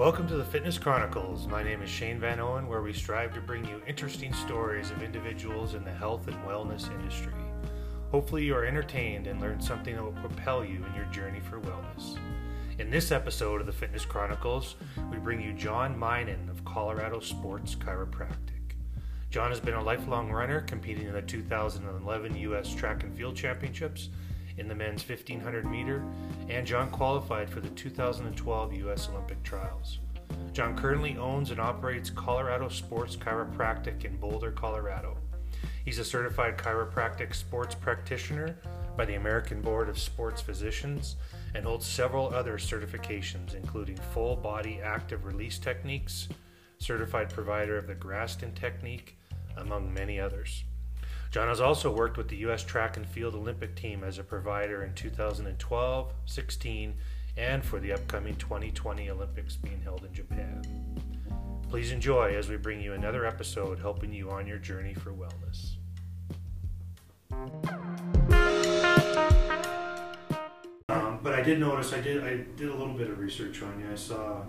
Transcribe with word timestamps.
Welcome 0.00 0.28
to 0.28 0.36
the 0.36 0.44
Fitness 0.46 0.78
Chronicles. 0.78 1.46
My 1.46 1.62
name 1.62 1.82
is 1.82 1.90
Shane 1.90 2.18
Van 2.18 2.40
Owen, 2.40 2.66
where 2.66 2.80
we 2.80 2.90
strive 2.90 3.34
to 3.34 3.40
bring 3.42 3.66
you 3.66 3.82
interesting 3.86 4.32
stories 4.32 4.90
of 4.90 5.02
individuals 5.02 5.74
in 5.74 5.84
the 5.84 5.92
health 5.92 6.26
and 6.26 6.38
wellness 6.38 6.90
industry. 6.90 7.34
Hopefully, 8.10 8.42
you 8.42 8.54
are 8.54 8.64
entertained 8.64 9.26
and 9.26 9.42
learn 9.42 9.60
something 9.60 9.94
that 9.94 10.02
will 10.02 10.12
propel 10.12 10.64
you 10.64 10.82
in 10.86 10.94
your 10.94 11.04
journey 11.12 11.40
for 11.40 11.60
wellness. 11.60 12.16
In 12.78 12.88
this 12.90 13.12
episode 13.12 13.60
of 13.60 13.66
the 13.66 13.74
Fitness 13.74 14.06
Chronicles, 14.06 14.76
we 15.12 15.18
bring 15.18 15.38
you 15.38 15.52
John 15.52 15.94
Minen 15.94 16.48
of 16.48 16.64
Colorado 16.64 17.20
Sports 17.20 17.74
Chiropractic. 17.74 18.72
John 19.28 19.50
has 19.50 19.60
been 19.60 19.74
a 19.74 19.84
lifelong 19.84 20.32
runner, 20.32 20.62
competing 20.62 21.08
in 21.08 21.12
the 21.12 21.20
2011 21.20 22.36
U.S. 22.36 22.74
Track 22.74 23.02
and 23.02 23.14
Field 23.14 23.36
Championships 23.36 24.08
in 24.58 24.68
the 24.68 24.74
men's 24.74 25.08
1500 25.08 25.64
meter, 25.64 26.02
and 26.48 26.66
John 26.66 26.90
qualified 26.90 27.48
for 27.48 27.60
the 27.60 27.70
2012 27.70 28.74
U.S. 28.74 29.08
Olympic 29.08 29.42
trials. 29.42 29.98
John 30.52 30.76
currently 30.76 31.16
owns 31.16 31.50
and 31.50 31.60
operates 31.60 32.10
Colorado 32.10 32.68
Sports 32.68 33.16
Chiropractic 33.16 34.04
in 34.04 34.16
Boulder, 34.16 34.50
Colorado. 34.50 35.16
He's 35.84 35.98
a 35.98 36.04
certified 36.04 36.58
chiropractic 36.58 37.34
sports 37.34 37.74
practitioner 37.74 38.56
by 38.96 39.04
the 39.04 39.14
American 39.14 39.60
Board 39.60 39.88
of 39.88 39.98
Sports 39.98 40.40
Physicians 40.40 41.16
and 41.54 41.64
holds 41.64 41.86
several 41.86 42.34
other 42.34 42.58
certifications, 42.58 43.54
including 43.54 43.96
full 44.12 44.36
body 44.36 44.80
active 44.82 45.24
release 45.24 45.58
techniques, 45.58 46.28
certified 46.78 47.30
provider 47.30 47.76
of 47.76 47.86
the 47.86 47.94
Graston 47.94 48.54
technique, 48.54 49.16
among 49.56 49.92
many 49.92 50.20
others. 50.20 50.64
John 51.30 51.46
has 51.46 51.60
also 51.60 51.94
worked 51.94 52.16
with 52.16 52.26
the 52.26 52.36
U.S. 52.38 52.64
Track 52.64 52.96
and 52.96 53.06
Field 53.06 53.36
Olympic 53.36 53.76
team 53.76 54.02
as 54.02 54.18
a 54.18 54.24
provider 54.24 54.82
in 54.82 54.92
2012, 54.94 56.12
16, 56.26 56.94
and 57.36 57.64
for 57.64 57.78
the 57.78 57.92
upcoming 57.92 58.34
2020 58.34 59.10
Olympics 59.10 59.54
being 59.54 59.80
held 59.80 60.04
in 60.04 60.12
Japan. 60.12 60.64
Please 61.68 61.92
enjoy 61.92 62.34
as 62.34 62.48
we 62.48 62.56
bring 62.56 62.80
you 62.80 62.94
another 62.94 63.24
episode 63.24 63.78
helping 63.78 64.12
you 64.12 64.28
on 64.28 64.44
your 64.44 64.58
journey 64.58 64.92
for 64.92 65.12
wellness. 65.12 65.76
Um, 70.88 71.20
but 71.22 71.34
I 71.34 71.42
did 71.42 71.60
notice 71.60 71.92
I 71.92 72.00
did 72.00 72.24
I 72.24 72.38
did 72.56 72.70
a 72.70 72.74
little 72.74 72.94
bit 72.94 73.08
of 73.08 73.20
research 73.20 73.62
on 73.62 73.78
you. 73.78 73.86
I 73.92 73.94
saw 73.94 74.42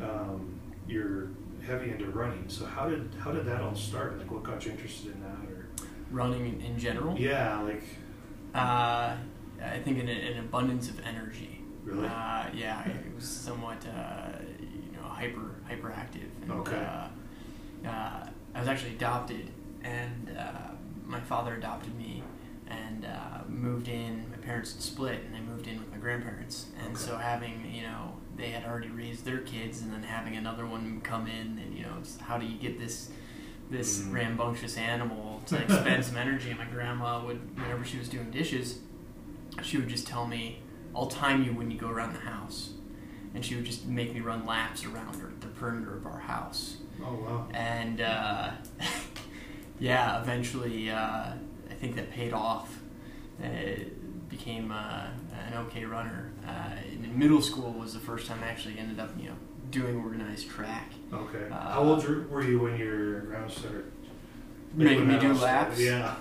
um, 0.00 0.60
you're 0.86 1.30
heavy 1.66 1.90
into 1.90 2.06
running. 2.06 2.44
So 2.46 2.64
how 2.64 2.88
did 2.88 3.10
how 3.18 3.32
did 3.32 3.44
that 3.46 3.60
all 3.60 3.74
start? 3.74 4.18
Like 4.18 4.30
what 4.30 4.44
got 4.44 4.64
you 4.64 4.70
interested 4.70 5.14
in 5.14 5.20
that? 5.22 5.51
Running 6.12 6.46
in, 6.46 6.60
in 6.60 6.78
general. 6.78 7.18
yeah, 7.18 7.60
like 7.62 7.82
Uh, 8.54 9.16
I 9.62 9.78
think 9.82 9.98
an, 9.98 10.08
an 10.08 10.38
abundance 10.40 10.88
of 10.90 11.00
energy. 11.00 11.62
really. 11.84 12.06
Uh, 12.06 12.44
yeah, 12.54 12.86
it 12.86 13.14
was 13.14 13.24
somewhat, 13.26 13.78
uh, 13.86 14.28
you 14.60 14.92
know, 14.96 15.02
hyper 15.08 15.56
hyperactive. 15.68 16.28
And, 16.42 16.52
Okay. 16.52 16.76
Uh, 16.76 17.88
uh, 17.88 18.26
I 18.54 18.58
was 18.60 18.68
actually 18.68 18.92
adopted, 18.94 19.50
and 19.82 20.36
uh, 20.38 20.72
my 21.06 21.20
father 21.20 21.54
adopted 21.56 21.96
me, 21.96 22.22
and 22.68 23.04
uh, 23.06 23.40
moved 23.48 23.88
in. 23.88 24.26
My 24.30 24.36
parents 24.36 24.72
had 24.74 24.82
split, 24.82 25.20
and 25.26 25.34
I 25.34 25.40
moved 25.40 25.66
in 25.66 25.78
with 25.78 25.90
my 25.90 25.96
grandparents. 25.96 26.66
And 26.78 26.94
Okay. 26.94 27.04
so 27.06 27.16
having, 27.16 27.72
you 27.74 27.82
know, 27.82 28.12
they 28.36 28.50
had 28.50 28.64
already 28.64 28.88
raised 28.90 29.24
their 29.24 29.38
kids, 29.38 29.80
and 29.82 29.90
then 29.92 30.02
having 30.02 30.36
another 30.36 30.66
one 30.66 31.00
come 31.00 31.26
in, 31.26 31.58
and 31.58 31.74
you 31.76 31.82
know, 31.84 31.96
how 32.20 32.36
do 32.38 32.44
you 32.46 32.58
get 32.58 32.78
this 32.78 33.10
this 33.72 34.02
Mhm. 34.02 34.12
rambunctious 34.12 34.76
animal 34.76 35.42
to 35.46 35.56
expend 35.64 36.04
some 36.04 36.16
energy? 36.16 36.50
And 36.50 36.58
my 36.58 36.66
grandma 36.66 37.24
would, 37.24 37.40
whenever 37.58 37.84
she 37.84 37.98
was 37.98 38.08
doing 38.08 38.30
dishes, 38.30 38.78
she 39.62 39.76
would 39.78 39.88
just 39.88 40.06
tell 40.06 40.26
me, 40.26 40.60
"I'll 40.94 41.06
time 41.08 41.42
you 41.42 41.52
when 41.52 41.70
you 41.70 41.78
go 41.78 41.88
around 41.88 42.12
the 42.14 42.20
house," 42.20 42.70
and 43.34 43.44
she 43.44 43.56
would 43.56 43.64
just 43.64 43.86
make 43.86 44.14
me 44.14 44.20
run 44.20 44.46
laps 44.46 44.84
around 44.84 45.16
her, 45.16 45.32
the 45.40 45.48
perimeter 45.48 45.96
of 45.96 46.06
our 46.06 46.20
house. 46.20 46.76
oh 47.04 47.14
wow. 47.14 47.48
And 47.52 48.00
uh, 48.00 48.50
yeah, 49.78 50.20
eventually, 50.20 50.90
uh, 50.90 51.32
I 51.70 51.74
think 51.80 51.96
that 51.96 52.10
paid 52.10 52.32
off. 52.32 52.78
It 53.42 54.28
became 54.28 54.70
uh, 54.70 55.06
an 55.48 55.54
okay 55.66 55.84
runner. 55.84 56.30
Uh, 56.46 56.76
in 56.90 57.18
middle 57.18 57.42
school 57.42 57.72
was 57.72 57.92
the 57.92 58.00
first 58.00 58.26
time 58.28 58.40
I 58.42 58.48
actually 58.48 58.78
ended 58.78 59.00
up, 59.00 59.10
you 59.18 59.28
know, 59.30 59.36
doing 59.72 59.96
organized 59.96 60.48
track. 60.48 60.92
Okay. 61.12 61.48
Uh, 61.50 61.72
How 61.72 61.82
old 61.82 62.04
were 62.30 62.44
you 62.44 62.60
when 62.60 62.76
your 62.76 63.22
grandma 63.22 63.48
started 63.48 63.90
Making 64.74 65.08
me 65.08 65.18
do 65.18 65.32
laps? 65.34 65.80
Yeah. 65.80 66.14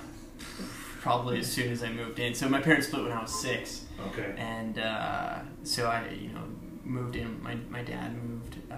Probably 1.00 1.40
as 1.40 1.52
soon 1.52 1.72
as 1.72 1.84
I 1.84 1.90
moved 1.92 2.20
in. 2.20 2.34
So 2.34 2.50
my 2.50 2.60
parents 2.62 2.88
split 2.88 3.04
when 3.04 3.12
I 3.12 3.22
was 3.22 3.40
six. 3.40 3.86
Okay. 4.08 4.34
and 4.38 4.80
uh, 4.80 5.40
so 5.64 5.88
I, 5.88 6.10
you 6.10 6.30
know, 6.30 6.42
moved 6.84 7.16
in. 7.16 7.42
My, 7.44 7.56
my 7.70 7.84
dad 7.84 8.16
moved 8.24 8.58
uh, 8.72 8.76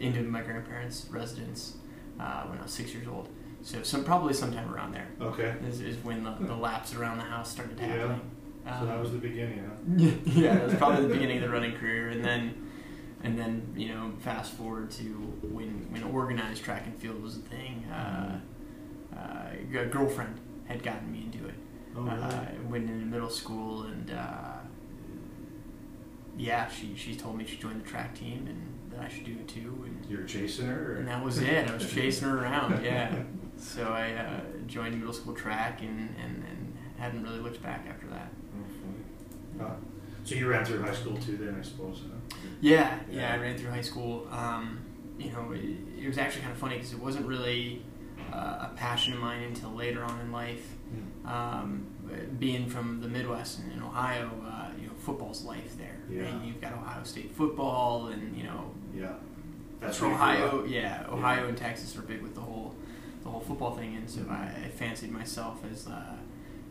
into 0.00 0.22
my 0.22 0.42
grandparents' 0.42 1.06
residence 1.10 1.76
uh, 2.18 2.42
when 2.44 2.58
I 2.58 2.62
was 2.62 2.72
six 2.72 2.92
years 2.92 3.06
old. 3.06 3.28
So 3.62 3.82
some 3.82 4.04
probably 4.04 4.34
sometime 4.34 4.72
around 4.72 4.92
there 4.92 5.08
Okay. 5.20 5.54
is, 5.68 5.80
is 5.80 5.96
when 6.04 6.22
the, 6.24 6.34
the 6.40 6.54
laps 6.54 6.94
around 6.94 7.18
the 7.18 7.24
house 7.24 7.50
started 7.50 7.78
happening. 7.78 8.20
Yeah. 8.64 8.80
So 8.80 8.86
that 8.86 9.00
was 9.00 9.12
the 9.12 9.18
beginning, 9.18 9.64
huh? 9.64 10.10
yeah, 10.26 10.54
that 10.54 10.64
was 10.66 10.74
probably 10.74 11.06
the 11.06 11.14
beginning 11.14 11.36
of 11.38 11.44
the 11.44 11.50
running 11.50 11.76
career, 11.76 12.08
and 12.08 12.24
then 12.24 12.65
and 13.26 13.38
then 13.38 13.72
you 13.76 13.88
know 13.88 14.12
fast 14.20 14.52
forward 14.52 14.90
to 14.92 15.02
when 15.42 15.86
when 15.90 16.02
organized 16.04 16.62
track 16.62 16.82
and 16.86 16.96
field 16.96 17.22
was 17.22 17.36
a 17.36 17.40
thing. 17.40 17.84
Uh, 17.92 18.40
uh, 19.16 19.80
a 19.80 19.86
girlfriend 19.86 20.38
had 20.66 20.82
gotten 20.82 21.10
me 21.10 21.22
into 21.24 21.46
it 21.48 21.54
Oh 21.96 22.02
really? 22.02 22.20
uh, 22.22 22.44
went 22.68 22.90
into 22.90 23.06
middle 23.06 23.30
school 23.30 23.84
and 23.84 24.10
uh, 24.10 24.58
yeah, 26.36 26.68
she, 26.68 26.94
she 26.96 27.14
told 27.16 27.38
me 27.38 27.46
she 27.46 27.56
joined 27.56 27.82
the 27.82 27.88
track 27.88 28.14
team 28.14 28.46
and 28.46 28.92
that 28.92 29.06
I 29.06 29.08
should 29.08 29.24
do 29.24 29.32
it 29.32 29.48
too. 29.48 29.84
And, 29.86 30.06
you 30.10 30.18
were 30.18 30.24
chasing 30.24 30.66
her? 30.66 30.92
Or? 30.92 30.96
and 30.96 31.08
that 31.08 31.24
was 31.24 31.38
it. 31.38 31.68
I 31.68 31.74
was 31.74 31.90
chasing 31.90 32.28
her 32.28 32.42
around, 32.42 32.84
yeah. 32.84 33.22
So 33.56 33.84
I 33.84 34.12
uh, 34.12 34.40
joined 34.66 34.98
middle 34.98 35.14
school 35.14 35.34
track 35.34 35.80
and, 35.80 36.14
and, 36.22 36.44
and 36.44 36.76
hadn't 36.98 37.22
really 37.22 37.38
looked 37.38 37.62
back 37.62 37.86
after 37.88 38.06
that. 38.08 38.30
So 40.26 40.34
you 40.34 40.48
ran 40.48 40.64
through 40.64 40.82
high 40.82 40.92
school 40.92 41.16
too, 41.16 41.36
then 41.36 41.56
I 41.58 41.62
suppose. 41.62 42.02
Huh? 42.02 42.36
Yeah, 42.60 42.98
yeah, 43.08 43.20
Yeah. 43.20 43.34
I 43.34 43.36
ran 43.38 43.56
through 43.56 43.70
high 43.70 43.80
school. 43.80 44.26
Um, 44.30 44.80
you 45.18 45.30
know, 45.30 45.52
it, 45.52 45.62
it 46.02 46.08
was 46.08 46.18
actually 46.18 46.42
kind 46.42 46.52
of 46.52 46.58
funny 46.58 46.74
because 46.76 46.92
it 46.92 46.98
wasn't 46.98 47.26
really 47.26 47.82
uh, 48.32 48.68
a 48.68 48.72
passion 48.76 49.12
of 49.14 49.20
mine 49.20 49.42
until 49.44 49.70
later 49.70 50.02
on 50.04 50.20
in 50.20 50.32
life. 50.32 50.66
Hmm. 50.86 51.28
um, 51.28 51.86
being 52.38 52.68
from 52.68 53.00
the 53.00 53.08
Midwest 53.08 53.58
and 53.58 53.72
in 53.72 53.82
Ohio, 53.82 54.30
uh, 54.46 54.68
you 54.80 54.86
know, 54.86 54.92
football's 55.00 55.44
life 55.44 55.76
there. 55.76 55.96
Yeah. 56.08 56.22
And 56.22 56.46
you've 56.46 56.60
got 56.60 56.72
Ohio 56.74 57.02
State 57.02 57.32
football, 57.32 58.08
and 58.08 58.36
you 58.36 58.44
know, 58.44 58.70
Yeah. 58.94 59.14
That's 59.80 60.00
where 60.00 60.10
you 60.10 60.16
grew 60.16 60.24
Ohio. 60.24 60.64
Yeah, 60.64 61.06
Ohio 61.08 61.48
and 61.48 61.56
Texas 61.56 61.96
are 61.96 62.02
big 62.02 62.22
with 62.22 62.34
the 62.34 62.40
whole 62.40 62.74
the 63.22 63.28
whole 63.28 63.40
football 63.40 63.74
thing, 63.74 63.96
and 63.96 64.08
so 64.08 64.20
I, 64.30 64.66
I 64.66 64.68
fancied 64.68 65.10
myself 65.10 65.60
as 65.70 65.88
uh, 65.88 66.14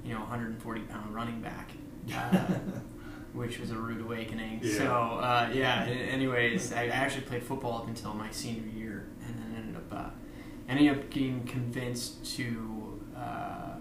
you 0.06 0.14
know, 0.14 0.20
140 0.22 0.82
pound 0.82 1.14
running 1.14 1.42
back. 1.42 1.72
Uh, 2.16 2.46
which 3.36 3.60
was 3.60 3.72
a 3.72 3.76
rude 3.76 4.02
awakening. 4.02 4.60
Yeah. 4.64 4.78
So 4.78 4.86
uh, 4.94 5.50
yeah. 5.54 5.84
Anyways, 5.86 6.74
I 6.74 6.88
actually 6.88 7.22
played 7.24 7.44
football 7.44 7.78
up 7.80 7.88
until 7.88 8.14
my 8.14 8.32
senior 8.32 8.68
year, 8.68 9.08
and 9.28 9.38
then 9.38 9.56
ended 9.58 9.76
up 9.76 9.94
uh, 9.94 10.10
ending 10.70 10.90
up 10.90 11.10
getting 11.10 11.44
convinced 11.46 12.26
to 12.38 13.02
uh, 13.16 13.76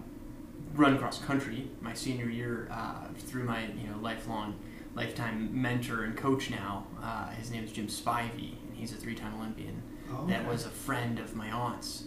run 0.73 0.97
cross 0.97 1.19
country 1.19 1.69
my 1.81 1.93
senior 1.93 2.29
year 2.29 2.67
uh, 2.71 3.07
through 3.17 3.43
my 3.43 3.67
you 3.67 3.87
know 3.87 3.97
lifelong 4.01 4.59
lifetime 4.93 5.49
mentor 5.51 6.03
and 6.03 6.15
coach 6.17 6.49
now. 6.49 6.85
Uh, 7.01 7.29
his 7.31 7.51
name 7.51 7.63
is 7.63 7.71
Jim 7.71 7.87
Spivey, 7.87 8.53
and 8.67 8.75
he's 8.75 8.93
a 8.93 8.95
three-time 8.95 9.33
Olympian. 9.35 9.81
Oh, 10.11 10.25
That 10.27 10.47
was 10.47 10.65
a 10.65 10.69
friend 10.69 11.19
of 11.19 11.35
my 11.35 11.51
aunt's. 11.51 12.05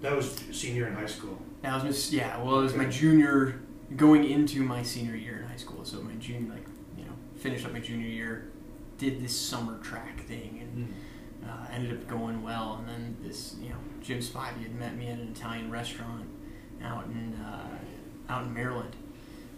That 0.00 0.14
was 0.14 0.30
senior 0.52 0.86
in 0.86 0.94
high 0.94 1.06
school. 1.06 1.40
That 1.62 1.82
was 1.82 2.12
yeah. 2.12 2.40
Well, 2.42 2.60
it 2.60 2.62
was 2.62 2.74
my 2.74 2.84
junior, 2.84 3.60
going 3.96 4.24
into 4.24 4.62
my 4.62 4.82
senior 4.82 5.16
year 5.16 5.38
in 5.38 5.48
high 5.48 5.56
school. 5.56 5.84
So 5.84 6.00
my 6.02 6.12
junior, 6.14 6.52
like 6.54 6.66
finished 7.38 7.64
up 7.66 7.72
my 7.72 7.80
junior 7.80 8.06
year, 8.08 8.50
did 8.98 9.22
this 9.22 9.38
summer 9.38 9.78
track 9.78 10.24
thing, 10.26 10.58
and 10.62 10.94
uh, 11.48 11.66
ended 11.72 11.92
up 11.92 12.06
going 12.08 12.42
well. 12.42 12.76
And 12.80 12.88
then 12.88 13.16
this, 13.22 13.56
you 13.60 13.70
know, 13.70 13.76
Jim 14.02 14.18
Spivey 14.18 14.62
had 14.62 14.74
met 14.74 14.96
me 14.96 15.08
at 15.08 15.18
an 15.18 15.28
Italian 15.34 15.70
restaurant 15.70 16.28
out 16.82 17.04
in 17.06 17.34
uh, 17.34 17.68
out 18.28 18.44
in 18.44 18.54
Maryland. 18.54 18.94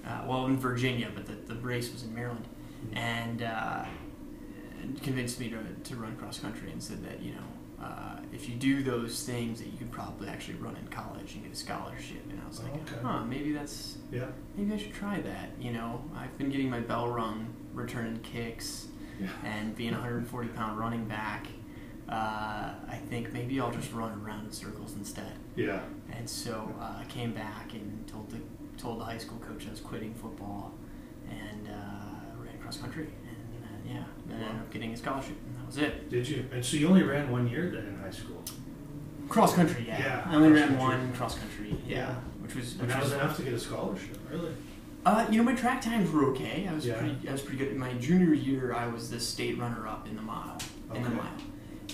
Uh, 0.07 0.23
well, 0.27 0.47
in 0.47 0.57
Virginia, 0.59 1.11
but 1.15 1.27
the, 1.27 1.35
the 1.53 1.61
race 1.61 1.93
was 1.93 2.03
in 2.05 2.15
Maryland, 2.15 2.47
and 2.95 3.43
uh, 3.43 3.85
and 4.83 5.03
convinced 5.03 5.39
me 5.41 5.51
to, 5.51 5.59
to 5.85 5.97
run 5.97 6.17
cross 6.17 6.39
country 6.39 6.71
and 6.71 6.83
said 6.83 7.05
that 7.05 7.21
you 7.21 7.33
know 7.33 7.85
uh, 7.87 8.17
if 8.33 8.49
you 8.49 8.55
do 8.55 8.83
those 8.83 9.25
things 9.25 9.59
that 9.61 9.67
you 9.69 9.77
could 9.77 9.91
probably 9.91 10.29
actually 10.29 10.55
run 10.55 10.75
in 10.77 10.87
college 10.89 11.35
and 11.35 11.45
get 11.45 11.53
a 11.53 11.57
scholarship. 11.57 12.23
And 12.31 12.41
I 12.43 12.49
was 12.49 12.63
like, 12.63 12.73
Oh, 12.75 12.81
okay. 12.81 12.97
huh, 13.03 13.25
maybe 13.25 13.53
that's 13.53 13.99
Yeah. 14.11 14.27
maybe 14.57 14.73
I 14.73 14.77
should 14.79 14.95
try 14.95 15.21
that. 15.21 15.51
You 15.61 15.73
know, 15.73 16.03
I've 16.17 16.37
been 16.39 16.49
getting 16.51 16.71
my 16.71 16.81
bell 16.81 17.09
rung, 17.09 17.55
returning 17.75 18.19
kicks, 18.21 18.89
Yeah. 19.21 19.29
and 19.45 19.75
being 19.77 19.93
a 19.93 19.97
140 19.99 20.49
pound 20.49 20.79
running 20.79 21.05
back. 21.07 21.47
Uh, 22.09 22.75
I 22.89 22.97
think 23.09 23.33
maybe 23.33 23.61
I'll 23.61 23.71
just 23.71 23.93
run 23.93 24.21
around 24.25 24.47
in 24.47 24.53
circles 24.53 24.95
instead. 24.97 25.33
Yeah. 25.55 25.81
And 26.13 26.29
so 26.29 26.73
uh, 26.81 27.01
I 27.01 27.05
came 27.09 27.33
back 27.33 27.73
and 27.75 28.05
told 28.09 28.31
the 28.31 28.39
told 28.77 28.99
the 29.01 29.05
high 29.05 29.19
school 29.19 29.39
coach 29.39 29.67
I 29.67 29.71
was 29.71 29.81
quitting 29.81 30.15
football 30.15 30.73
and 31.31 31.69
uh, 31.69 32.43
ran 32.43 32.59
cross 32.61 32.79
country. 32.79 33.07
And 33.29 33.65
uh, 33.65 33.69
yeah, 33.95 34.05
then 34.27 34.41
I 34.43 34.49
ended 34.49 34.63
up 34.63 34.73
getting 34.73 34.93
a 34.93 34.97
scholarship, 34.97 35.37
and 35.47 35.59
that 35.59 35.67
was 35.67 35.79
it. 35.79 36.11
Did 36.11 36.27
you? 36.29 36.47
And 36.53 36.65
so 36.65 36.77
you 36.79 36.89
only 36.89 37.03
ran 37.05 37.31
one 37.31 37.47
year 37.49 37.71
then 37.71 37.87
in 37.87 37.99
high 38.01 38.11
school, 38.11 38.43
Cross 39.29 39.55
country, 39.55 39.85
yeah. 39.87 39.99
Yeah, 40.01 40.23
I 40.27 40.35
only 40.35 40.51
ran 40.51 40.77
one 40.77 41.13
cross 41.13 41.39
country, 41.39 41.77
yeah, 41.87 41.97
Yeah. 41.97 42.15
which 42.43 42.57
was 42.57 42.73
and 42.73 42.81
which 42.83 42.91
that 42.91 43.03
was 43.03 43.13
was 43.13 43.21
enough 43.21 43.37
to 43.37 43.43
get 43.45 43.53
a 43.53 43.59
scholarship. 43.61 44.19
Really? 44.29 44.51
Uh, 45.05 45.27
you 45.31 45.39
know, 45.39 45.45
my 45.45 45.55
track 45.55 45.81
times 45.81 46.11
were 46.11 46.25
okay. 46.27 46.67
I 46.71 46.75
was 46.75 46.87
Yeah. 46.87 46.99
pretty. 46.99 47.29
I 47.29 47.33
was 47.33 47.41
pretty 47.43 47.59
good. 47.59 47.75
My 47.77 47.93
junior 47.95 48.35
year, 48.35 48.75
I 48.75 48.87
was 48.87 49.11
the 49.11 49.19
state 49.19 49.59
runner-up 49.59 50.07
in 50.07 50.15
the 50.17 50.23
mile. 50.23 50.59
In 50.95 51.03
the 51.03 51.09
mile, 51.11 51.27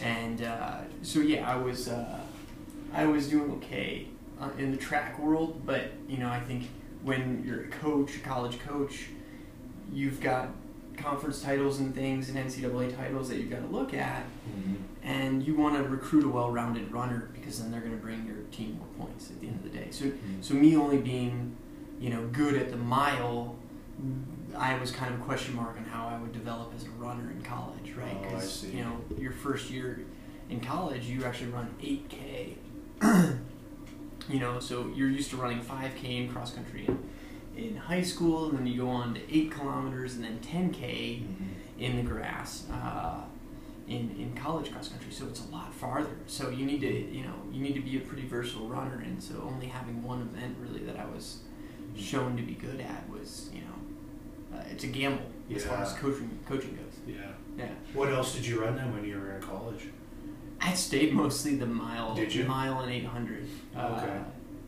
and 0.03 0.43
uh, 0.43 0.79
so 1.03 1.21
yeah, 1.21 1.49
I 1.49 1.57
was. 1.57 1.89
Uh, 1.89 2.19
I 2.93 3.05
was 3.07 3.29
doing 3.29 3.51
okay 3.53 4.07
uh, 4.41 4.49
in 4.59 4.71
the 4.71 4.77
track 4.79 5.19
world, 5.19 5.63
but 5.67 5.91
you 6.09 6.17
know, 6.19 6.29
I 6.29 6.41
think 6.41 6.69
when 7.03 7.45
you're 7.47 7.65
a 7.65 7.69
coach, 7.69 8.17
a 8.17 8.21
college 8.21 8.59
coach, 8.61 9.09
you've 9.93 10.21
got 10.21 10.49
conference 10.97 11.43
titles 11.43 11.79
and 11.79 11.95
things 11.95 12.31
and 12.31 12.39
NCAA 12.39 12.97
titles 12.97 13.29
that 13.29 13.37
you've 13.37 13.51
got 13.51 13.61
to 13.61 13.67
look 13.69 13.93
at, 13.93 14.25
and 15.05 15.47
you 15.47 15.55
want 15.55 15.77
to 15.77 15.83
recruit 15.89 16.25
a 16.25 16.29
well-rounded 16.29 16.91
runner 16.91 17.29
because 17.35 17.61
then 17.61 17.71
they're 17.71 17.81
going 17.83 17.93
to 17.97 18.03
bring 18.03 18.25
your 18.27 18.37
team 18.51 18.79
more 18.79 19.07
points 19.07 19.29
at 19.31 19.39
the 19.41 19.47
end 19.49 19.57
of 19.57 19.71
the 19.71 19.79
day. 19.79 19.89
So 19.91 20.11
so 20.41 20.55
me 20.55 20.75
only 20.75 20.97
being, 20.99 21.55
you 22.01 22.11
know, 22.11 22.27
good 22.29 22.55
at 22.55 22.71
the 22.71 22.77
mile, 22.77 23.57
I 24.57 24.79
was 24.79 24.91
kind 24.91 25.13
of 25.15 25.21
a 25.21 25.25
question 25.25 25.55
mark 25.55 25.77
on 25.77 25.85
how 25.85 26.07
I 26.09 26.19
would 26.19 26.33
develop 26.33 26.73
as 26.75 26.85
a 26.85 26.91
runner 26.91 27.31
in 27.31 27.43
college, 27.43 27.93
right? 27.97 28.17
Oh, 28.33 28.37
I 28.37 28.41
see. 28.41 28.69
you 28.69 28.85
know, 28.85 29.01
your 29.19 29.33
first 29.33 29.71
year 29.71 30.01
in 30.51 30.61
college, 30.61 31.07
you 31.07 31.25
actually 31.25 31.51
run 31.51 31.75
8K. 31.81 32.55
you 34.29 34.41
know, 34.41 34.61
so 34.61 34.91
you're 34.95 35.09
used 35.09 35.31
to 35.31 35.37
running 35.37 35.61
5K 35.61 36.05
in 36.05 36.33
cross 36.33 36.53
country 36.53 36.87
in, 36.87 36.99
in 37.57 37.77
high 37.77 38.03
school, 38.03 38.49
and 38.49 38.59
then 38.59 38.67
you 38.67 38.83
go 38.83 38.89
on 38.89 39.15
to 39.15 39.21
8 39.35 39.51
kilometers 39.51 40.15
and 40.15 40.25
then 40.25 40.39
10K 40.41 41.23
in 41.79 41.97
the 41.97 42.03
grass. 42.03 42.67
Uh, 42.71 43.23
in, 43.89 44.17
in 44.19 44.35
college 44.35 44.73
cross 44.73 44.89
country, 44.89 45.13
so 45.13 45.27
it's 45.27 45.45
a 45.47 45.49
lot 45.53 45.73
farther. 45.73 46.17
So 46.27 46.51
you 46.51 46.67
need 46.67 46.81
to 46.81 46.89
you 46.89 47.23
know 47.23 47.35
you 47.53 47.61
need 47.61 47.75
to 47.75 47.81
be 47.81 47.97
a 47.97 48.01
pretty 48.01 48.27
versatile 48.27 48.69
runner, 48.69 49.01
and 49.05 49.23
so 49.23 49.49
only 49.49 49.67
having 49.67 50.03
one 50.03 50.23
event 50.23 50.57
really 50.61 50.81
that 50.81 50.99
I 50.99 51.05
was 51.05 51.39
shown 51.99 52.37
to 52.37 52.43
be 52.43 52.55
good 52.55 52.81
at 52.81 53.09
was 53.09 53.51
you 53.53 53.61
know 53.63 54.57
uh, 54.59 54.63
it's 54.71 54.85
a 54.85 54.89
gamble 54.89 55.25
as 55.55 55.65
far 55.65 55.79
as 55.83 55.93
coaching 55.95 56.39
coaching 56.47 56.77
goes. 56.77 57.15
Yeah. 57.17 57.33
Yeah, 57.59 57.69
What 57.95 58.11
else 58.13 58.35
did 58.35 58.45
you 58.47 58.61
run 58.61 58.77
then 58.77 58.93
when 58.93 59.03
you 59.05 59.19
were 59.19 59.33
in 59.37 59.41
college? 59.43 59.85
I 60.61 60.75
stayed 60.75 61.15
mostly 61.15 61.57
the 61.57 61.65
mile, 61.67 62.15
Did 62.15 62.35
you? 62.35 62.45
mile 62.45 62.81
and 62.81 62.93
eight 62.93 63.07
hundred. 63.07 63.47
Uh, 63.75 63.99
Okay. 64.03 64.19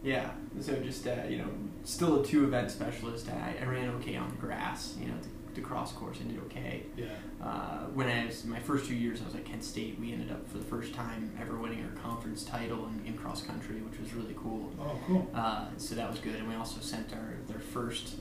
Yeah, 0.02 0.30
so 0.60 0.74
just 0.76 1.06
uh, 1.06 1.24
you 1.28 1.38
know, 1.38 1.48
still 1.84 2.22
a 2.22 2.24
two 2.24 2.44
event 2.44 2.70
specialist. 2.70 3.28
I, 3.28 3.56
I 3.60 3.64
ran 3.66 3.90
okay 3.96 4.16
on 4.16 4.30
the 4.30 4.36
grass, 4.36 4.96
you 5.00 5.08
know, 5.08 5.14
the, 5.58 5.62
the 5.62 5.66
cross 5.68 5.92
course 5.92 6.20
and 6.20 6.30
did 6.30 6.40
okay. 6.44 6.82
Yeah. 6.96 7.06
Uh, 7.42 7.86
when 7.94 8.08
I 8.08 8.26
was 8.26 8.44
my 8.44 8.58
first 8.60 8.86
two 8.86 8.94
years, 8.94 9.20
I 9.22 9.24
was 9.26 9.34
at 9.34 9.44
Kent 9.44 9.64
State. 9.64 9.98
We 10.00 10.12
ended 10.12 10.30
up 10.30 10.48
for 10.50 10.58
the 10.58 10.64
first 10.64 10.94
time 10.94 11.32
ever 11.40 11.56
winning 11.58 11.84
our 11.84 12.02
conference 12.02 12.44
title 12.44 12.86
in, 12.86 13.06
in 13.06 13.14
cross 13.18 13.42
country, 13.42 13.76
which 13.80 13.98
was 14.00 14.12
really 14.14 14.34
cool. 14.36 14.72
Oh, 14.80 14.98
cool. 15.06 15.30
Uh, 15.34 15.66
so 15.76 15.94
that 15.94 16.10
was 16.10 16.20
good, 16.20 16.34
and 16.36 16.48
we 16.48 16.54
also 16.54 16.80
sent 16.80 17.12
our 17.12 17.34
their 17.46 17.60
first 17.60 18.16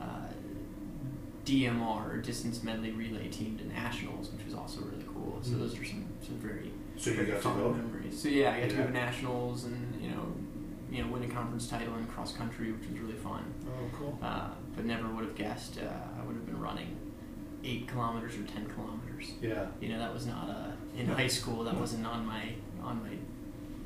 uh, 0.00 0.04
DMR 1.44 2.22
distance 2.24 2.62
medley 2.62 2.90
relay 2.90 3.28
team 3.28 3.56
to 3.58 3.66
nationals, 3.68 4.30
which 4.32 4.44
was 4.44 4.54
also 4.54 4.80
really 4.80 5.04
cool. 5.14 5.38
So 5.42 5.52
Mhm. 5.52 5.58
those 5.60 5.78
are 5.78 5.84
some 5.84 6.04
some 6.20 6.36
very 6.36 6.72
So 6.96 7.10
you 7.10 7.16
very 7.16 7.28
got 7.28 7.36
to 7.36 7.42
fond 7.42 7.60
go. 7.62 7.72
memories. 7.72 8.20
So 8.20 8.28
yeah, 8.28 8.52
I 8.52 8.60
got 8.60 8.70
to 8.70 8.76
go 8.76 8.86
to 8.86 8.90
nationals 8.92 9.64
and 9.64 10.02
you 10.02 10.10
know 10.10 10.26
you 10.90 11.04
know 11.04 11.10
win 11.12 11.22
a 11.22 11.28
conference 11.28 11.68
title 11.68 11.94
in 11.96 12.06
cross 12.06 12.32
country, 12.36 12.72
which 12.72 12.88
was 12.90 12.98
really 12.98 13.14
fun. 13.18 13.44
Oh, 13.68 13.96
cool. 13.96 14.18
Uh, 14.22 14.50
but 14.76 14.84
never 14.84 15.08
would 15.08 15.24
have 15.24 15.34
guessed 15.34 15.78
uh, 15.78 16.20
I 16.20 16.24
would 16.26 16.36
have 16.36 16.46
been 16.46 16.60
running 16.60 16.96
eight 17.64 17.88
kilometers 17.88 18.36
or 18.36 18.42
ten 18.42 18.66
kilometers. 18.66 19.32
Yeah. 19.40 19.66
You 19.80 19.88
know 19.88 19.98
that 19.98 20.12
was 20.12 20.26
not 20.26 20.48
uh, 20.48 20.70
in 20.96 21.06
high 21.06 21.26
school. 21.26 21.64
That 21.64 21.74
wasn't 21.78 22.06
on 22.06 22.24
my 22.26 22.52
on 22.82 23.02
my 23.02 23.16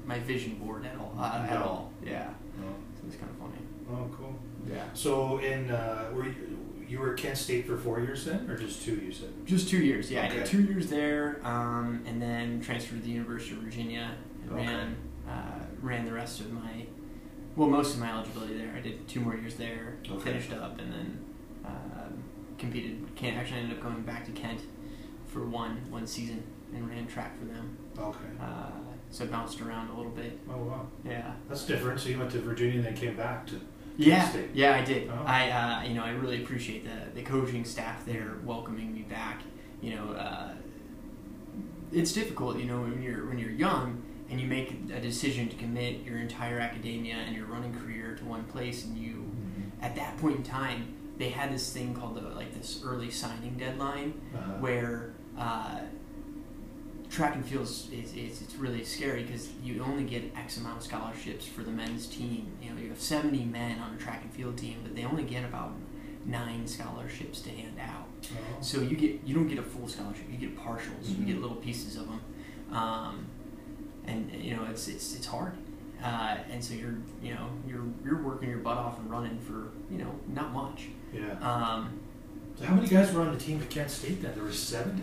my 0.07 0.19
vision 0.21 0.57
board 0.57 0.85
at 0.85 0.97
all. 0.99 1.15
Uh, 1.19 1.47
At 1.49 1.63
all. 1.63 1.93
Yeah. 2.05 2.29
Oh, 2.61 2.75
So 2.99 3.07
it's 3.07 3.17
kind 3.17 3.31
of 3.31 3.37
funny. 3.39 3.63
oh 3.91 4.09
cool. 4.17 4.35
Yeah. 4.69 4.85
So 4.95 5.39
in 5.39 5.71
uh, 5.71 6.11
were 6.13 6.27
you, 6.27 6.59
you 6.89 6.99
were 6.99 7.13
at 7.13 7.19
Kent 7.19 7.39
State 7.39 7.67
for 7.67 7.77
four 7.77 8.01
years 8.01 8.25
then, 8.25 8.51
or 8.51 8.57
just 8.59 8.83
two? 8.85 8.97
You 8.97 9.13
said. 9.13 9.29
Just 9.47 9.69
two 9.69 9.79
years. 9.79 10.11
Yeah, 10.11 10.25
I 10.25 10.29
did 10.29 10.45
two 10.47 10.63
years 10.63 10.89
there, 10.89 11.41
um, 11.45 12.03
and 12.07 12.21
then 12.21 12.61
transferred 12.61 12.97
to 13.01 13.05
the 13.07 13.11
University 13.13 13.53
of 13.55 13.59
Virginia 13.63 14.11
and 14.43 14.53
Okay. 14.53 14.67
ran 14.67 14.97
uh, 15.29 15.61
ran 15.81 16.05
the 16.05 16.13
rest 16.13 16.41
of 16.41 16.51
my 16.53 16.80
well 17.57 17.69
most 17.69 17.95
of 17.95 18.01
my 18.01 18.11
eligibility 18.11 18.57
there. 18.59 18.73
I 18.77 18.81
did 18.81 19.07
two 19.09 19.21
more 19.21 19.35
years 19.37 19.55
there, 19.57 19.97
Okay. 20.11 20.23
finished 20.33 20.53
up, 20.53 20.79
and 20.79 20.93
then 20.93 21.19
um, 21.65 22.23
competed. 22.59 23.07
Kent 23.17 23.37
actually 23.37 23.61
ended 23.61 23.79
up 23.79 23.83
going 23.83 24.03
back 24.03 24.25
to 24.27 24.33
Kent 24.33 24.61
for 25.27 25.47
one 25.47 25.77
one 25.91 26.07
season 26.07 26.43
and 26.75 26.89
ran 26.89 27.07
track 27.07 27.39
for 27.39 27.45
them. 27.47 27.77
Okay. 27.99 28.19
Uh, 28.41 28.71
so 29.11 29.27
bounced 29.27 29.61
around 29.61 29.91
a 29.91 29.97
little 29.97 30.13
bit. 30.13 30.39
Oh 30.49 30.57
wow, 30.59 30.87
Yeah. 31.05 31.33
that's 31.49 31.65
different. 31.67 32.01
So 32.01 32.09
you 32.11 32.19
went 32.19 32.31
to 32.33 32.39
Virginia 32.41 32.77
and 32.77 32.85
then 32.85 32.95
came 32.95 33.17
back 33.17 33.47
to. 33.49 33.61
Yeah, 33.97 34.29
State. 34.31 34.51
yeah, 34.55 34.77
I 34.77 34.85
did. 34.85 35.11
Oh. 35.11 35.25
I, 35.27 35.51
uh, 35.51 35.83
you 35.89 35.95
know, 35.95 36.05
I 36.05 36.11
really 36.13 36.43
appreciate 36.43 36.85
the 36.85 37.11
the 37.21 37.23
coaching 37.23 37.65
staff 37.65 38.07
there 38.07 38.37
welcoming 38.45 38.95
me 38.95 39.03
back. 39.03 39.43
You 39.83 39.97
know, 39.97 40.13
uh, 40.13 40.53
it's 41.93 42.13
difficult, 42.13 42.59
you 42.59 42.65
know, 42.67 42.81
when 42.83 43.03
you're 43.03 43.27
when 43.27 43.39
you're 43.39 43.51
young 43.51 44.03
and 44.31 44.41
you 44.41 44.47
make 44.47 44.71
a 44.95 45.01
decision 45.01 45.49
to 45.49 45.57
commit 45.57 46.03
your 46.05 46.19
entire 46.19 46.59
academia 46.61 47.15
and 47.15 47.35
your 47.37 47.47
running 47.47 47.75
career 47.75 48.15
to 48.17 48.25
one 48.25 48.45
place, 48.45 48.85
and 48.85 48.97
you, 48.97 49.31
at 49.83 49.97
that 49.97 50.17
point 50.19 50.37
in 50.37 50.43
time, 50.43 50.95
they 51.19 51.31
had 51.31 51.53
this 51.53 51.73
thing 51.73 51.95
called 51.95 52.15
the 52.17 52.21
like 52.37 52.55
this 52.55 52.81
early 52.85 53.11
signing 53.11 53.57
deadline 53.59 54.15
Uh-huh. 54.35 54.53
where 54.61 55.13
uh, 55.37 55.81
track 57.11 57.35
and 57.35 57.45
field 57.45 57.65
is, 57.65 57.89
is, 57.93 58.41
it's 58.43 58.55
really 58.55 58.85
scary 58.85 59.25
because 59.25 59.49
you 59.63 59.83
only 59.83 60.05
get 60.05 60.23
X 60.37 60.59
amount 60.59 60.79
of 60.79 60.83
scholarships 60.85 61.45
for 61.45 61.63
the 61.63 61.71
men's 61.71 62.07
team. 62.07 62.47
You 62.63 62.71
know, 62.71 62.81
you 62.81 62.89
have 62.89 63.01
70 63.01 63.45
men 63.47 63.81
on 63.81 63.95
a 63.95 63.99
track 63.99 64.23
and 64.23 64.33
field 64.33 64.57
team, 64.57 64.79
but 64.83 64.95
they 64.95 65.05
only 65.05 65.25
get 65.25 65.45
about 65.45 65.73
nine 66.25 66.67
scholarships 66.67 67.41
to 67.43 67.51
hand 67.51 67.79
out. 67.81 68.07
Oh. 68.33 68.63
So 68.63 68.81
you 68.81 68.97
get 68.97 69.21
you 69.25 69.35
don't 69.35 69.49
get 69.49 69.59
a 69.59 69.63
full 69.63 69.89
scholarship. 69.89 70.25
You 70.31 70.37
get 70.39 70.57
partials. 70.57 71.09
You 71.09 71.17
Mhm. 71.17 71.27
get 71.27 71.41
little 71.41 71.57
pieces 71.57 71.97
of 71.97 72.07
them, 72.07 72.21
um, 72.77 73.27
and 74.11 74.31
you 74.45 74.57
know 74.57 74.65
it's 74.71 74.89
it's 74.89 75.15
it's 75.17 75.27
hard. 75.27 75.53
Uh, 76.03 76.37
and 76.51 76.63
so 76.65 76.75
you're 76.75 76.95
you 77.23 77.35
know 77.35 77.49
you're 77.69 77.85
you're 78.05 78.23
working 78.23 78.49
your 78.49 78.59
butt 78.59 78.79
off 78.79 78.99
and 78.99 79.11
running 79.11 79.39
for 79.39 79.69
you 79.91 79.99
know 79.99 80.13
not 80.29 80.53
much. 80.53 80.87
Yeah. 81.13 81.33
Um, 81.41 81.91
So 82.59 82.65
how 82.67 82.75
many 82.75 82.89
guys 82.89 83.13
were 83.13 83.23
on 83.23 83.33
the 83.33 83.39
team 83.39 83.61
at 83.63 83.71
Kent 83.71 83.91
State 83.91 84.23
then? 84.23 84.33
There 84.35 84.45
were 84.45 84.53
seventy. 84.53 85.03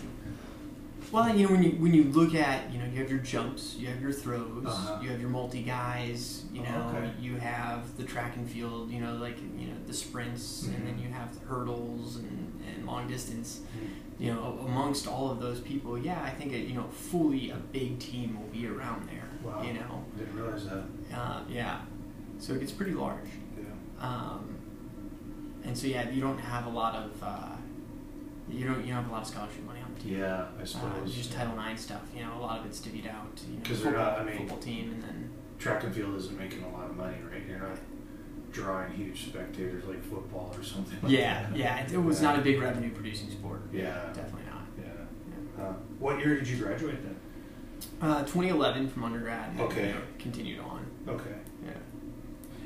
Well, 1.11 1.33
you 1.33 1.45
know, 1.47 1.53
when 1.53 1.63
you 1.63 1.71
when 1.83 1.93
you 1.93 2.03
look 2.05 2.35
at, 2.35 2.69
you 2.71 2.79
know, 2.79 2.85
you 2.85 2.99
have 2.99 3.09
your 3.09 3.19
jumps, 3.19 3.75
you 3.79 3.87
have 3.87 4.01
your 4.01 4.11
throws, 4.11 4.65
Uh-huh. 4.65 4.99
you 5.01 5.09
have 5.09 5.21
your 5.21 5.29
multi 5.29 5.61
guys, 5.63 6.43
you 6.51 6.61
Oh, 6.61 6.69
know, 6.69 6.97
okay. 6.97 7.11
you 7.21 7.37
have 7.37 7.95
the 7.95 8.03
track 8.03 8.35
and 8.35 8.49
field, 8.49 8.91
you 8.91 8.99
know, 8.99 9.13
like 9.15 9.37
you 9.57 9.67
know 9.67 9.77
the 9.85 9.93
sprints, 9.93 10.63
and 10.63 10.85
then 10.85 10.95
Mhm. 10.97 11.03
you 11.03 11.09
have 11.13 11.33
the 11.39 11.45
hurdles 11.45 12.17
and, 12.17 12.61
and 12.75 12.85
long 12.85 13.07
distance. 13.07 13.61
You 14.19 14.33
know, 14.33 14.57
amongst 14.65 15.07
all 15.07 15.29
of 15.29 15.39
those 15.39 15.59
people, 15.59 15.95
yeah, 15.97 16.21
I 16.23 16.31
think 16.31 16.51
it, 16.51 16.67
you 16.67 16.73
know, 16.73 16.87
fully 16.89 17.51
a 17.51 17.55
big 17.55 17.99
team 17.99 18.39
will 18.39 18.47
be 18.47 18.65
around 18.67 19.07
there. 19.07 19.29
Wow. 19.43 19.61
You 19.61 19.73
know, 19.73 20.03
I 20.15 20.19
didn't 20.19 20.35
realize 20.35 20.65
that. 20.65 20.83
uh, 21.13 21.41
yeah, 21.47 21.81
so 22.39 22.53
it 22.53 22.59
gets 22.61 22.71
pretty 22.71 22.93
large. 22.93 23.29
Yeah. 23.55 23.65
Um, 24.03 24.57
and 25.63 25.77
so 25.77 25.85
yeah, 25.85 26.09
you 26.09 26.19
don't 26.21 26.39
have 26.39 26.65
a 26.65 26.69
lot 26.69 26.95
of 26.95 27.11
uh, 27.21 27.49
you 28.49 28.65
don't 28.65 28.79
you 28.85 28.87
don't 28.93 29.03
have 29.03 29.09
a 29.09 29.13
lot 29.13 29.21
of 29.21 29.27
scholarship 29.27 29.63
money 29.65 29.81
on 29.81 29.93
the 29.93 29.99
team. 30.01 30.19
Yeah, 30.19 30.45
I 30.57 30.61
Uh, 30.61 30.65
suppose. 30.65 30.91
it's 31.05 31.15
just 31.15 31.33
Title 31.33 31.53
IX 31.59 31.79
stuff. 31.79 32.01
You 32.15 32.23
know, 32.23 32.33
a 32.37 32.41
lot 32.41 32.59
of 32.59 32.65
it's 32.65 32.79
divvied 32.79 33.07
out. 33.13 33.35
to, 33.35 33.45
You 33.47 33.57
know, 33.57 33.63
they're 33.83 33.91
not- 33.93 34.19
I 34.19 34.23
mean- 34.23 34.37
football 34.37 34.57
team, 34.57 34.93
and 34.93 35.03
then 35.03 35.29
Track 35.59 35.83
and 35.83 35.93
field 35.93 36.15
isn't 36.15 36.37
making 36.39 36.63
a 36.63 36.69
lot 36.69 36.89
of 36.89 36.95
money, 36.97 37.17
right? 37.31 37.41
You're 37.47 37.59
not 37.59 37.77
drawing 38.57 38.91
huge 38.93 39.25
spectators 39.27 39.85
like 39.85 40.03
football 40.03 40.53
or 40.57 40.63
something. 40.63 40.97
Like 41.03 41.11
yeah, 41.11 41.43
that. 41.49 41.55
yeah, 41.55 41.79
it, 41.85 41.93
it 41.93 41.97
was 41.97 42.21
Yeah. 42.21 42.29
not 42.29 42.39
a 42.39 42.41
big 42.41 42.59
revenue 42.59 42.91
producing 42.91 43.29
sport. 43.29 43.61
Yeah. 43.71 44.07
definitely 44.13 44.49
not. 44.49 44.65
Yeah. 44.77 45.63
Uh, 45.63 45.73
what 45.99 46.17
year 46.19 46.35
did 46.37 46.47
you 46.47 46.57
graduate 46.57 46.97
then? 47.03 47.15
Uh, 48.01 48.21
2011 48.21 48.89
from 48.89 49.03
undergrad. 49.03 49.59
Okay. 49.59 49.93
continued 50.17 50.59
on. 50.59 50.85
Okay. 51.07 51.35
Yeah. 51.63 51.71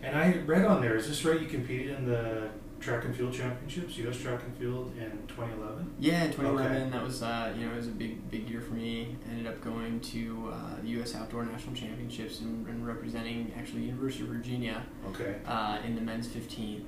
And 0.03 0.17
I 0.17 0.37
read 0.45 0.65
on 0.65 0.81
there, 0.81 0.95
is 0.95 1.07
this 1.07 1.23
right? 1.25 1.39
You 1.39 1.47
competed 1.47 1.97
in 1.97 2.05
the 2.07 2.49
track 2.81 3.05
and 3.05 3.15
field 3.15 3.31
championships, 3.33 3.95
U.S. 3.97 4.17
track 4.17 4.41
and 4.43 4.55
field 4.57 4.91
in 4.97 5.11
2011? 5.27 5.93
Yeah, 5.99 6.25
2011, 6.27 6.71
Okay. 6.81 6.89
that 6.89 7.03
was 7.03 7.21
uh, 7.23 7.53
you 7.57 7.65
know 7.65 7.73
it 7.73 7.77
was 7.77 7.87
a 7.87 7.91
big 7.91 8.29
big 8.29 8.49
year 8.49 8.59
for 8.61 8.73
me. 8.73 9.15
Ended 9.29 9.47
up 9.47 9.61
going 9.61 9.99
to 10.01 10.51
uh, 10.53 10.81
the 10.81 10.89
U.S. 10.89 11.15
Outdoor 11.15 11.45
National 11.45 11.75
Championships 11.75 12.41
and, 12.41 12.67
and 12.67 12.85
representing 12.85 13.53
actually 13.57 13.83
University 13.83 14.23
of 14.23 14.29
Virginia 14.29 14.83
Okay. 15.09 15.35
uh, 15.45 15.77
in 15.85 15.95
the 15.95 16.01
men's 16.01 16.27
15. 16.27 16.85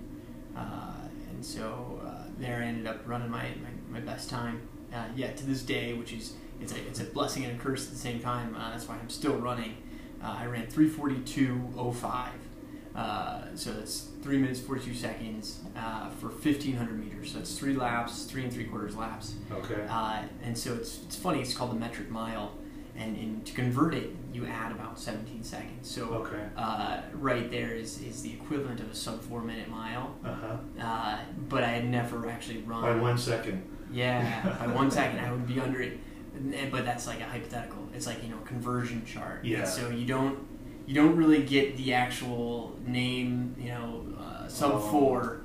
Uh, 0.55 0.59
and 1.31 1.45
so 1.45 2.01
uh, 2.05 2.25
there 2.37 2.57
I 2.61 2.65
ended 2.65 2.87
up 2.87 3.01
running 3.07 3.29
my, 3.29 3.43
my, 3.61 3.69
my 3.89 3.99
best 3.99 4.29
time 4.29 4.61
uh, 4.93 5.05
yet 5.15 5.37
to 5.37 5.45
this 5.45 5.61
day, 5.63 5.93
which 5.93 6.11
is 6.13 6.33
it's 6.61 6.71
a, 6.73 6.77
it's 6.87 6.99
a 6.99 7.05
blessing 7.05 7.43
and 7.45 7.59
a 7.59 7.63
curse 7.63 7.85
at 7.87 7.91
the 7.93 7.99
same 7.99 8.19
time. 8.19 8.55
Uh, 8.55 8.71
that's 8.71 8.87
why 8.87 8.95
I'm 8.95 9.09
still 9.09 9.35
running. 9.37 9.77
Uh, 10.23 10.37
I 10.39 10.45
ran 10.45 10.67
342.05 10.67 12.27
Uh, 12.95 13.41
so 13.55 13.71
that's 13.73 14.07
three 14.21 14.37
minutes 14.37 14.59
forty-two 14.59 14.93
seconds 14.93 15.59
uh, 15.75 16.09
for 16.11 16.29
fifteen 16.29 16.75
hundred 16.75 16.99
meters. 17.03 17.31
So 17.33 17.39
it's 17.39 17.57
three 17.57 17.75
laps, 17.75 18.25
three 18.25 18.43
and 18.43 18.53
three 18.53 18.65
quarters 18.65 18.95
laps. 18.95 19.33
Okay. 19.51 19.85
Uh, 19.89 20.21
and 20.43 20.57
so 20.57 20.73
it's 20.75 21.01
it's 21.05 21.15
funny. 21.15 21.41
It's 21.41 21.55
called 21.55 21.71
the 21.71 21.75
metric 21.79 22.11
mile, 22.11 22.51
and, 22.95 23.17
and 23.17 23.43
to 23.47 23.53
convert 23.53 23.95
it, 23.95 24.15
you 24.31 24.45
add 24.45 24.71
about 24.71 24.99
seventeen 24.99 25.43
seconds. 25.43 25.89
So 25.89 26.03
Okay. 26.05 26.43
uh, 26.55 27.01
right 27.15 27.49
there 27.49 27.71
is 27.73 27.99
is 28.01 28.21
the 28.21 28.31
equivalent 28.31 28.79
of 28.79 28.91
a 28.91 28.95
sub 28.95 29.21
four 29.23 29.41
minute 29.41 29.69
mile. 29.69 30.15
Uh 30.23 30.33
huh. 30.35 30.57
Uh, 30.79 31.17
but 31.49 31.63
I 31.63 31.69
had 31.69 31.85
never 31.89 32.29
actually 32.29 32.59
run. 32.59 32.81
By 32.83 32.95
one 32.95 33.17
second. 33.17 33.63
Yeah, 33.91 34.55
by 34.59 34.67
one 34.67 34.91
second 34.99 35.19
I 35.19 35.31
would 35.31 35.47
be 35.47 35.59
under 35.59 35.81
it. 35.81 35.97
But 36.71 36.83
that's 36.85 37.05
like 37.07 37.21
a 37.21 37.25
hypothetical. 37.25 37.87
It's 37.93 38.05
like 38.07 38.23
you 38.23 38.29
know 38.29 38.37
conversion 38.45 39.03
chart. 39.05 39.39
And 39.43 39.47
Yeah. 39.51 39.65
so 39.65 39.89
you 39.89 40.05
don't 40.05 40.37
you 40.85 40.93
don't 40.93 41.15
really 41.15 41.43
get 41.43 41.77
the 41.77 41.93
actual 41.93 42.77
name 42.85 43.55
you 43.59 43.69
know 43.69 44.05
uh, 44.19 44.47
sub 44.47 44.73
Oh. 44.73 44.79
four 44.79 45.41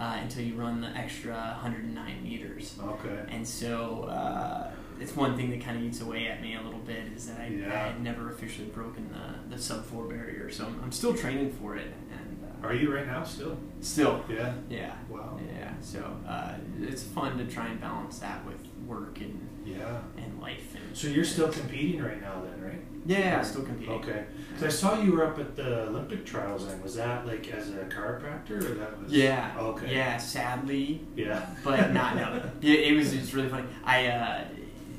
uh, 0.00 0.18
until 0.22 0.42
you 0.44 0.54
run 0.54 0.80
the 0.80 0.88
extra 0.88 1.34
109 1.62 2.22
meters. 2.22 2.76
Okay. 2.82 3.24
And 3.30 3.46
so 3.46 4.02
uh, 4.04 4.70
it's 5.00 5.14
one 5.14 5.36
thing 5.36 5.50
that 5.50 5.60
kind 5.60 5.76
of 5.78 5.84
eats 5.84 6.00
away 6.00 6.26
at 6.26 6.42
me 6.42 6.56
a 6.56 6.60
little 6.62 6.80
bit 6.80 7.06
is 7.16 7.28
that 7.28 7.40
I, 7.40 7.46
Yeah. 7.46 7.66
I 7.72 7.76
had 7.92 8.02
never 8.02 8.28
officially 8.30 8.66
broken 8.68 9.08
the, 9.12 9.54
the 9.56 9.62
sub 9.62 9.84
four 9.86 10.04
barrier. 10.06 10.50
So 10.50 10.66
I'm, 10.66 10.80
I'm 10.82 10.92
still 10.92 11.14
training 11.14 11.52
for 11.52 11.76
it. 11.76 11.92
And 12.12 12.44
uh, 12.62 12.66
Are 12.66 12.74
you 12.74 12.92
right 12.92 13.06
now 13.06 13.22
still? 13.22 13.56
still, 13.80 14.24
Yeah. 14.28 14.54
yeah. 14.68 14.94
Wow. 15.08 15.38
Yeah, 15.56 15.72
so 15.80 16.00
uh, 16.28 16.54
it's 16.82 17.04
fun 17.04 17.38
to 17.38 17.44
try 17.46 17.68
and 17.68 17.80
balance 17.80 18.18
that 18.18 18.44
with 18.44 18.58
work 18.86 19.18
and, 19.20 19.48
Yeah. 19.64 20.00
and 20.16 20.40
life. 20.40 20.74
And 20.74 20.96
So 20.96 21.08
you're 21.08 21.24
still 21.24 21.48
competing 21.48 22.02
right 22.02 22.20
now, 22.20 22.42
then, 22.42 22.62
right? 22.62 22.80
yeah, 23.06 23.38
I'm 23.38 23.44
still 23.44 23.62
competing. 23.64 23.94
Okay. 23.94 24.24
So 24.58 24.66
I 24.66 24.68
saw 24.70 25.00
you 25.00 25.12
were 25.12 25.26
up 25.26 25.38
at 25.38 25.56
the 25.56 25.82
Olympic 25.88 26.24
trials. 26.24 26.66
Then 26.66 26.82
was 26.82 26.94
that 26.96 27.26
like 27.26 27.48
as 27.52 27.68
a 27.70 27.84
chiropractor, 27.84 28.58
or 28.70 28.74
that 28.74 29.02
was? 29.02 29.12
Yeah. 29.12 29.52
Okay. 29.58 29.94
Yeah, 29.94 30.16
sadly, 30.16 31.00
Yeah. 31.16 31.44
but 31.64 31.92
not 31.92 32.16
no. 32.16 32.42
Yeah, 32.60 32.74
it 32.74 32.96
was 32.96 33.12
it's 33.12 33.34
really 33.34 33.48
funny. 33.48 33.66
I 33.84 34.06
uh, 34.06 34.44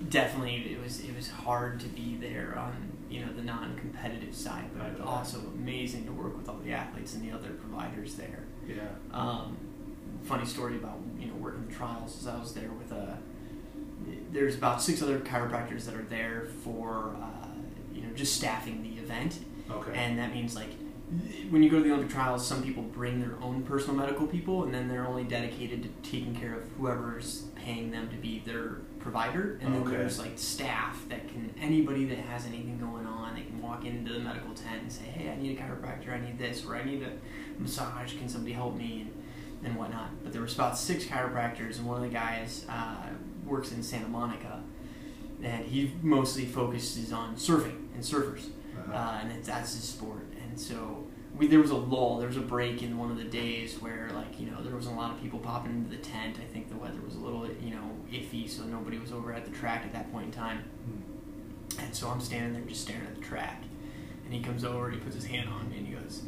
definitely 0.09 0.55
it 0.73 0.81
was 0.83 0.99
it 1.01 1.15
was 1.15 1.29
hard 1.29 1.79
to 1.81 1.87
be 1.87 2.17
there 2.19 2.55
on 2.57 2.73
you 3.09 3.25
know 3.25 3.31
the 3.33 3.41
non-competitive 3.43 4.35
side, 4.35 4.65
but 4.75 4.85
I 4.85 4.89
it's 4.89 5.01
also 5.01 5.39
amazing 5.55 6.05
to 6.05 6.11
work 6.11 6.35
with 6.37 6.49
all 6.49 6.57
the 6.63 6.73
athletes 6.73 7.13
and 7.15 7.23
the 7.27 7.33
other 7.35 7.51
providers 7.51 8.15
there. 8.15 8.43
Yeah. 8.67 8.81
Um, 9.11 9.57
funny 10.23 10.45
story 10.45 10.75
about 10.75 10.99
you 11.17 11.27
know 11.27 11.35
working 11.35 11.65
the 11.67 11.73
trials 11.73 12.19
is 12.19 12.27
I 12.27 12.37
was 12.37 12.53
there 12.53 12.71
with 12.71 12.91
a. 12.91 13.17
There's 14.31 14.55
about 14.55 14.81
six 14.81 15.01
other 15.01 15.19
chiropractors 15.19 15.85
that 15.85 15.95
are 15.95 16.03
there 16.03 16.47
for 16.63 17.15
uh, 17.21 17.47
you 17.93 18.01
know 18.01 18.13
just 18.15 18.35
staffing 18.35 18.83
the 18.83 19.01
event, 19.01 19.39
Okay. 19.71 19.93
and 19.95 20.17
that 20.19 20.33
means 20.33 20.55
like 20.55 20.69
when 21.51 21.61
you 21.61 21.69
go 21.69 21.77
to 21.77 21.83
the 21.83 21.91
Olympic 21.91 22.11
trials, 22.11 22.45
some 22.45 22.63
people 22.63 22.81
bring 22.81 23.19
their 23.21 23.35
own 23.41 23.61
personal 23.63 23.95
medical 23.95 24.25
people, 24.25 24.63
and 24.63 24.73
then 24.73 24.87
they're 24.87 25.05
only 25.05 25.23
dedicated 25.23 25.83
to 25.83 26.09
taking 26.09 26.35
care 26.35 26.55
of 26.55 26.63
whoever's 26.79 27.43
paying 27.55 27.91
them 27.91 28.09
to 28.09 28.15
be 28.15 28.39
their 28.39 28.77
provider. 28.99 29.59
And 29.61 29.73
then 29.75 29.81
Okay. 29.83 29.91
there's 29.97 30.17
like 30.17 30.33
staff 30.37 31.05
that 31.09 31.27
can 31.27 31.53
anybody 31.61 32.05
that 32.05 32.17
has 32.17 32.47
anything 32.47 32.79
going 32.79 33.05
on, 33.05 33.35
they 33.35 33.43
can 33.43 33.61
walk 33.61 33.85
into 33.85 34.13
the 34.13 34.19
medical 34.19 34.53
tent 34.55 34.81
and 34.81 34.91
say, 34.91 35.03
"Hey, 35.05 35.29
I 35.31 35.35
need 35.41 35.57
a 35.57 35.61
chiropractor. 35.61 36.11
I 36.11 36.19
need 36.19 36.39
this, 36.39 36.65
or 36.65 36.75
I 36.75 36.83
need 36.83 37.03
a 37.03 37.11
massage. 37.61 38.17
Can 38.17 38.27
somebody 38.27 38.53
help 38.53 38.75
me?" 38.75 39.01
and 39.01 39.11
and 39.63 39.75
whatnot. 39.77 40.09
But 40.23 40.31
there 40.33 40.41
was 40.43 40.53
about 40.53 40.77
six 40.77 41.05
chiropractors, 41.05 41.77
and 41.77 41.87
one 41.87 41.97
of 41.97 42.03
the 42.03 42.09
guys 42.13 42.65
uh, 42.69 43.07
works 43.45 43.71
in 43.71 43.81
Santa 43.83 44.07
Monica, 44.07 44.61
and 45.43 45.65
he 45.65 45.93
mostly 46.01 46.45
focuses 46.45 47.11
on 47.13 47.35
surfing 47.35 47.87
and 47.93 48.03
surfers 48.03 48.47
Uh-huh. 48.77 48.93
uh, 48.93 49.19
and 49.21 49.31
it's, 49.31 49.47
that's 49.47 49.73
his 49.73 49.83
sport. 49.83 50.25
And 50.41 50.59
so 50.59 51.05
we 51.37 51.47
there 51.47 51.59
was 51.59 51.71
a 51.71 51.75
lull, 51.75 52.17
there 52.17 52.27
was 52.27 52.37
a 52.37 52.41
break 52.41 52.81
in 52.83 52.97
one 52.97 53.11
of 53.11 53.17
the 53.17 53.23
days 53.25 53.81
where 53.81 54.09
like 54.13 54.39
you 54.39 54.47
know 54.49 54.61
there 54.63 54.73
wasn't 54.75 54.95
a 54.95 54.99
lot 54.99 55.11
of 55.11 55.21
people 55.21 55.39
popping 55.39 55.71
into 55.73 55.89
the 55.89 56.01
tent. 56.01 56.37
I 56.41 56.51
think 56.53 56.69
the 56.69 56.77
weather 56.77 56.99
was 57.05 57.15
a 57.15 57.19
little 57.19 57.45
you 57.61 57.71
know 57.75 57.91
iffy, 58.11 58.49
so 58.49 58.63
nobody 58.63 58.97
was 58.97 59.11
over 59.11 59.33
at 59.33 59.45
the 59.45 59.51
track 59.51 59.83
at 59.85 59.93
that 59.93 60.11
point 60.11 60.27
in 60.27 60.31
time. 60.31 60.59
Hmm. 60.85 61.81
And 61.81 61.95
so 61.95 62.09
I'm 62.09 62.21
standing 62.21 62.53
there 62.53 62.61
just 62.63 62.81
staring 62.83 63.05
at 63.05 63.15
the 63.15 63.21
track, 63.21 63.63
and 64.23 64.33
he 64.33 64.41
comes 64.41 64.63
over 64.63 64.89
he 64.91 64.97
puts 64.97 65.15
his 65.15 65.25
hand 65.25 65.49
on 65.49 65.69
me 65.69 65.77
and 65.79 65.87
he 65.87 65.93
goes. 65.93 66.23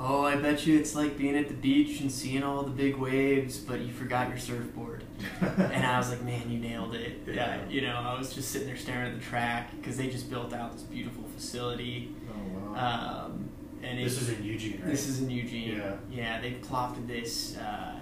Oh, 0.00 0.22
I 0.22 0.36
bet 0.36 0.64
you 0.66 0.78
it's 0.78 0.94
like 0.94 1.18
being 1.18 1.36
at 1.36 1.48
the 1.48 1.54
beach 1.54 2.00
and 2.00 2.10
seeing 2.10 2.42
all 2.44 2.62
the 2.62 2.70
big 2.70 2.96
waves, 2.96 3.58
but 3.58 3.80
you 3.80 3.92
forgot 3.92 4.28
your 4.28 4.38
surfboard. 4.38 5.04
And 5.40 5.84
I 5.84 5.98
was 5.98 6.10
like, 6.10 6.22
man, 6.22 6.48
you 6.50 6.58
nailed 6.58 6.94
it. 6.94 7.20
Yeah. 7.26 7.34
Yeah, 7.34 7.68
you 7.68 7.80
know, 7.80 7.94
I 7.96 8.16
was 8.16 8.32
just 8.32 8.50
sitting 8.52 8.68
there 8.68 8.76
staring 8.76 9.12
at 9.12 9.18
the 9.18 9.24
track 9.24 9.72
because 9.76 9.96
they 9.96 10.08
just 10.08 10.30
built 10.30 10.52
out 10.52 10.72
this 10.72 10.82
beautiful 10.82 11.24
facility. 11.34 12.14
oh 12.30 12.70
wow. 12.72 13.26
Um, 13.26 13.50
and 13.82 13.98
this 13.98 14.20
is 14.20 14.28
in 14.30 14.44
Eugene, 14.44 14.80
right? 14.80 14.90
this 14.90 15.08
is 15.08 15.20
in 15.20 15.30
Eugene. 15.30 15.76
Yeah. 15.76 15.96
Yeah, 16.10 16.40
they 16.40 16.52
plopped 16.52 17.06
this 17.08 17.56
uh, 17.56 17.94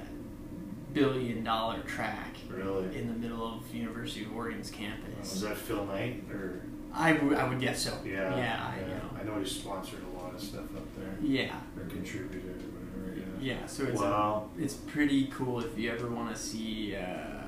billion 0.93 1.45
dollar 1.45 1.81
track 1.81 2.37
really. 2.49 2.97
in 2.97 3.09
the 3.09 3.15
middle 3.15 3.47
of 3.59 3.75
University 3.75 4.25
of 4.25 4.35
Oregon's 4.37 4.71
campus. 4.71 5.33
was 5.33 5.41
that 5.43 5.57
Phil 5.57 5.85
Knight 5.87 6.25
or? 6.31 6.63
I 6.93 7.13
would 7.13 7.37
I 7.37 7.47
would 7.49 7.61
guess 7.61 7.83
so. 7.85 7.99
Yeah. 8.05 8.37
Yeah. 8.37 8.73
I, 8.75 8.81
you 8.81 8.87
know. 8.87 9.11
I 9.21 9.23
know 9.25 9.39
he 9.43 9.47
sponsored 9.49 10.01
a 10.03 10.16
lot 10.16 10.16
of 10.37 10.43
stuff 10.43 10.77
up 10.77 10.97
there. 10.97 11.17
Yeah. 11.23 11.57
Or 11.79 11.85
contributed 11.87 12.63
or 12.63 13.01
whatever. 13.05 13.21
Yeah. 13.41 13.55
Yeah. 13.61 13.67
So 13.67 13.85
it's 13.85 14.01
Wow. 14.01 14.49
it's 14.59 14.75
pretty 14.75 15.27
cool 15.29 15.61
if 15.61 15.79
you 15.79 15.91
ever 15.91 16.09
want 16.09 16.35
to 16.35 16.41
see. 16.41 16.95
Uh, 16.97 17.43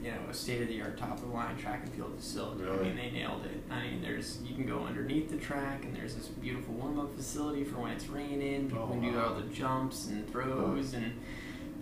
you 0.00 0.12
know, 0.12 0.18
a 0.30 0.32
state-of-the-art, 0.32 0.96
top-of-the-line 0.96 1.56
track 1.56 1.80
and 1.82 1.92
field 1.92 2.14
facility. 2.16 2.64
I 2.70 2.76
mean, 2.84 2.94
they 2.94 3.10
nailed 3.10 3.44
it. 3.44 3.60
I 3.68 3.82
mean, 3.82 4.00
there's 4.00 4.38
you 4.46 4.54
can 4.54 4.64
go 4.64 4.84
underneath 4.84 5.28
the 5.28 5.36
track, 5.38 5.84
and 5.84 5.94
there's 5.94 6.14
this 6.14 6.28
beautiful 6.28 6.74
warm-up 6.74 7.16
facility 7.16 7.64
for 7.64 7.80
when 7.80 7.90
it's 7.90 8.06
raining. 8.08 8.68
People 8.70 8.84
Oh, 8.88 8.92
can 8.92 9.00
do 9.02 9.18
all 9.18 9.34
the 9.34 9.42
jumps 9.52 10.06
and 10.06 10.24
throws 10.30 10.94
and 10.94 11.18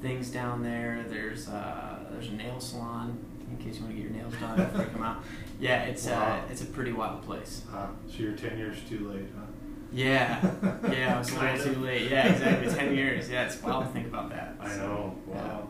things 0.01 0.31
down 0.31 0.63
there. 0.63 1.05
There's 1.11 1.47
uh, 1.47 2.07
there's 2.11 2.29
a 2.29 2.33
nail 2.33 2.59
salon 2.59 3.19
in 3.51 3.59
case 3.59 3.77
you 3.77 3.85
want 3.85 3.95
to 3.97 4.03
get 4.03 4.11
your 4.11 4.19
nails 4.23 4.35
done 4.41 4.57
before 4.65 4.81
you 4.81 4.91
come 4.93 5.03
out. 5.03 5.23
Yeah, 5.61 5.83
it's 5.85 6.07
Wow. 6.07 6.41
uh, 6.47 6.51
it's 6.51 6.63
a 6.63 6.67
pretty 6.67 6.93
wild 6.93 7.23
place. 7.23 7.63
Huh. 7.71 7.89
So 8.09 8.23
you're 8.23 8.33
ten 8.33 8.57
years 8.59 8.79
too 8.89 9.11
late, 9.11 9.27
huh? 9.37 9.46
Yeah, 9.93 10.41
yeah, 10.91 11.15
I 11.15 11.19
was 11.19 11.31
a 11.33 11.41
little 11.41 11.75
too 11.75 11.81
late. 11.81 12.11
Yeah, 12.11 12.27
exactly. 12.33 12.75
Ten 12.75 12.95
years. 12.95 13.31
Yeah, 13.31 13.45
it's 13.47 13.63
wild 13.63 13.85
to 13.87 13.91
think 13.93 14.09
about 14.09 14.31
that. 14.31 14.57
I 14.61 14.69
So, 14.69 14.77
know. 14.79 15.17
yeah. 15.29 15.35
Wow. 15.37 15.69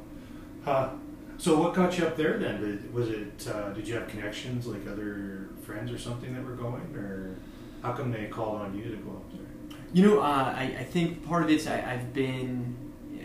Huh. 0.64 0.88
So 1.38 1.60
what 1.60 1.74
got 1.74 1.96
you 1.98 2.06
up 2.06 2.16
there 2.16 2.38
then? 2.38 2.60
Did, 2.60 2.92
was 2.94 3.10
it? 3.10 3.46
Uh, 3.46 3.70
did 3.74 3.86
you 3.86 3.94
have 3.94 4.08
connections, 4.08 4.66
like 4.66 4.86
other 4.88 5.50
friends 5.62 5.92
or 5.92 5.98
something 5.98 6.34
that 6.34 6.44
were 6.44 6.54
going, 6.56 6.94
or 6.96 7.36
how 7.82 7.92
come 7.92 8.10
they 8.10 8.26
called 8.26 8.62
on 8.62 8.76
you 8.76 8.84
to 8.90 8.96
go 8.96 9.10
up 9.10 9.30
there? 9.32 9.78
You 9.92 10.02
know, 10.06 10.20
uh, 10.20 10.54
I, 10.56 10.74
I 10.80 10.84
think 10.84 11.24
part 11.26 11.42
of 11.44 11.50
it's 11.50 11.66
I, 11.66 11.82
I've 11.92 12.12
been. 12.14 12.74
Uh, 13.14 13.22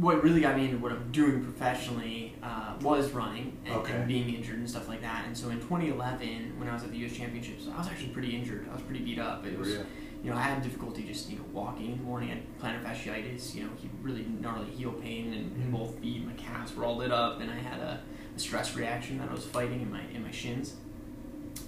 what 0.00 0.22
really 0.24 0.40
got 0.40 0.56
me 0.56 0.64
into 0.66 0.78
what 0.78 0.90
I'm 0.90 1.10
doing 1.12 1.42
professionally 1.44 2.34
uh, 2.42 2.74
was 2.80 3.10
running 3.12 3.56
and, 3.64 3.74
Okay. 3.76 3.92
and 3.92 4.08
being 4.08 4.34
injured 4.34 4.56
and 4.58 4.68
stuff 4.68 4.88
like 4.88 5.02
that. 5.02 5.24
And 5.26 5.36
so 5.36 5.50
in 5.50 5.60
2011, 5.60 6.58
when 6.58 6.68
I 6.68 6.72
was 6.74 6.82
at 6.82 6.90
the 6.90 6.96
U.S. 6.98 7.12
Championships, 7.12 7.68
I 7.72 7.78
was 7.78 7.86
actually 7.88 8.08
pretty 8.08 8.34
injured. 8.34 8.66
I 8.70 8.74
was 8.74 8.82
pretty 8.82 9.04
beat 9.04 9.18
up. 9.18 9.46
It 9.46 9.58
was, 9.58 9.68
ya? 9.74 9.80
You 10.22 10.30
know, 10.30 10.36
I 10.36 10.42
had 10.42 10.62
difficulty 10.62 11.02
just 11.04 11.28
you 11.30 11.36
know 11.38 11.44
walking 11.52 11.92
in 11.92 11.98
the 11.98 12.04
morning. 12.04 12.30
I 12.30 12.34
had 12.34 12.82
plantar 12.82 12.84
fasciitis. 12.84 13.54
You 13.54 13.64
know, 13.64 13.70
he- 13.76 13.90
really 14.02 14.24
gnarly 14.40 14.70
heel 14.70 14.92
pain, 14.92 15.32
and, 15.32 15.52
and 15.56 15.72
Mhm. 15.74 15.78
both 15.78 15.98
feet, 15.98 16.24
my 16.24 16.32
calves 16.34 16.74
were 16.76 16.84
all 16.84 16.96
lit 16.96 17.10
up, 17.12 17.40
and 17.40 17.50
I 17.50 17.56
had 17.58 17.80
a, 17.80 18.00
a 18.36 18.38
stress 18.38 18.76
reaction 18.76 19.18
that 19.18 19.28
I 19.28 19.32
was 19.34 19.44
fighting 19.44 19.80
in 19.82 19.90
my 19.90 20.02
in 20.14 20.22
my 20.22 20.30
shins. 20.30 20.74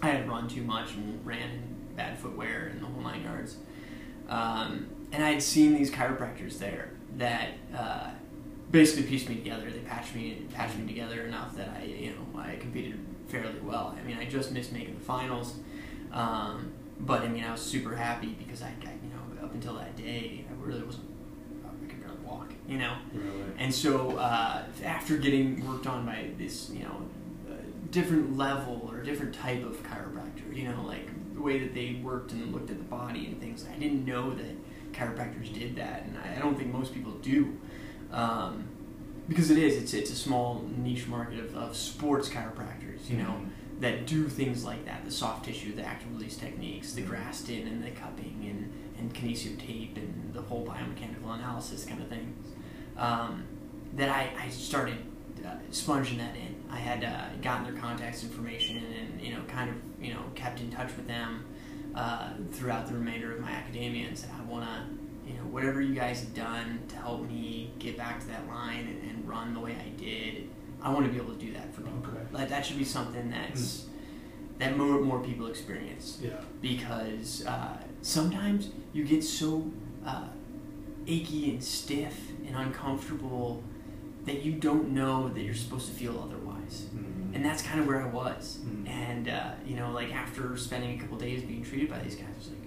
I 0.03 0.09
had 0.11 0.29
run 0.29 0.49
too 0.49 0.63
much 0.63 0.95
and 0.95 1.25
ran 1.27 1.51
in 1.51 1.63
bad 1.97 2.19
footwear 2.19 2.67
and 2.73 2.81
the 2.83 2.87
whole 2.87 3.03
nine 3.03 3.23
yards. 3.23 3.57
Um, 4.29 4.87
and 5.13 5.23
I 5.25 5.31
had 5.33 5.43
seen 5.43 5.75
these 5.75 5.91
chiropractors 5.91 6.59
there 6.59 6.91
that 7.19 7.51
uh, 7.77 8.11
basically 8.71 9.05
pieced 9.09 9.29
me 9.29 9.37
together. 9.37 9.71
They 9.71 9.79
patched 9.81 10.15
me 10.15 10.47
patched 10.53 10.77
me 10.79 10.87
together 10.87 11.23
enough 11.23 11.57
that 11.57 11.69
I 11.81 11.85
you 11.85 12.11
know 12.13 12.41
I 12.41 12.57
competed 12.57 12.99
fairly 13.29 13.61
well. 13.63 13.97
I 13.99 14.03
mean 14.07 14.17
I 14.19 14.27
just 14.27 14.53
missed 14.53 14.73
making 14.73 14.95
the 14.95 15.05
finals, 15.05 15.55
um, 16.13 16.73
but 17.01 17.23
I 17.23 17.29
mean 17.29 17.45
I 17.45 17.53
was 17.53 17.61
super 17.61 17.95
happy 17.97 18.37
because 18.39 18.63
I, 18.63 18.69
I 18.69 18.93
you 19.03 19.11
know 19.11 19.45
up 19.45 19.53
until 19.55 19.75
that 19.75 19.97
day 19.97 20.45
I 20.49 20.53
really 20.67 20.83
wasn't 20.83 21.05
I 21.65 21.87
could 21.89 22.01
barely 22.01 22.17
walk 22.25 22.53
you 22.69 22.79
know. 22.79 22.97
Really? 23.13 23.31
And 23.59 23.75
so 23.75 24.17
uh, 24.17 24.63
after 24.85 25.17
getting 25.19 25.67
worked 25.67 25.87
on 25.87 26.07
by 26.07 26.31
this, 26.39 26.71
you 26.71 26.85
know, 26.85 27.03
uh, 27.51 27.55
different 27.91 28.37
level 28.39 28.89
or 28.91 29.03
different 29.03 29.35
type 29.35 29.65
of 29.65 29.83
chiropractor, 29.83 30.55
you 30.55 30.69
know, 30.69 30.83
like 30.83 31.09
the 31.35 31.43
way 31.43 31.59
that 31.59 31.75
they 31.75 32.01
worked 32.03 32.33
and 32.33 32.53
looked 32.53 32.71
at 32.71 32.79
the 32.79 32.85
body 32.85 33.27
and 33.27 33.41
things, 33.41 33.67
I 33.71 33.79
didn't 33.79 34.05
know 34.07 34.33
that 34.35 34.93
chiropractors 34.93 35.53
did 35.53 35.77
that, 35.77 36.05
and 36.05 36.17
I 36.19 36.39
don't 36.41 36.57
think 36.57 36.73
most 36.73 36.95
people 36.95 37.13
do. 37.13 37.59
Um, 38.13 38.69
because 39.29 39.51
it 39.51 39.59
is, 39.59 39.77
it's, 39.77 39.95
it's 39.95 40.11
a 40.11 40.15
small 40.17 40.65
niche 40.77 41.07
market 41.07 41.41
of, 41.41 41.57
of 41.57 41.77
sports 41.77 42.29
chiropractors, 42.29 43.09
you 43.09 43.17
know, 43.17 43.25
Mhm. 43.25 43.49
That 43.81 44.07
do 44.07 44.29
things 44.29 44.65
like 44.65 44.85
that 44.85 45.05
the 45.05 45.11
soft 45.11 45.45
tissue, 45.45 45.75
the 45.75 45.83
active 45.83 46.13
release 46.13 46.37
techniques, 46.37 46.93
the 46.93 47.03
Graston 47.03 47.67
and 47.67 47.83
the 47.83 47.91
cupping 47.91 48.47
and, 48.49 48.73
and 48.99 49.15
kinesio 49.15 49.59
tape 49.59 49.97
and 49.97 50.33
the 50.33 50.43
whole 50.43 50.65
biomechanical 50.67 51.35
analysis 51.35 51.85
kind 51.85 52.01
of 52.01 52.09
thing. 52.09 52.35
Um, 52.97 53.45
that 53.95 54.09
I, 54.09 54.31
I 54.39 54.49
started 54.49 54.99
uh, 55.45 55.55
sponging 55.71 56.19
that 56.19 56.35
in. 56.37 56.55
I 56.71 56.79
had 56.79 57.05
uh, 57.05 57.37
gotten 57.43 57.65
their 57.65 57.81
contacts 57.81 58.23
information 58.23 58.79
and, 58.79 59.21
you 59.21 59.33
know, 59.33 59.43
kind 59.47 59.71
of, 59.71 59.77
you 60.05 60.13
know, 60.13 60.23
kept 60.35 60.61
in 60.61 60.71
touch 60.71 60.97
with 60.97 61.07
them 61.07 61.45
uh, 61.95 62.31
throughout 62.53 62.87
the 62.87 62.95
remainder 62.95 63.33
of 63.33 63.41
my 63.41 63.51
academia 63.51 64.09
and 64.09 64.19
said, 64.19 64.31
I 64.37 64.45
want 64.51 64.65
to 64.65 65.05
you 65.27 65.35
know, 65.35 65.45
whatever 65.45 65.81
you 65.81 65.95
guys 65.95 66.21
have 66.21 66.35
done 66.35 66.83
to 66.89 66.97
help 66.97 67.27
me 67.27 67.73
get 67.79 67.97
back 67.97 68.21
to 68.21 68.27
that 68.29 68.47
line 68.47 68.87
and, 68.87 69.11
and 69.11 69.29
run 69.29 69.55
the 69.55 69.61
way 69.61 69.75
I 69.75 69.89
did, 69.99 70.49
I 70.85 70.91
want 70.93 71.07
to 71.07 71.11
be 71.11 71.17
able 71.19 71.33
to 71.35 71.41
do 71.41 71.53
that 71.55 71.75
for 71.75 71.81
people. 71.81 71.99
Okay. 72.07 72.19
Like 72.33 72.49
that 72.51 72.65
should 72.65 72.79
be 72.79 72.85
something 72.85 73.31
that's 73.31 73.87
that 74.59 74.77
more 74.77 75.01
more 75.01 75.21
people 75.21 75.47
experience 75.49 76.19
Yeah. 76.23 76.41
because 76.61 77.45
uh, 77.47 77.77
sometimes 78.03 78.69
you 78.93 79.05
get 79.05 79.25
so 79.25 79.71
uh, 80.07 80.29
achy 81.07 81.51
and 81.51 81.65
stiff 81.65 82.17
and 82.47 82.55
uncomfortable 82.57 83.63
that 84.27 84.43
you 84.43 84.53
don't 84.53 84.91
know 84.91 85.29
that 85.29 85.41
you're 85.41 85.55
supposed 85.55 85.87
to 85.89 85.93
feel 85.95 86.19
otherwise. 86.23 86.87
Mhm. 86.95 87.35
And 87.35 87.45
that's 87.45 87.63
kind 87.63 87.81
of 87.81 87.87
where 87.87 88.01
I 88.01 88.07
was. 88.07 88.59
Mm. 88.65 88.89
And, 88.89 89.29
uh, 89.29 89.51
you 89.67 89.75
know, 89.77 89.91
like 89.91 90.15
after 90.15 90.57
spending 90.57 90.97
a 90.97 91.03
couple 91.03 91.19
days 91.19 91.43
being 91.43 91.65
treated 91.65 91.91
by 91.91 91.99
these 91.99 92.15
guys, 92.15 92.29
I 92.33 92.39
was 92.39 92.49
like, 92.49 92.59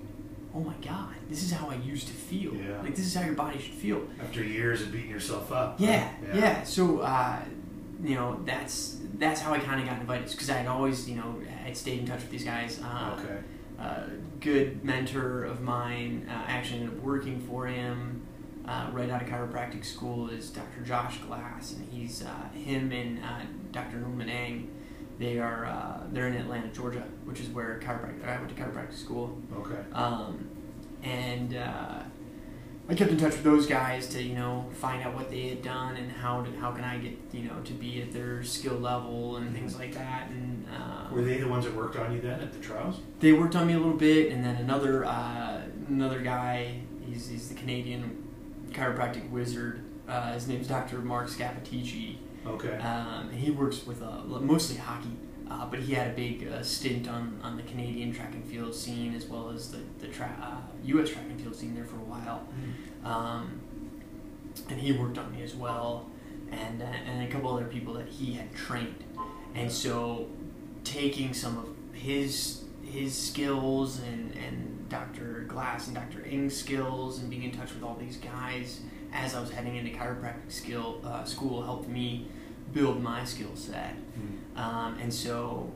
oh 0.53 0.59
my 0.59 0.75
God, 0.85 1.15
this 1.29 1.41
is 1.41 1.51
how 1.53 1.69
I 1.69 1.75
used 1.75 2.07
to 2.07 2.13
feel. 2.13 2.53
Yeah. 2.53 2.81
Like, 2.81 2.93
this 2.95 3.05
is 3.05 3.15
how 3.15 3.23
your 3.25 3.33
body 3.35 3.59
should 3.59 3.73
feel. 3.75 4.01
After 4.21 4.43
years 4.43 4.81
of 4.81 4.91
beating 4.91 5.09
yourself 5.09 5.51
up. 5.53 5.79
Yeah, 5.79 6.09
huh? 6.09 6.37
yeah. 6.37 6.63
So, 6.63 6.99
uh, 6.99 7.39
you 8.03 8.15
know, 8.15 8.39
that's 8.45 8.97
that's 9.17 9.41
how 9.41 9.53
I 9.53 9.59
kind 9.59 9.79
of 9.81 9.87
got 9.87 9.99
invited 9.99 10.29
because 10.29 10.49
I 10.49 10.57
had 10.57 10.67
always, 10.67 11.09
you 11.09 11.15
know, 11.15 11.35
had 11.63 11.75
stayed 11.75 11.99
in 11.99 12.05
touch 12.05 12.21
with 12.21 12.29
these 12.31 12.43
guys. 12.43 12.79
Uh, 12.83 13.17
Okay. 13.19 13.39
uh, 13.79 14.03
good 14.39 14.83
mentor 14.83 15.43
of 15.45 15.61
mine. 15.61 16.27
Uh, 16.29 16.33
I 16.47 16.51
actually 16.51 16.81
ended 16.81 16.97
up 16.97 17.03
working 17.03 17.39
for 17.41 17.67
him 17.67 18.21
uh, 18.67 18.89
right 18.91 19.09
out 19.09 19.21
of 19.21 19.27
chiropractic 19.27 19.85
school 19.85 20.29
is 20.29 20.49
Dr. 20.49 20.81
Josh 20.85 21.17
Glass, 21.19 21.73
and 21.73 21.87
he's 21.91 22.23
uh, 22.23 22.49
him 22.57 22.91
and 22.91 23.19
uh, 23.23 23.41
Dr. 23.71 23.97
Norman 23.97 24.29
Ang. 24.29 24.69
They 25.19 25.39
are 25.39 25.65
uh, 25.65 26.01
they're 26.11 26.27
in 26.27 26.35
Atlanta, 26.35 26.67
Georgia, 26.67 27.03
which 27.25 27.39
is 27.39 27.49
where 27.49 27.79
chiropractic. 27.83 28.27
I 28.27 28.37
went 28.39 28.55
to 28.55 28.61
chiropractic 28.61 28.93
school, 28.95 29.35
Okay. 29.55 29.79
um, 29.93 30.47
and 31.03 31.55
uh, 31.55 31.99
I 32.89 32.95
kept 32.95 33.11
in 33.11 33.17
touch 33.17 33.33
with 33.33 33.43
those 33.43 33.67
guys 33.67 34.07
to 34.09 34.21
you 34.23 34.33
know 34.33 34.65
find 34.73 35.03
out 35.03 35.13
what 35.13 35.29
they 35.29 35.49
had 35.49 35.61
done 35.61 35.97
and 35.97 36.09
how 36.11 36.41
to, 36.43 36.51
how 36.57 36.71
can 36.71 36.83
I 36.85 36.97
get 36.97 37.17
you 37.33 37.43
know 37.43 37.59
to 37.65 37.73
be 37.73 38.01
at 38.01 38.13
their 38.13 38.43
skill 38.43 38.75
level 38.75 39.37
and 39.37 39.53
things 39.53 39.77
like 39.77 39.93
that. 39.93 40.29
And 40.29 40.65
uh, 40.73 41.13
Were 41.13 41.21
they 41.21 41.37
the 41.37 41.47
ones 41.49 41.65
that 41.65 41.75
worked 41.75 41.97
on 41.97 42.13
you 42.13 42.21
then 42.21 42.39
at 42.39 42.53
the 42.53 42.59
trials? 42.59 42.99
they 43.19 43.33
worked 43.33 43.55
on 43.55 43.67
me 43.67 43.73
a 43.73 43.77
little 43.77 43.93
bit, 43.97 44.31
and 44.31 44.43
then 44.43 44.55
another 44.55 45.05
uh, 45.05 45.61
another 45.89 46.21
guy. 46.21 46.79
He's, 47.05 47.27
he's 47.29 47.47
the 47.49 47.55
Canadian 47.55 48.21
chiropractic 48.71 49.29
wizard. 49.29 49.81
Uh, 50.09 50.33
his 50.33 50.47
name's 50.47 50.67
Dr. 50.67 50.99
Mark 50.99 51.27
Scappaticci, 51.29 52.15
Okay. 52.45 52.75
um, 52.77 53.29
he 53.31 53.49
works 53.51 53.85
with 53.85 54.01
uh, 54.01 54.23
mostly 54.25 54.77
hockey. 54.77 55.09
Uh, 55.49 55.65
but 55.65 55.79
he 55.79 55.93
had 55.93 56.11
a 56.11 56.13
big 56.13 56.47
uh, 56.47 56.61
stint 56.61 57.07
on, 57.07 57.39
on 57.41 57.55
the 57.55 57.63
Canadian 57.63 58.13
track 58.13 58.33
and 58.33 58.43
field 58.45 58.75
scene 58.75 59.15
as 59.15 59.25
well 59.25 59.49
as 59.49 59.71
the, 59.71 59.79
the 59.99 60.07
tra- 60.07 60.35
uh, 60.41 60.57
U.S. 60.85 61.09
track 61.09 61.23
and 61.29 61.39
field 61.39 61.55
scene 61.55 61.73
there 61.73 61.85
for 61.85 61.95
a 61.95 61.99
while. 61.99 62.47
Um, 63.05 63.61
and 64.69 64.79
he 64.79 64.91
worked 64.91 65.17
on 65.17 65.33
me 65.33 65.43
as 65.43 65.55
well, 65.55 66.09
and 66.51 66.81
uh, 66.81 66.85
and 66.85 67.27
a 67.27 67.31
couple 67.31 67.53
other 67.53 67.65
people 67.65 67.93
that 67.93 68.07
he 68.07 68.33
had 68.33 68.53
trained, 68.55 69.03
and 69.55 69.71
so 69.71 70.27
taking 70.83 71.33
some 71.33 71.57
of 71.57 71.95
his 71.95 72.63
his 72.83 73.15
skills 73.15 73.99
and 73.99 74.33
and 74.35 74.89
Dr. 74.89 75.45
Glass 75.47 75.87
and 75.87 75.95
Dr. 75.95 76.25
Ing's 76.25 76.55
skills 76.55 77.19
and 77.19 77.29
being 77.29 77.43
in 77.43 77.51
touch 77.51 77.73
with 77.73 77.83
all 77.83 77.95
these 77.99 78.17
guys 78.17 78.79
as 79.13 79.35
I 79.35 79.41
was 79.41 79.51
heading 79.51 79.75
into 79.75 79.91
chiropractic 79.97 80.49
skill 80.49 81.01
uh, 81.03 81.23
school 81.25 81.61
helped 81.61 81.89
me 81.89 82.27
build 82.73 83.01
my 83.01 83.23
skill 83.23 83.55
set, 83.55 83.95
Mm. 84.19 84.59
um, 84.59 84.97
and 84.99 85.13
so. 85.13 85.71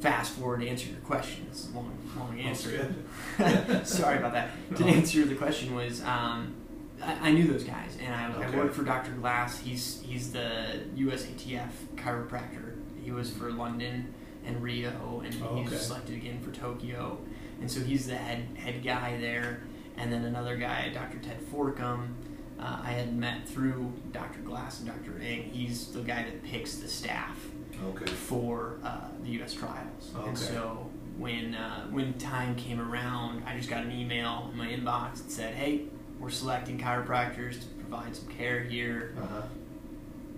Fast 0.00 0.32
forward 0.32 0.60
to 0.62 0.66
answer 0.66 0.88
your 0.88 1.00
question. 1.00 1.46
It's 1.50 1.68
a 1.68 1.76
long, 1.76 1.92
long 2.18 2.40
answer. 2.40 2.94
Sorry 3.84 4.16
about 4.16 4.32
that. 4.32 4.48
To 4.78 4.84
answer 4.86 5.26
the 5.26 5.34
question 5.34 5.74
was, 5.74 6.00
um, 6.04 6.54
I, 7.02 7.28
I 7.28 7.32
knew 7.32 7.46
those 7.46 7.64
guys, 7.64 7.98
and 8.02 8.14
I, 8.14 8.32
I 8.46 8.56
worked 8.56 8.74
for 8.74 8.82
Dr. 8.82 9.10
Glass. 9.12 9.58
He's 9.60 10.00
he's 10.02 10.32
the 10.32 10.80
USATF 10.96 11.68
chiropractor. 11.96 12.76
He 13.04 13.10
was 13.10 13.30
for 13.30 13.52
London 13.52 14.14
and 14.46 14.62
Rio, 14.62 15.22
and 15.22 15.36
Oh, 15.42 15.58
okay. 15.66 15.76
selected 15.76 16.14
again 16.16 16.40
for 16.40 16.50
Tokyo. 16.50 17.18
And 17.60 17.70
so 17.70 17.80
he's 17.80 18.06
the 18.06 18.16
head 18.16 18.46
head 18.56 18.82
guy 18.82 19.18
there. 19.20 19.64
And 19.98 20.10
then 20.10 20.24
another 20.24 20.56
guy, 20.56 20.88
Dr. 20.94 21.18
Ted 21.18 21.40
Forcum, 21.52 22.14
uh, 22.60 22.80
I 22.84 22.90
had 22.92 23.16
met 23.16 23.48
through 23.48 23.92
Dr. 24.12 24.40
Glass 24.40 24.80
and 24.80 24.88
Dr. 24.88 25.18
Ing. 25.20 25.44
He's 25.44 25.88
the 25.88 26.00
guy 26.00 26.22
that 26.24 26.42
picks 26.44 26.76
the 26.76 26.88
staff 26.88 27.36
Okay. 27.82 28.06
for 28.10 28.78
uh, 28.84 29.08
the 29.22 29.30
U.S. 29.30 29.54
trials. 29.54 30.10
Okay. 30.16 30.28
And 30.28 30.36
so 30.38 30.90
when 31.16 31.54
uh, 31.54 31.86
when 31.86 32.12
time 32.18 32.54
came 32.56 32.80
around, 32.80 33.42
I 33.46 33.56
just 33.56 33.70
got 33.70 33.84
an 33.84 33.92
email 33.92 34.50
in 34.52 34.58
my 34.58 34.66
inbox 34.68 35.14
that 35.22 35.30
said, 35.30 35.54
"Hey, 35.54 35.84
we're 36.18 36.28
selecting 36.30 36.78
chiropractors 36.78 37.60
to 37.60 37.66
provide 37.78 38.14
some 38.14 38.28
care 38.28 38.60
here. 38.60 39.14
Uh 39.20 39.26
huh. 39.26 39.42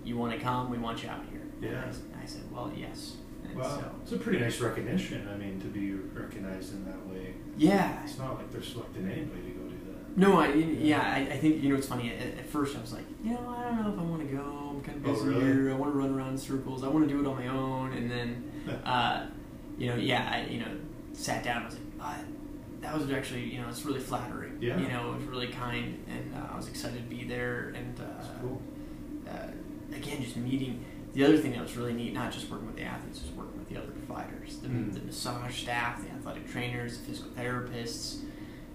You 0.05 0.17
want 0.17 0.33
to 0.33 0.39
come? 0.39 0.69
We 0.69 0.77
want 0.77 1.03
you 1.03 1.09
out 1.09 1.23
here." 1.31 1.41
Yeah. 1.61 1.69
And 1.77 1.85
I, 1.85 1.89
s- 1.89 2.01
I 2.23 2.25
said, 2.25 2.41
"Well, 2.51 2.71
yes." 2.75 3.15
And 3.45 3.55
Wow. 3.57 3.63
so 3.77 3.91
It's 4.03 4.11
a 4.13 4.17
pretty 4.17 4.39
nice 4.39 4.61
recognition. 4.61 5.27
I 5.27 5.35
mean, 5.35 5.59
to 5.59 5.67
be 5.67 5.91
recognized 5.91 6.73
in 6.73 6.85
that 6.85 7.05
way. 7.07 7.33
yeah. 7.57 8.01
It's 8.05 8.17
not 8.17 8.35
like 8.37 8.49
they're 8.53 8.63
selecting 8.63 9.05
anybody 9.09 9.52
No, 10.15 10.39
I 10.39 10.53
yeah, 10.53 11.01
I, 11.01 11.33
I 11.33 11.37
think 11.37 11.63
you 11.63 11.69
know 11.69 11.75
it's 11.75 11.87
funny. 11.87 12.11
At, 12.11 12.37
at 12.39 12.49
first, 12.49 12.75
I 12.77 12.81
was 12.81 12.93
like, 12.93 13.05
you 13.23 13.31
know, 13.33 13.55
I 13.57 13.63
don't 13.63 13.81
know 13.83 13.93
if 13.93 13.99
I 13.99 14.03
want 14.03 14.21
to 14.29 14.35
go. 14.35 14.69
I'm 14.69 14.81
kind 14.81 14.97
of 15.03 15.09
Oh, 15.09 15.13
busy 15.13 15.27
really? 15.29 15.41
here. 15.45 15.71
I 15.71 15.75
want 15.75 15.93
to 15.93 15.97
run 15.97 16.13
around 16.13 16.29
in 16.29 16.37
circles. 16.37 16.83
I 16.83 16.87
want 16.87 17.07
to 17.07 17.13
do 17.13 17.19
it 17.19 17.27
on 17.27 17.35
my 17.35 17.47
own. 17.47 17.93
And 17.93 18.11
then, 18.11 18.51
uh, 18.85 19.25
you 19.77 19.87
know, 19.89 19.95
yeah, 19.95 20.29
I 20.31 20.49
you 20.51 20.59
know 20.59 20.67
sat 21.13 21.43
down. 21.43 21.63
I 21.63 21.65
was 21.65 21.73
like, 21.75 21.83
uh, 22.01 22.17
that 22.81 22.93
was 22.97 23.09
actually 23.11 23.45
you 23.45 23.61
know 23.61 23.67
it's 23.69 23.85
really 23.85 23.99
flattering. 24.01 24.57
Yeah. 24.61 24.77
You 24.79 24.87
know, 24.89 25.13
it 25.13 25.15
was 25.17 25.25
really 25.25 25.47
kind, 25.47 26.03
and 26.07 26.35
uh, 26.35 26.53
I 26.53 26.57
was 26.57 26.67
excited 26.67 26.97
to 27.09 27.15
be 27.15 27.23
there. 27.23 27.73
And 27.75 27.99
uh, 27.99 28.03
That's 28.17 28.27
cool. 28.41 28.61
uh, 29.27 29.95
again, 29.95 30.21
just 30.23 30.37
meeting. 30.37 30.85
The 31.13 31.23
other 31.23 31.37
thing 31.37 31.51
that 31.51 31.61
was 31.61 31.75
really 31.77 31.93
neat, 31.93 32.13
not 32.13 32.31
just 32.31 32.49
working 32.49 32.65
with 32.67 32.75
the 32.75 32.81
athletes, 32.83 33.21
was 33.21 33.31
working 33.33 33.59
with 33.59 33.69
the 33.69 33.77
other 33.77 33.91
providers, 33.91 34.57
the, 34.57 34.67
Mm. 34.67 34.93
the 34.95 34.99
massage 35.01 35.61
staff, 35.61 36.01
the 36.03 36.09
athletic 36.09 36.49
trainers, 36.51 36.97
the 36.97 37.03
physical 37.05 37.29
therapists, 37.37 38.21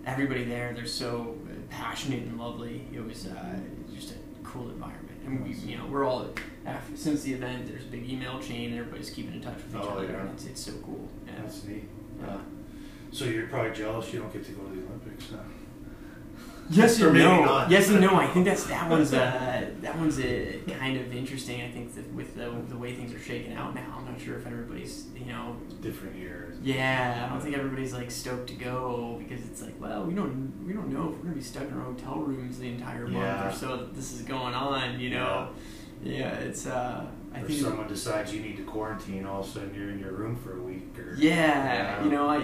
everybody 0.08 0.44
there. 0.44 0.72
They're 0.74 0.86
so 0.86 1.36
passionate 1.70 2.22
and 2.22 2.38
lovely. 2.38 2.86
It 2.92 3.04
was 3.04 3.26
uh, 3.26 3.56
just 3.94 4.12
a 4.12 4.14
cool 4.42 4.70
environment, 4.70 5.18
and 5.26 5.44
we, 5.44 5.52
you 5.52 5.76
know, 5.76 5.86
we're 5.86 6.04
all 6.04 6.26
after, 6.66 6.96
since 6.96 7.22
the 7.22 7.34
event. 7.34 7.66
There's 7.66 7.84
a 7.84 7.88
big 7.88 8.08
email 8.08 8.40
chain. 8.40 8.70
And 8.70 8.80
everybody's 8.80 9.10
keeping 9.10 9.34
in 9.34 9.42
touch 9.42 9.56
with 9.56 9.74
each 9.74 9.82
Oh, 9.82 9.88
other, 9.98 10.04
yeah. 10.06 10.20
and 10.20 10.30
it's, 10.30 10.46
it's 10.46 10.60
so 10.60 10.72
cool. 10.84 11.08
Yeah. 11.26 11.32
That's 11.42 11.64
neat. 11.64 11.88
Yeah. 12.20 12.38
So 13.10 13.24
you're 13.26 13.46
probably 13.46 13.72
jealous 13.72 14.12
you 14.12 14.20
don't 14.20 14.32
get 14.32 14.44
to 14.46 14.52
go 14.52 14.62
to 14.62 14.76
the 14.76 14.86
Olympics 14.86 15.30
now. 15.30 15.38
Yes 16.70 17.00
Or 17.00 17.12
no. 17.12 17.44
not. 17.44 17.70
Yes 17.70 17.88
and 17.88 18.00
no. 18.00 18.14
I 18.16 18.26
think 18.26 18.44
that's 18.44 18.64
that 18.64 18.88
one's 18.94 19.12
uh, 19.14 19.70
that 19.80 19.96
one's 19.98 20.18
uh, 20.18 20.52
kind 20.78 20.96
of 20.98 21.14
interesting. 21.14 21.62
I 21.62 21.70
think 21.70 21.94
that 21.94 22.12
with 22.12 22.34
the 22.34 22.50
the 22.68 22.76
way 22.76 22.94
things 22.94 23.14
are 23.14 23.18
shaking 23.20 23.54
out 23.54 23.74
now, 23.74 23.94
I'm 23.98 24.04
not 24.04 24.20
sure 24.20 24.36
if 24.38 24.46
everybody's 24.46 25.06
you 25.16 25.26
know 25.26 25.56
Different 25.80 26.16
years. 26.16 26.56
yeah. 26.62 27.26
I 27.26 27.32
don't 27.32 27.40
think 27.40 27.56
everybody's 27.56 27.92
like 27.94 28.10
stoked 28.10 28.48
to 28.48 28.54
go 28.54 29.16
because 29.18 29.44
it's 29.46 29.62
like 29.62 29.80
well 29.80 30.04
we 30.04 30.12
don't 30.14 30.52
we 30.66 30.72
don't 30.72 30.92
know 30.92 31.08
if 31.10 31.16
we're 31.16 31.22
gonna 31.24 31.36
be 31.36 31.40
stuck 31.42 31.68
in 31.68 31.74
our 31.74 31.84
hotel 31.84 32.16
rooms 32.16 32.58
the 32.58 32.68
entire 32.68 33.06
month 33.06 33.14
Yeah. 33.14 33.48
or 33.48 33.52
so 33.52 33.76
that 33.78 33.94
this 33.94 34.12
is 34.12 34.22
going 34.22 34.54
on. 34.54 34.98
You 35.00 35.10
know. 35.10 35.48
Yeah. 36.02 36.34
it's 36.34 36.66
uh. 36.66 37.06
I 37.34 37.40
or 37.42 37.46
think. 37.46 37.60
someone 37.60 37.86
decides 37.88 38.32
you 38.34 38.40
need 38.40 38.56
to 38.56 38.62
quarantine, 38.64 39.26
all 39.26 39.40
of 39.40 39.46
a 39.46 39.50
sudden 39.50 39.74
you're 39.74 39.90
in 39.90 39.98
your 40.00 40.12
room 40.12 40.34
for 40.36 40.58
a 40.58 40.62
week. 40.62 40.98
Or 40.98 41.14
Yeah, 41.14 42.02
you 42.02 42.10
know, 42.10 42.26
I 42.28 42.42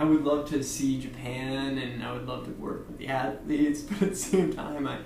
I 0.00 0.04
would 0.04 0.24
love 0.24 0.48
to 0.48 0.64
see 0.64 0.98
Japan 0.98 1.76
and 1.76 2.02
I 2.02 2.10
would 2.12 2.26
love 2.26 2.46
to 2.46 2.52
work 2.52 2.88
with 2.88 2.96
the 2.96 3.08
athletes, 3.08 3.82
but 3.88 4.00
at 4.00 4.10
the 4.10 4.16
same 4.16 4.50
time, 4.50 4.86
I 4.86 4.98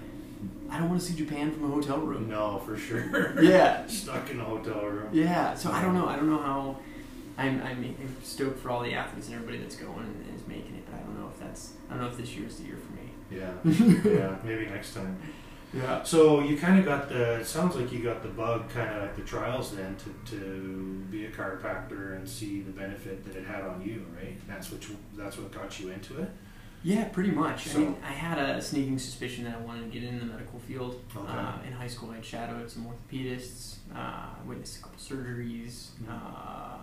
I 0.71 0.79
don't 0.79 0.89
want 0.89 1.01
to 1.01 1.07
see 1.07 1.17
Japan 1.17 1.51
from 1.51 1.65
a 1.65 1.75
hotel 1.75 1.99
room. 1.99 2.29
No, 2.29 2.59
for 2.61 2.77
sure. 2.77 3.35
Yeah. 3.43 3.87
Stuck 3.89 4.31
in 4.31 4.39
a 4.41 4.45
hotel 4.45 4.87
room. 4.87 5.09
Yeah, 5.13 5.55
so 5.55 5.73
I 5.73 5.83
don't 5.83 5.95
know. 5.95 6.07
I 6.07 6.15
don't 6.15 6.31
know 6.31 6.39
how. 6.39 6.77
I'm 7.37 7.61
I'm 7.63 7.97
I'm 8.01 8.17
stoked 8.23 8.61
for 8.61 8.71
all 8.71 8.83
the 8.85 8.95
athletes 8.95 9.27
and 9.27 9.35
everybody 9.35 9.59
that's 9.59 9.75
going 9.75 9.99
and 9.99 10.37
is 10.37 10.47
making 10.47 10.77
it, 10.77 10.87
but 10.87 10.95
I 10.95 11.03
don't 11.03 11.21
know 11.21 11.29
if 11.29 11.41
that's 11.41 11.73
I 11.89 11.95
don't 11.95 12.03
know 12.03 12.09
if 12.09 12.17
this 12.17 12.37
year's 12.37 12.57
the 12.59 12.65
year 12.67 12.77
for 12.77 12.93
me. 12.93 13.11
Yeah. 13.33 13.53
yeah. 14.09 14.37
Maybe 14.45 14.67
next 14.67 14.95
time. 14.95 15.19
Yeah. 15.75 16.03
So 16.05 16.41
you 16.41 16.57
kind 16.57 16.79
of 16.79 16.85
got 16.85 17.09
the. 17.09 17.41
It 17.41 17.47
sounds 17.47 17.75
like 17.77 17.91
you 17.93 18.01
got 18.03 18.23
the 18.23 18.29
bug 18.29 18.69
kind 18.71 18.89
of 18.97 19.03
at 19.03 19.17
the 19.17 19.23
trials 19.23 19.75
then 19.77 19.97
to, 19.97 20.37
to 20.37 21.05
be 21.11 21.27
a 21.27 21.31
chiropractor 21.31 22.17
and 22.17 22.29
see 22.29 22.61
the 22.63 22.71
benefit 22.73 23.25
that 23.25 23.37
it 23.37 23.45
had 23.47 23.63
on 23.63 23.83
you, 23.83 24.07
right? 24.17 24.37
That's 24.47 24.71
what 24.71 24.89
you, 24.89 24.97
that's 25.17 25.37
what 25.39 25.51
got 25.53 25.81
you 25.81 25.91
into 25.91 26.21
it. 26.23 26.31
Yeah, 26.83 27.05
pretty 27.05 27.31
much. 27.31 27.65
So- 27.69 27.79
I 27.79 27.81
mean, 27.81 27.97
I 28.05 28.13
had 28.13 28.39
a 28.39 28.61
sneaking 28.61 28.99
suspicion 28.99 29.45
that 29.45 29.55
I 29.57 29.61
wanted 29.61 29.91
to 29.91 29.99
get 29.99 30.07
in 30.09 30.19
the 30.19 30.27
medical 30.27 30.59
field. 30.61 31.01
Okay. 31.17 31.33
Uh, 31.33 31.53
in 31.67 31.73
high 31.73 31.87
school, 31.89 32.11
I 32.11 32.21
shadowed 32.21 32.71
some 32.71 32.87
orthopedists, 32.87 33.77
uh, 33.95 34.27
witnessed 34.47 34.81
a 34.81 34.83
couple 34.83 34.99
surgeries. 34.99 35.89
Mhm. 36.05 36.11
Uh, 36.11 36.77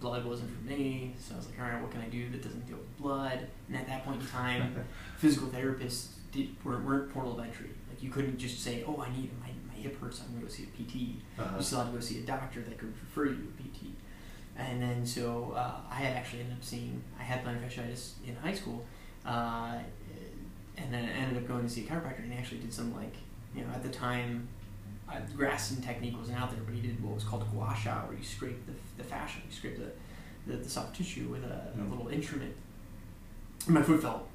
blood 0.00 0.24
wasn't 0.24 0.50
for 0.50 0.64
me, 0.64 1.14
so 1.18 1.34
I 1.34 1.36
was 1.36 1.46
like, 1.48 1.60
all 1.60 1.66
right, 1.66 1.80
what 1.80 1.90
can 1.90 2.00
I 2.00 2.08
do 2.08 2.28
that 2.30 2.42
doesn't 2.42 2.66
deal 2.66 2.78
with 2.78 2.96
blood? 2.98 3.46
And 3.68 3.76
at 3.76 3.86
that 3.86 4.04
point 4.04 4.20
in 4.22 4.26
time, 4.28 4.74
physical 5.18 5.48
therapists 5.48 6.08
did, 6.32 6.48
weren't, 6.64 6.84
weren't 6.84 7.12
portal 7.12 7.38
of 7.38 7.46
entry. 7.46 7.70
You 8.04 8.10
couldn't 8.10 8.36
just 8.38 8.60
say, 8.62 8.84
oh, 8.86 9.02
I 9.06 9.10
need 9.16 9.30
my, 9.40 9.48
my 9.68 9.74
hip 9.80 9.98
hurts, 10.00 10.20
I'm 10.20 10.34
gonna 10.34 10.44
go 10.46 10.48
see 10.52 10.64
a 10.64 10.66
PT. 10.66 11.40
Uh-huh. 11.40 11.56
You 11.56 11.62
still 11.62 11.78
had 11.80 11.86
to 11.86 11.92
go 11.92 12.00
see 12.00 12.18
a 12.18 12.22
doctor 12.22 12.60
that 12.60 12.76
could 12.78 12.92
refer 13.00 13.26
you 13.26 13.36
to 13.36 13.48
a 13.58 13.62
PT. 13.62 13.94
And 14.56 14.82
then 14.82 15.06
so 15.06 15.52
uh, 15.56 15.76
I 15.90 15.94
had 15.94 16.16
actually 16.16 16.40
ended 16.40 16.58
up 16.58 16.62
seeing 16.64 17.02
I 17.18 17.22
had 17.22 17.42
plantar 17.44 17.64
fasciitis 17.66 18.12
in 18.26 18.36
high 18.36 18.54
school. 18.54 18.84
Uh, 19.24 19.78
and 20.76 20.92
then 20.92 21.04
I 21.06 21.12
ended 21.12 21.38
up 21.42 21.48
going 21.48 21.62
to 21.62 21.68
see 21.68 21.86
a 21.86 21.88
chiropractor, 21.88 22.18
and 22.24 22.32
he 22.32 22.38
actually 22.38 22.58
did 22.60 22.72
some 22.74 22.94
like, 22.94 23.14
you 23.56 23.62
know, 23.64 23.70
at 23.72 23.82
the 23.82 23.88
time, 23.88 24.48
uh, 25.08 25.14
Graston 25.36 25.82
technique 25.82 26.16
wasn't 26.18 26.38
out 26.40 26.50
there, 26.50 26.60
but 26.64 26.74
he 26.74 26.80
did 26.82 27.02
what 27.02 27.14
was 27.14 27.24
called 27.24 27.44
gua 27.52 27.74
sha, 27.80 28.02
where 28.06 28.16
you 28.18 28.24
scrape 28.24 28.66
the, 28.66 28.72
the 29.02 29.04
fascia, 29.08 29.38
you 29.48 29.54
scrape 29.54 29.78
the, 29.78 30.50
the, 30.52 30.58
the 30.62 30.68
soft 30.68 30.94
tissue 30.96 31.28
with 31.28 31.42
a, 31.44 31.70
a 31.74 31.78
Mm. 31.78 31.90
little 31.90 32.08
instrument. 32.08 32.54
And 33.66 33.74
my 33.76 33.82
foot 33.82 34.02
felt 34.02 34.28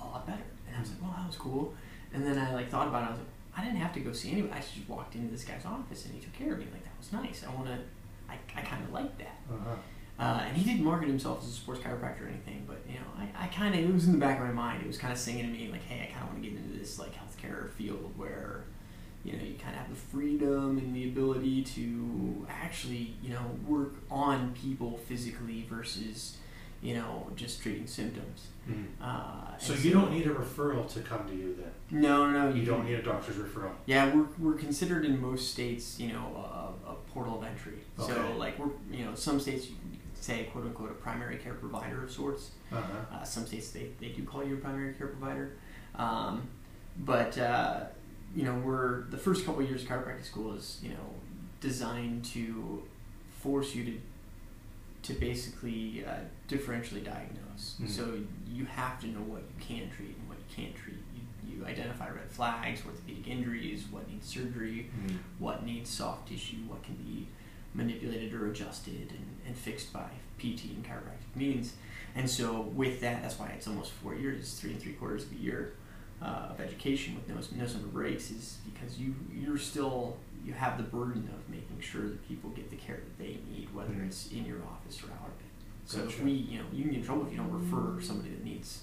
a 0.00 0.04
lot 0.04 0.26
better, 0.26 0.42
and 0.66 0.76
I 0.76 0.80
was 0.80 0.90
like, 0.90 1.00
well, 1.02 1.14
that 1.16 1.26
was 1.26 1.36
cool. 1.36 1.74
And 2.14 2.24
then 2.26 2.38
I 2.38 2.54
like 2.54 2.70
thought 2.70 2.88
about 2.88 3.02
it. 3.02 3.06
I 3.06 3.10
was 3.10 3.18
like, 3.18 3.28
I 3.56 3.64
didn't 3.64 3.80
have 3.80 3.92
to 3.94 4.00
go 4.00 4.12
see 4.12 4.32
anybody. 4.32 4.54
I 4.54 4.60
just 4.60 4.88
walked 4.88 5.14
into 5.14 5.30
this 5.30 5.44
guy's 5.44 5.64
office, 5.66 6.06
and 6.06 6.14
he 6.14 6.20
took 6.20 6.32
care 6.32 6.52
of 6.52 6.58
me. 6.58 6.66
Like 6.72 6.84
that 6.84 6.96
was 6.98 7.12
nice. 7.12 7.44
I 7.46 7.54
want 7.54 7.66
to. 7.66 7.78
I, 8.28 8.38
I 8.56 8.62
kind 8.62 8.82
of 8.82 8.92
like 8.92 9.18
that. 9.18 9.38
Uh-huh. 9.52 9.76
Uh, 10.18 10.44
and 10.46 10.56
he 10.56 10.64
didn't 10.64 10.84
market 10.84 11.08
himself 11.08 11.42
as 11.42 11.48
a 11.48 11.52
sports 11.52 11.80
chiropractor 11.80 12.24
or 12.24 12.28
anything, 12.28 12.64
but 12.68 12.78
you 12.88 12.94
know, 12.94 13.06
I, 13.18 13.44
I 13.44 13.46
kind 13.48 13.74
of 13.74 13.80
it 13.80 13.92
was 13.92 14.06
in 14.06 14.12
the 14.12 14.18
back 14.18 14.38
of 14.38 14.44
my 14.44 14.52
mind. 14.52 14.80
It 14.82 14.86
was 14.86 14.96
kind 14.96 15.12
of 15.12 15.18
singing 15.18 15.44
to 15.44 15.50
me 15.50 15.68
like, 15.72 15.82
hey, 15.82 16.08
I 16.08 16.12
kind 16.12 16.22
of 16.22 16.30
want 16.30 16.42
to 16.42 16.48
get 16.48 16.56
into 16.56 16.78
this 16.78 17.00
like 17.00 17.12
healthcare 17.14 17.68
field 17.70 18.12
where, 18.16 18.62
you 19.24 19.32
know, 19.32 19.42
you 19.42 19.54
kind 19.54 19.74
of 19.74 19.80
have 19.80 19.90
the 19.90 19.96
freedom 19.96 20.78
and 20.78 20.94
the 20.94 21.04
ability 21.08 21.64
to 21.64 22.46
actually, 22.48 23.16
you 23.22 23.30
know, 23.30 23.42
work 23.66 23.94
on 24.08 24.52
people 24.54 24.98
physically 24.98 25.66
versus, 25.68 26.36
you 26.84 26.94
know, 26.94 27.26
just 27.34 27.62
treating 27.62 27.86
symptoms. 27.86 28.48
Mm. 28.70 28.84
Uh, 29.00 29.56
So 29.58 29.72
you 29.72 29.90
don't 29.90 30.12
need 30.12 30.26
a 30.26 30.34
referral 30.34 30.86
to 30.92 31.00
come 31.00 31.26
to 31.26 31.34
you 31.34 31.56
then. 31.58 32.02
No, 32.02 32.30
no, 32.30 32.50
You 32.54 32.64
don't 32.66 32.84
need 32.84 32.98
a 32.98 33.02
doctor's 33.02 33.36
referral. 33.36 33.72
Yeah, 33.86 34.14
we're, 34.14 34.26
we're 34.38 34.58
considered 34.58 35.04
in 35.06 35.18
most 35.20 35.50
states, 35.50 35.98
you 35.98 36.12
know, 36.12 36.26
a, 36.86 36.90
a 36.90 36.94
portal 37.12 37.38
of 37.38 37.44
entry. 37.44 37.78
So 37.98 38.34
like 38.36 38.58
we're, 38.58 38.68
you 38.92 39.06
know, 39.06 39.14
some 39.14 39.40
states 39.40 39.68
you 39.70 39.76
can 39.76 39.98
say 40.14 40.44
quote 40.52 40.64
unquote 40.64 40.90
a 40.90 40.94
primary 40.94 41.36
care 41.38 41.54
provider 41.54 42.04
of 42.04 42.10
sorts. 42.10 42.50
Uh-huh. 42.70 43.16
Uh, 43.16 43.24
some 43.24 43.46
states 43.46 43.70
they, 43.70 43.88
they 44.00 44.08
do 44.08 44.22
call 44.24 44.44
you 44.44 44.54
a 44.54 44.58
primary 44.58 44.92
care 44.94 45.06
provider, 45.08 45.52
um, 45.96 46.42
but 46.98 47.36
uh, 47.38 47.80
you 48.34 48.44
know 48.44 48.54
we're 48.64 49.02
the 49.10 49.18
first 49.18 49.44
couple 49.44 49.62
of 49.62 49.68
years 49.68 49.82
of 49.82 49.88
chiropractic 49.88 50.24
school 50.24 50.54
is 50.54 50.80
you 50.82 50.90
know 50.90 51.06
designed 51.60 52.24
to 52.24 52.82
force 53.42 53.74
you 53.74 53.84
to 53.84 53.92
to 55.04 55.12
basically 55.14 56.04
uh, 56.06 56.14
differentially 56.48 57.04
diagnose. 57.04 57.76
Mhm. 57.80 57.88
So 57.88 58.18
you 58.50 58.64
have 58.64 59.00
to 59.02 59.06
know 59.06 59.20
what 59.20 59.42
you 59.42 59.64
can 59.64 59.90
treat 59.90 60.16
and 60.18 60.28
what 60.28 60.38
you 60.38 60.44
can't 60.64 60.74
treat. 60.74 60.96
You, 61.14 61.58
you 61.58 61.66
identify 61.66 62.08
red 62.08 62.30
flags, 62.30 62.80
orthopedic 62.86 63.28
injuries, 63.28 63.84
what 63.90 64.08
needs 64.10 64.26
surgery, 64.26 64.90
Mm. 65.06 65.18
what 65.38 65.64
needs 65.64 65.90
soft 65.90 66.28
tissue, 66.28 66.56
what 66.66 66.82
can 66.82 66.94
be 66.96 67.28
manipulated 67.74 68.32
or 68.32 68.50
adjusted 68.50 69.10
and, 69.10 69.26
and 69.46 69.56
fixed 69.56 69.92
by 69.92 70.08
PT 70.38 70.70
and 70.74 70.84
chiropractic 70.84 71.36
means. 71.36 71.74
And 72.14 72.28
so 72.30 72.60
with 72.62 73.00
that, 73.00 73.22
that's 73.22 73.38
why 73.38 73.48
it's 73.48 73.66
almost 73.68 73.92
four 73.92 74.14
years, 74.14 74.40
it's 74.40 74.58
three 74.58 74.70
and 74.72 74.80
three 74.80 74.92
quarters 74.94 75.24
of 75.24 75.32
a 75.32 75.36
year 75.36 75.74
uh, 76.22 76.48
of 76.50 76.60
education 76.60 77.14
with 77.16 77.28
no, 77.28 77.34
no 77.60 77.66
summer 77.66 77.88
breaks 77.88 78.30
is 78.30 78.58
because 78.72 78.98
you, 78.98 79.14
you're 79.34 79.58
still, 79.58 80.16
you 80.44 80.52
have 80.52 80.76
the 80.76 80.82
burden 80.84 81.28
of 81.32 81.48
making 81.50 81.80
sure 81.80 82.02
that 82.02 82.28
people 82.28 82.50
get 82.50 82.70
the 82.70 82.76
care 82.76 82.96
that 82.96 83.18
they 83.18 83.38
need, 83.50 83.68
whether 83.72 83.92
Mhm. 83.94 84.06
it's 84.06 84.30
in 84.30 84.44
your 84.44 84.62
office 84.64 85.02
or 85.02 85.06
out 85.12 85.28
of 85.28 85.40
it. 85.40 85.50
So 85.86 86.04
if 86.04 86.22
we, 86.22 86.32
you 86.32 86.58
know, 86.58 86.64
you 86.72 86.82
can 86.84 86.92
get 86.92 87.00
in 87.00 87.06
trouble 87.06 87.26
if 87.26 87.32
you 87.32 87.38
don't 87.38 87.50
refer 87.50 88.00
somebody 88.00 88.30
that 88.30 88.44
needs 88.44 88.82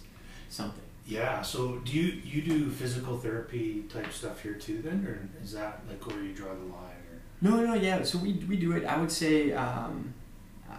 something. 0.50 0.84
Yeah. 1.06 1.42
So 1.42 1.80
do 1.80 1.92
you 1.94 2.22
you 2.24 2.42
do 2.44 2.70
physical 2.70 3.18
therapy 3.18 3.84
type 3.90 4.12
stuff 4.14 4.42
here 4.42 4.54
too 4.54 4.82
then, 4.84 5.06
or 5.06 5.28
is 5.44 5.52
that 5.54 5.82
like 5.88 6.06
where 6.08 6.22
you 6.24 6.34
draw 6.34 6.54
the 6.54 6.60
line? 6.66 7.02
Or 7.12 7.20
No, 7.42 7.66
no, 7.66 7.74
yeah. 7.74 8.04
So 8.04 8.20
we, 8.20 8.34
we 8.48 8.56
do 8.58 8.72
it. 8.74 8.86
I 8.86 8.98
would 9.00 9.12
say 9.12 9.52
um, 9.54 10.14
uh, 10.70 10.74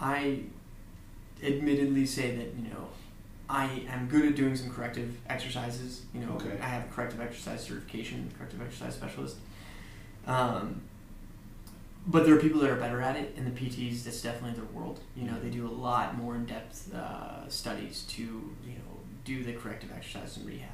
I 0.00 0.44
admittedly 1.42 2.06
say 2.06 2.34
that 2.36 2.54
you 2.56 2.68
know 2.70 2.88
I 3.48 3.82
am 3.88 4.08
good 4.08 4.24
at 4.26 4.34
doing 4.34 4.56
some 4.56 4.70
corrective 4.70 5.14
exercises. 5.28 6.02
You 6.14 6.20
know, 6.20 6.32
Okay. 6.36 6.58
I 6.60 6.66
have 6.66 6.84
a 6.84 6.88
corrective 6.92 7.20
exercise 7.20 7.62
certification, 7.62 8.30
corrective 8.36 8.60
exercise 8.62 8.94
specialist. 8.94 9.36
Um, 10.26 10.82
but 12.08 12.24
there 12.24 12.34
are 12.34 12.40
people 12.40 12.60
that 12.60 12.70
are 12.70 12.76
better 12.76 13.00
at 13.02 13.16
it, 13.16 13.34
and 13.36 13.46
the 13.46 13.60
PTs 13.60 14.04
that's 14.04 14.22
definitely 14.22 14.52
their 14.60 14.70
world. 14.72 15.00
You 15.16 15.24
know, 15.24 15.38
they 15.40 15.50
do 15.50 15.66
a 15.66 15.70
lot 15.70 16.16
more 16.16 16.36
in 16.36 16.46
depth 16.46 16.94
uh, 16.94 17.48
studies 17.48 18.04
to 18.10 18.22
you 18.22 18.74
know 18.74 19.00
do 19.24 19.42
the 19.42 19.52
corrective 19.52 19.90
exercise 19.94 20.36
and 20.36 20.46
rehab 20.46 20.70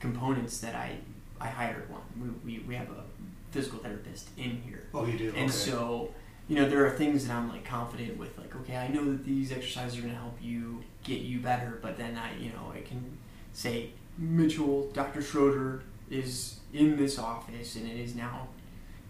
components 0.00 0.60
that 0.60 0.74
I 0.74 0.98
I 1.40 1.48
hired 1.48 1.88
one. 1.88 2.02
We, 2.44 2.58
we, 2.58 2.64
we 2.64 2.74
have 2.74 2.90
a 2.90 3.04
physical 3.50 3.78
therapist 3.78 4.28
in 4.36 4.62
here. 4.62 4.84
oh, 4.92 5.06
you 5.06 5.16
do. 5.16 5.28
And 5.28 5.44
okay. 5.44 5.50
so, 5.50 6.12
you 6.48 6.56
know, 6.56 6.68
there 6.68 6.84
are 6.84 6.90
things 6.90 7.26
that 7.26 7.34
I'm 7.34 7.48
like 7.48 7.64
confident 7.64 8.18
with, 8.18 8.36
like, 8.36 8.54
okay, 8.56 8.76
I 8.76 8.88
know 8.88 9.04
that 9.04 9.24
these 9.24 9.50
exercises 9.50 9.98
are 9.98 10.02
going 10.02 10.12
to 10.12 10.20
help 10.20 10.36
you 10.40 10.82
get 11.02 11.20
you 11.20 11.40
better, 11.40 11.78
but 11.80 11.96
then 11.96 12.18
I, 12.18 12.36
you 12.38 12.50
know, 12.50 12.72
I 12.74 12.82
can 12.82 13.18
say, 13.52 13.90
Mitchell, 14.18 14.90
Dr. 14.92 15.22
Schroeder 15.22 15.82
is 16.10 16.60
in 16.72 16.96
this 16.96 17.18
office 17.18 17.76
and 17.76 17.88
it 17.88 17.96
is 17.96 18.14
now, 18.14 18.48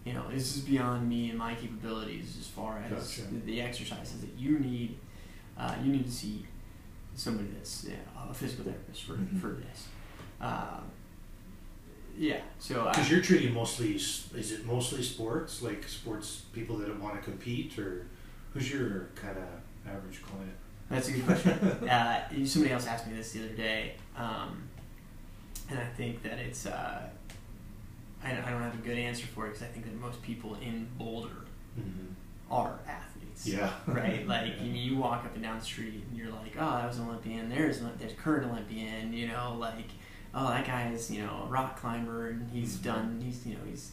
you 0.05 0.13
know, 0.13 0.23
this 0.31 0.55
is 0.55 0.63
beyond 0.63 1.07
me 1.07 1.29
and 1.29 1.37
my 1.37 1.53
capabilities 1.55 2.37
as 2.39 2.47
far 2.47 2.79
as 2.79 2.91
Gotcha. 2.91 3.29
the, 3.31 3.39
the 3.41 3.61
exercises 3.61 4.21
that 4.21 4.33
you 4.37 4.59
need. 4.59 4.97
Uh, 5.57 5.75
you 5.83 5.91
need 5.91 6.05
to 6.05 6.11
see 6.11 6.45
somebody 7.13 7.49
that's 7.53 7.85
yeah, 7.87 7.95
a 8.29 8.33
physical 8.33 8.65
therapist 8.65 9.03
for, 9.03 9.13
Mhm. 9.13 9.39
for 9.39 9.47
this. 9.49 9.87
Um, 10.39 10.89
yeah, 12.17 12.41
so 12.59 12.85
Because 12.89 13.11
you're 13.11 13.21
treating 13.21 13.53
mostly, 13.53 13.95
is 13.95 14.51
it 14.51 14.65
mostly 14.65 15.03
sports, 15.03 15.61
like 15.61 15.87
sports 15.87 16.41
people 16.53 16.77
that 16.77 16.99
want 16.99 17.15
to 17.15 17.21
compete, 17.21 17.77
or 17.77 18.07
who's 18.53 18.71
your 18.71 19.09
kind 19.15 19.37
of 19.37 19.89
average 19.89 20.21
client? 20.23 20.53
That's 20.89 21.07
a 21.09 21.11
good 21.13 21.25
question. 21.25 21.51
uh, 21.89 22.27
somebody 22.45 22.73
else 22.73 22.85
asked 22.87 23.07
me 23.07 23.13
this 23.13 23.31
the 23.31 23.45
other 23.45 23.53
day, 23.55 23.95
um, 24.17 24.63
and 25.69 25.79
I 25.79 25.85
think 25.85 26.21
that 26.23 26.37
it's. 26.39 26.65
Uh, 26.65 27.07
I, 28.23 28.31
I 28.31 28.49
don't 28.51 28.61
have 28.61 28.75
a 28.75 28.77
good 28.85 28.97
answer 28.97 29.25
for 29.27 29.45
it 29.45 29.49
because 29.49 29.63
I 29.63 29.67
think 29.67 29.85
that 29.85 29.95
most 29.99 30.21
people 30.21 30.55
in 30.61 30.87
Boulder 30.97 31.29
Mm-hmm. 31.79 32.53
are 32.53 32.79
athletes. 32.87 33.47
Yeah. 33.47 33.71
Right. 33.87 34.27
Like 34.27 34.55
Yeah. 34.57 34.63
you, 34.65 34.97
walk 34.97 35.23
up 35.25 35.33
and 35.35 35.41
down 35.43 35.57
the 35.59 35.63
street 35.65 36.03
and 36.09 36.17
you're 36.17 36.29
like, 36.31 36.53
oh, 36.59 36.71
that 36.77 36.87
was 36.87 36.99
an 36.99 37.07
Olympian. 37.07 37.49
There's 37.49 37.79
an- 37.79 37.93
there's 37.97 38.11
current 38.13 38.45
Olympian. 38.51 39.13
You 39.13 39.27
know, 39.29 39.55
like, 39.57 39.87
oh, 40.35 40.49
that 40.49 40.65
guy 40.67 40.89
is 40.91 41.09
you 41.09 41.23
know 41.23 41.43
a 41.45 41.47
rock 41.49 41.79
climber 41.79 42.27
and 42.29 42.49
he's 42.51 42.77
Mhm. 42.77 42.83
done. 42.83 43.21
He's 43.23 43.45
you 43.47 43.53
know 43.53 43.61
he's 43.69 43.91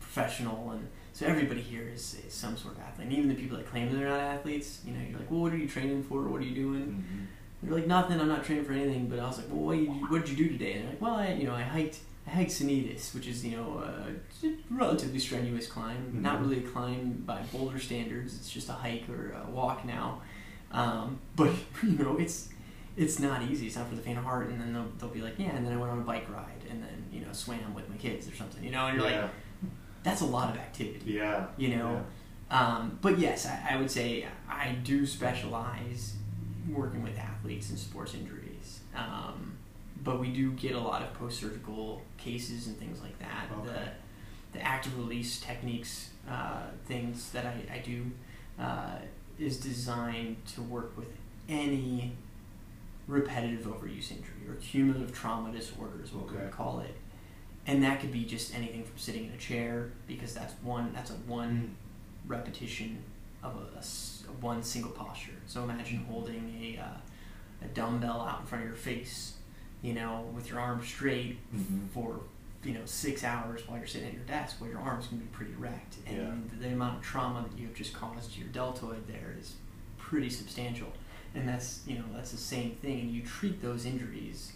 professional 0.00 0.70
and. 0.72 0.88
So 1.12 1.26
everybody 1.26 1.60
here 1.60 1.88
is, 1.92 2.16
is 2.26 2.32
some 2.32 2.56
sort 2.56 2.76
of 2.76 2.80
athlete. 2.82 3.08
And 3.08 3.16
even 3.16 3.28
the 3.28 3.34
people 3.34 3.56
that 3.58 3.66
claim 3.66 3.94
they're 3.94 4.08
not 4.08 4.20
athletes, 4.20 4.80
you 4.86 4.92
know, 4.92 5.00
you're 5.06 5.18
like, 5.18 5.30
well, 5.30 5.40
what 5.40 5.52
are 5.52 5.56
you 5.58 5.68
training 5.68 6.02
for? 6.04 6.22
What 6.22 6.40
are 6.40 6.44
you 6.44 6.54
doing? 6.54 6.82
Mm-hmm. 6.82 7.24
They're 7.62 7.74
like, 7.78 7.86
nothing. 7.88 8.18
I'm 8.20 8.28
not 8.28 8.44
training 8.44 8.64
for 8.64 8.72
anything. 8.72 9.08
But 9.08 9.18
I 9.18 9.26
was 9.26 9.36
like, 9.38 9.48
well, 9.50 9.58
what 9.66 9.76
did 9.76 9.84
you, 9.86 9.90
what 10.08 10.24
did 10.24 10.30
you 10.38 10.48
do 10.48 10.56
today? 10.56 10.74
And 10.74 10.82
they're 10.84 10.90
like, 10.90 11.00
well, 11.02 11.16
I, 11.16 11.32
you 11.32 11.46
know, 11.46 11.54
I 11.54 11.62
hiked, 11.62 11.98
Sanitas, 12.48 13.14
which 13.14 13.26
is, 13.26 13.44
you 13.44 13.56
know, 13.56 13.82
a 13.84 14.48
relatively 14.70 15.18
strenuous 15.18 15.66
climb. 15.66 16.22
Not 16.22 16.38
Mhm. 16.38 16.42
really 16.42 16.64
a 16.64 16.68
climb 16.68 17.22
by 17.26 17.42
Boulder 17.52 17.78
standards. 17.78 18.34
It's 18.36 18.50
just 18.50 18.68
a 18.68 18.72
hike 18.72 19.08
or 19.08 19.32
a 19.32 19.50
walk 19.50 19.84
now. 19.84 20.22
Um, 20.72 21.18
but 21.36 21.52
you 21.82 21.92
know, 21.98 22.16
it's 22.18 22.48
it's 22.96 23.18
not 23.18 23.42
easy. 23.42 23.66
It's 23.66 23.76
not 23.76 23.88
for 23.88 23.94
the 23.94 24.02
faint 24.02 24.18
of 24.18 24.24
heart. 24.24 24.48
And 24.48 24.60
then 24.60 24.72
they'll, 24.72 24.88
they'll 24.98 25.08
be 25.14 25.22
like, 25.22 25.34
yeah. 25.38 25.50
And 25.50 25.64
then 25.64 25.72
I 25.72 25.76
went 25.76 25.90
on 25.92 25.98
a 25.98 26.02
bike 26.02 26.28
ride, 26.30 26.64
and 26.68 26.82
then 26.82 27.04
you 27.12 27.20
know, 27.20 27.32
swam 27.32 27.74
with 27.74 27.88
my 27.88 27.96
kids 27.96 28.28
or 28.28 28.34
something. 28.34 28.62
You 28.62 28.70
know, 28.70 28.86
and 28.86 28.98
you're 28.98 29.08
yeah. 29.08 29.22
like, 29.22 29.30
that's 30.02 30.20
a 30.22 30.26
lot 30.26 30.50
of 30.50 30.56
activity 30.56 31.12
yeah. 31.12 31.46
you 31.58 31.76
know. 31.76 32.04
Um, 32.50 32.98
but 33.00 33.18
yes, 33.18 33.46
I, 33.46 33.74
I 33.74 33.76
would 33.76 33.90
say 33.90 34.26
I 34.48 34.72
do 34.82 35.06
specialize 35.06 36.14
working 36.68 37.02
with 37.02 37.18
athletes 37.18 37.70
and 37.70 37.78
sports 37.78 38.14
injuries. 38.14 38.80
Um, 38.94 39.56
but 40.02 40.20
we 40.20 40.28
do 40.28 40.52
get 40.52 40.74
a 40.74 40.80
lot 40.80 41.02
of 41.02 41.12
post-surgical 41.14 42.02
cases 42.16 42.66
and 42.66 42.78
things 42.78 43.00
like 43.00 43.18
that. 43.18 43.46
Okay. 43.58 43.68
The, 44.52 44.58
the 44.58 44.64
active 44.64 44.96
release 44.98 45.40
techniques, 45.40 46.10
uh, 46.28 46.62
things 46.86 47.30
that 47.32 47.46
I, 47.46 47.74
I 47.74 47.78
do, 47.78 48.06
uh, 48.58 48.96
is 49.38 49.58
designed 49.58 50.36
to 50.54 50.62
work 50.62 50.96
with 50.96 51.08
any 51.48 52.12
repetitive 53.06 53.66
overuse 53.66 54.10
injury 54.10 54.48
or 54.48 54.54
cumulative 54.54 55.12
trauma 55.12 55.52
disorder 55.52 56.02
is 56.02 56.12
what 56.12 56.30
we 56.30 56.36
would 56.36 56.50
call 56.50 56.80
it. 56.80 56.94
And 57.66 57.82
that 57.82 58.00
could 58.00 58.12
be 58.12 58.24
just 58.24 58.54
anything 58.54 58.84
from 58.84 58.96
sitting 58.96 59.26
in 59.26 59.32
a 59.32 59.36
chair 59.36 59.92
because 60.06 60.34
that's 60.34 60.54
one 60.62 60.92
that's 60.94 61.10
a 61.10 61.14
one 61.14 61.76
repetition 62.26 63.02
of 63.42 63.54
a, 63.54 63.78
a 63.78 64.32
one 64.40 64.62
single 64.62 64.90
posture. 64.92 65.32
So 65.46 65.62
imagine 65.64 66.04
holding 66.10 66.58
a 66.62 66.80
uh, 66.80 67.64
a 67.64 67.68
dumbbell 67.68 68.22
out 68.22 68.40
in 68.40 68.46
front 68.46 68.64
of 68.64 68.70
your 68.70 68.78
face, 68.78 69.34
you 69.82 69.92
know, 69.94 70.30
with 70.34 70.48
your 70.50 70.60
arms 70.60 70.86
straight 70.86 71.38
Mhm. 71.54 71.88
for 71.90 72.20
you 72.62 72.74
know 72.74 72.84
six 72.84 73.24
hours 73.24 73.66
while 73.66 73.78
you're 73.78 73.86
sitting 73.86 74.08
at 74.08 74.14
your 74.14 74.24
desk, 74.24 74.60
well, 74.60 74.68
your 74.70 74.80
arms 74.80 75.06
can 75.06 75.18
be 75.18 75.26
pretty 75.26 75.52
erect, 75.54 75.96
and 76.06 76.50
Yeah. 76.52 76.58
the 76.60 76.72
amount 76.74 76.98
of 76.98 77.02
trauma 77.02 77.46
that 77.48 77.58
you 77.58 77.66
have 77.66 77.74
just 77.76 77.94
caused 77.94 78.32
to 78.34 78.40
your 78.40 78.48
deltoid 78.50 79.06
there 79.08 79.34
is 79.38 79.54
pretty 79.96 80.28
substantial. 80.30 80.92
And 81.34 81.48
that's 81.48 81.80
you 81.86 81.96
know 81.98 82.04
that's 82.12 82.32
the 82.32 82.36
same 82.36 82.72
thing, 82.76 83.00
and 83.00 83.10
you 83.12 83.22
treat 83.22 83.62
those 83.62 83.86
injuries 83.86 84.52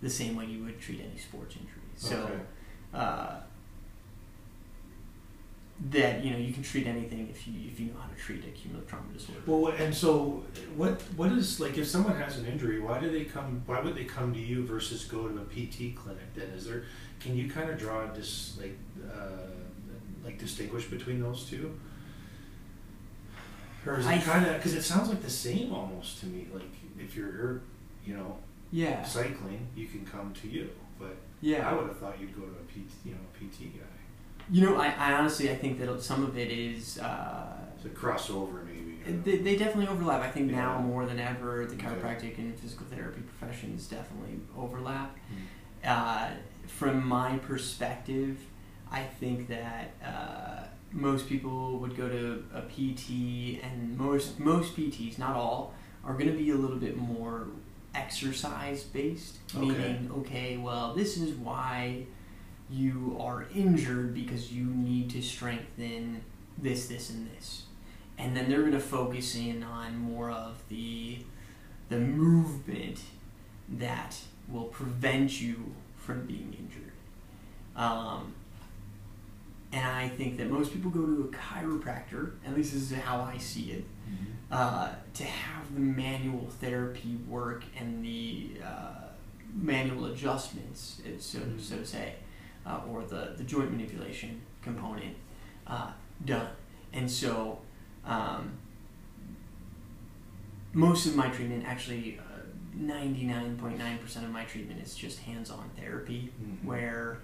the 0.00 0.10
same 0.10 0.34
way 0.36 0.46
you 0.46 0.64
would 0.64 0.80
treat 0.80 1.00
any 1.00 1.18
sports 1.18 1.54
injury. 1.56 1.82
So. 1.96 2.24
Okay. 2.24 2.40
Uh, 2.94 3.40
that 5.90 6.24
you 6.24 6.30
know 6.30 6.38
you 6.38 6.52
can 6.52 6.62
treat 6.62 6.86
anything 6.86 7.28
if 7.30 7.46
you 7.46 7.54
if 7.70 7.80
you 7.80 7.86
know 7.86 8.00
how 8.00 8.08
to 8.08 8.14
treat 8.14 8.44
a 8.44 8.48
cumulative 8.50 8.88
trauma 8.88 9.12
disorder. 9.12 9.40
Well, 9.46 9.72
and 9.72 9.94
so 9.94 10.44
what? 10.76 11.02
What 11.16 11.32
is 11.32 11.58
like 11.60 11.76
if 11.78 11.86
someone 11.88 12.16
has 12.16 12.38
an 12.38 12.46
injury? 12.46 12.80
Why 12.80 13.00
do 13.00 13.10
they 13.10 13.24
come? 13.24 13.62
Why 13.66 13.80
would 13.80 13.94
they 13.94 14.04
come 14.04 14.32
to 14.34 14.40
you 14.40 14.64
versus 14.64 15.04
go 15.04 15.28
to 15.28 15.38
a 15.38 15.44
PT 15.44 15.96
clinic? 15.96 16.34
Then 16.34 16.48
is 16.56 16.66
there? 16.66 16.84
Can 17.20 17.36
you 17.36 17.50
kind 17.50 17.70
of 17.70 17.78
draw 17.78 18.06
this 18.12 18.58
like 18.60 18.78
uh, 19.12 19.50
like 20.24 20.38
distinguish 20.38 20.86
between 20.86 21.20
those 21.20 21.44
two? 21.44 21.78
Or 23.84 23.98
is 23.98 24.06
it 24.06 24.22
kind 24.22 24.46
of 24.46 24.56
because 24.56 24.74
it 24.74 24.82
sounds 24.82 25.08
like 25.08 25.22
the 25.22 25.30
same 25.30 25.72
almost 25.72 26.20
to 26.20 26.26
me? 26.26 26.46
Like 26.52 26.62
if 26.98 27.16
you're 27.16 27.32
hurt, 27.32 27.62
you 28.04 28.14
know, 28.14 28.38
Yeah, 28.70 29.02
cycling, 29.02 29.66
you 29.74 29.86
can 29.88 30.06
come 30.06 30.32
to 30.42 30.48
you, 30.48 30.70
but 31.00 31.16
yeah. 31.40 31.68
I 31.68 31.72
would 31.72 31.88
have 31.88 31.98
thought 31.98 32.20
you'd 32.20 32.34
go 32.36 32.42
to 32.42 32.52
a 32.52 32.64
PT, 32.72 32.90
you 33.04 33.12
know, 33.12 33.18
a 33.34 33.38
PT 33.44 33.74
guy. 33.74 33.86
You 34.50 34.62
know, 34.66 34.76
I, 34.76 34.88
I 34.98 35.12
honestly 35.14 35.50
I 35.50 35.56
think 35.56 35.78
that 35.80 36.02
some 36.02 36.24
of 36.24 36.36
it 36.36 36.50
is. 36.50 36.98
Uh, 36.98 37.56
It's 37.76 37.84
a 37.84 37.88
crossover, 37.88 38.64
maybe. 38.64 38.98
you 39.06 39.12
know? 39.14 39.22
They, 39.24 39.36
they 39.38 39.56
definitely 39.56 39.88
overlap. 39.88 40.22
I 40.22 40.30
think 40.30 40.50
now 40.50 40.78
more 40.80 41.06
than 41.06 41.18
ever, 41.18 41.66
the 41.66 41.76
chiropractic 41.76 42.38
and 42.38 42.58
physical 42.58 42.86
therapy 42.86 43.22
professions 43.22 43.86
definitely 43.86 44.40
overlap. 44.56 45.16
Mm. 45.84 45.88
Uh, 45.88 46.30
from 46.66 47.06
my 47.06 47.38
perspective, 47.38 48.38
I 48.90 49.02
think 49.02 49.48
that 49.48 49.94
uh, 50.04 50.64
most 50.92 51.28
people 51.28 51.78
would 51.80 51.96
go 51.96 52.08
to 52.08 52.44
a 52.54 52.62
PT, 52.62 53.60
and 53.64 53.96
most 53.98 54.38
most 54.38 54.76
PTs, 54.76 55.18
not 55.18 55.34
all, 55.36 55.74
are 56.04 56.12
going 56.14 56.30
to 56.30 56.36
be 56.36 56.50
a 56.50 56.54
little 56.56 56.76
bit 56.76 56.96
more 56.96 57.48
exercise 57.94 58.82
based. 58.84 59.38
Okay. 59.54 59.66
Meaning, 59.66 60.10
okay, 60.18 60.56
well, 60.56 60.94
this 60.94 61.16
is 61.16 61.34
why 61.34 62.06
you 62.72 63.16
are 63.20 63.46
injured 63.54 64.14
because 64.14 64.52
you 64.52 64.64
need 64.64 65.10
to 65.10 65.22
strengthen 65.22 66.22
this, 66.58 66.86
this, 66.86 67.10
and 67.10 67.28
this, 67.36 67.64
and 68.18 68.36
then 68.36 68.48
they're 68.48 68.60
going 68.60 68.72
to 68.72 68.80
focus 68.80 69.34
in 69.34 69.62
on 69.62 69.96
more 69.98 70.30
of 70.30 70.56
the 70.68 71.18
the 71.88 71.98
movement 71.98 73.00
that 73.68 74.16
will 74.48 74.64
prevent 74.64 75.40
you 75.40 75.74
from 75.98 76.24
being 76.26 76.56
injured. 76.58 76.92
Um, 77.76 78.32
and 79.72 79.86
I 79.86 80.08
think 80.08 80.38
that 80.38 80.50
most 80.50 80.72
people 80.72 80.90
go 80.90 81.04
to 81.04 81.30
a 81.32 81.36
chiropractor, 81.36 82.32
at 82.46 82.54
least 82.54 82.72
this 82.72 82.90
is 82.90 82.96
how 82.98 83.20
I 83.20 83.36
see 83.38 83.72
it, 83.72 83.84
Mhm. 84.08 84.26
uh, 84.50 84.92
to 85.14 85.24
have 85.24 85.74
the 85.74 85.80
manual 85.80 86.48
therapy 86.60 87.16
work 87.28 87.64
and 87.78 88.02
the 88.04 88.52
uh, 88.64 89.08
manual 89.54 90.06
adjustments, 90.06 91.00
so, 91.18 91.38
Mhm. 91.40 91.60
so 91.60 91.76
to 91.78 91.86
say, 91.86 92.14
uh, 92.66 92.80
or 92.90 93.02
the, 93.04 93.34
the 93.36 93.44
joint 93.44 93.70
manipulation 93.70 94.40
component 94.62 95.16
uh, 95.66 95.90
done. 96.24 96.48
And 96.92 97.10
so, 97.10 97.58
um, 98.04 98.52
most 100.72 101.06
of 101.06 101.16
my 101.16 101.28
treatment, 101.28 101.64
actually, 101.66 102.18
uh, 102.18 102.40
99.9% 102.78 104.16
of 104.24 104.30
my 104.30 104.44
treatment 104.44 104.80
is 104.82 104.94
just 104.94 105.20
hands 105.20 105.50
on 105.50 105.70
therapy 105.76 106.32
Mhm. 106.42 106.64
where 106.64 107.18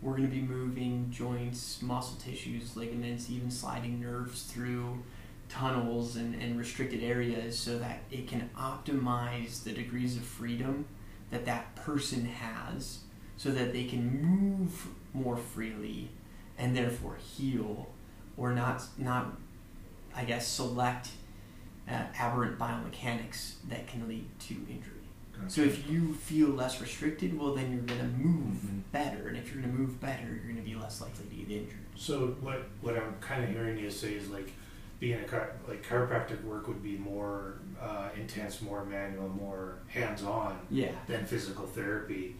we're 0.00 0.16
going 0.16 0.28
to 0.28 0.34
be 0.34 0.42
moving 0.42 1.10
joints, 1.10 1.82
muscle 1.82 2.16
tissues, 2.16 2.76
ligaments, 2.76 3.30
even 3.30 3.50
sliding 3.50 4.00
nerves 4.00 4.44
through 4.44 5.02
tunnels 5.48 6.16
and, 6.16 6.34
and 6.40 6.58
restricted 6.58 7.02
areas 7.02 7.58
so 7.58 7.78
that 7.78 8.00
it 8.10 8.26
can 8.26 8.48
optimize 8.56 9.62
the 9.64 9.72
degrees 9.72 10.16
of 10.16 10.22
freedom 10.24 10.86
that 11.30 11.44
that 11.44 11.74
person 11.76 12.24
has 12.24 13.00
so 13.42 13.50
that 13.50 13.72
they 13.72 13.82
can 13.84 14.22
move 14.22 14.86
more 15.12 15.36
freely 15.36 16.08
and 16.56 16.76
therefore 16.76 17.16
heal 17.16 17.88
or 18.36 18.52
not 18.52 18.80
not 18.96 19.36
I 20.14 20.24
guess 20.24 20.46
select 20.46 21.08
uh, 21.90 22.04
aberrant 22.16 22.56
biomechanics 22.56 23.54
that 23.68 23.88
can 23.88 24.06
lead 24.06 24.26
to 24.40 24.54
injury. 24.54 24.98
So 25.48 25.62
if 25.62 25.90
you 25.90 26.14
feel 26.14 26.50
less 26.50 26.80
restricted, 26.80 27.36
well, 27.36 27.52
then 27.56 27.72
you're 27.72 27.82
going 27.82 27.98
to 27.98 28.16
move 28.16 28.54
Mhm. 28.58 28.82
better, 28.92 29.26
and 29.26 29.36
if 29.36 29.52
you're 29.52 29.60
going 29.60 29.74
to 29.74 29.80
move 29.80 30.00
better, 30.00 30.22
you're 30.28 30.44
going 30.52 30.56
to 30.56 30.62
be 30.62 30.76
less 30.76 31.00
likely 31.00 31.24
to 31.30 31.34
get 31.34 31.50
injured. 31.50 31.80
So 31.96 32.28
what 32.42 32.68
what 32.80 32.96
I'm 32.96 33.14
kind 33.20 33.42
of 33.42 33.50
hearing 33.50 33.76
you 33.76 33.90
say 33.90 34.12
is 34.14 34.28
like 34.28 34.52
being 35.00 35.18
a 35.18 35.24
chiro- 35.24 35.50
like 35.66 35.84
chiropractic 35.84 36.44
work 36.44 36.68
would 36.68 36.80
be 36.82 36.96
more 36.96 37.56
uh, 37.80 38.10
intense, 38.16 38.62
more 38.62 38.84
manual, 38.84 39.28
more 39.30 39.78
hands 39.88 40.22
on 40.22 40.56
Yeah. 40.70 40.92
than 41.08 41.26
physical 41.26 41.66
therapy 41.66 42.36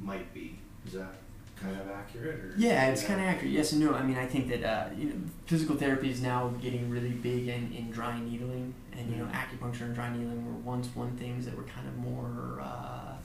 might 0.00 0.32
be. 0.32 0.58
Is 0.86 0.92
that 0.94 1.14
kind 1.60 1.80
of 1.80 1.88
accurate? 1.88 2.38
Or? 2.40 2.54
Yeah, 2.56 2.86
it's 2.88 3.02
kind 3.02 3.20
of 3.20 3.26
accurate. 3.26 3.52
Yes 3.52 3.72
and 3.72 3.80
no. 3.80 3.94
I 3.94 4.02
mean, 4.02 4.16
I 4.16 4.26
think 4.26 4.48
that 4.48 4.64
uh, 4.64 4.88
you 4.96 5.04
know, 5.06 5.14
physical 5.46 5.76
therapy 5.76 6.10
is 6.10 6.20
now 6.20 6.48
getting 6.60 6.90
really 6.90 7.10
big 7.10 7.48
in, 7.48 7.72
in 7.72 7.90
dry 7.90 8.20
needling, 8.20 8.74
and 8.92 9.10
you 9.10 9.16
know, 9.16 9.26
acupuncture 9.26 9.82
and 9.82 9.94
dry 9.94 10.14
needling 10.14 10.44
were 10.46 10.60
once 10.60 10.88
one 10.94 11.16
things 11.16 11.44
that 11.46 11.56
were 11.56 11.64
kind 11.64 11.88
of 11.88 11.96
more 11.96 12.60
uh, 12.62 13.15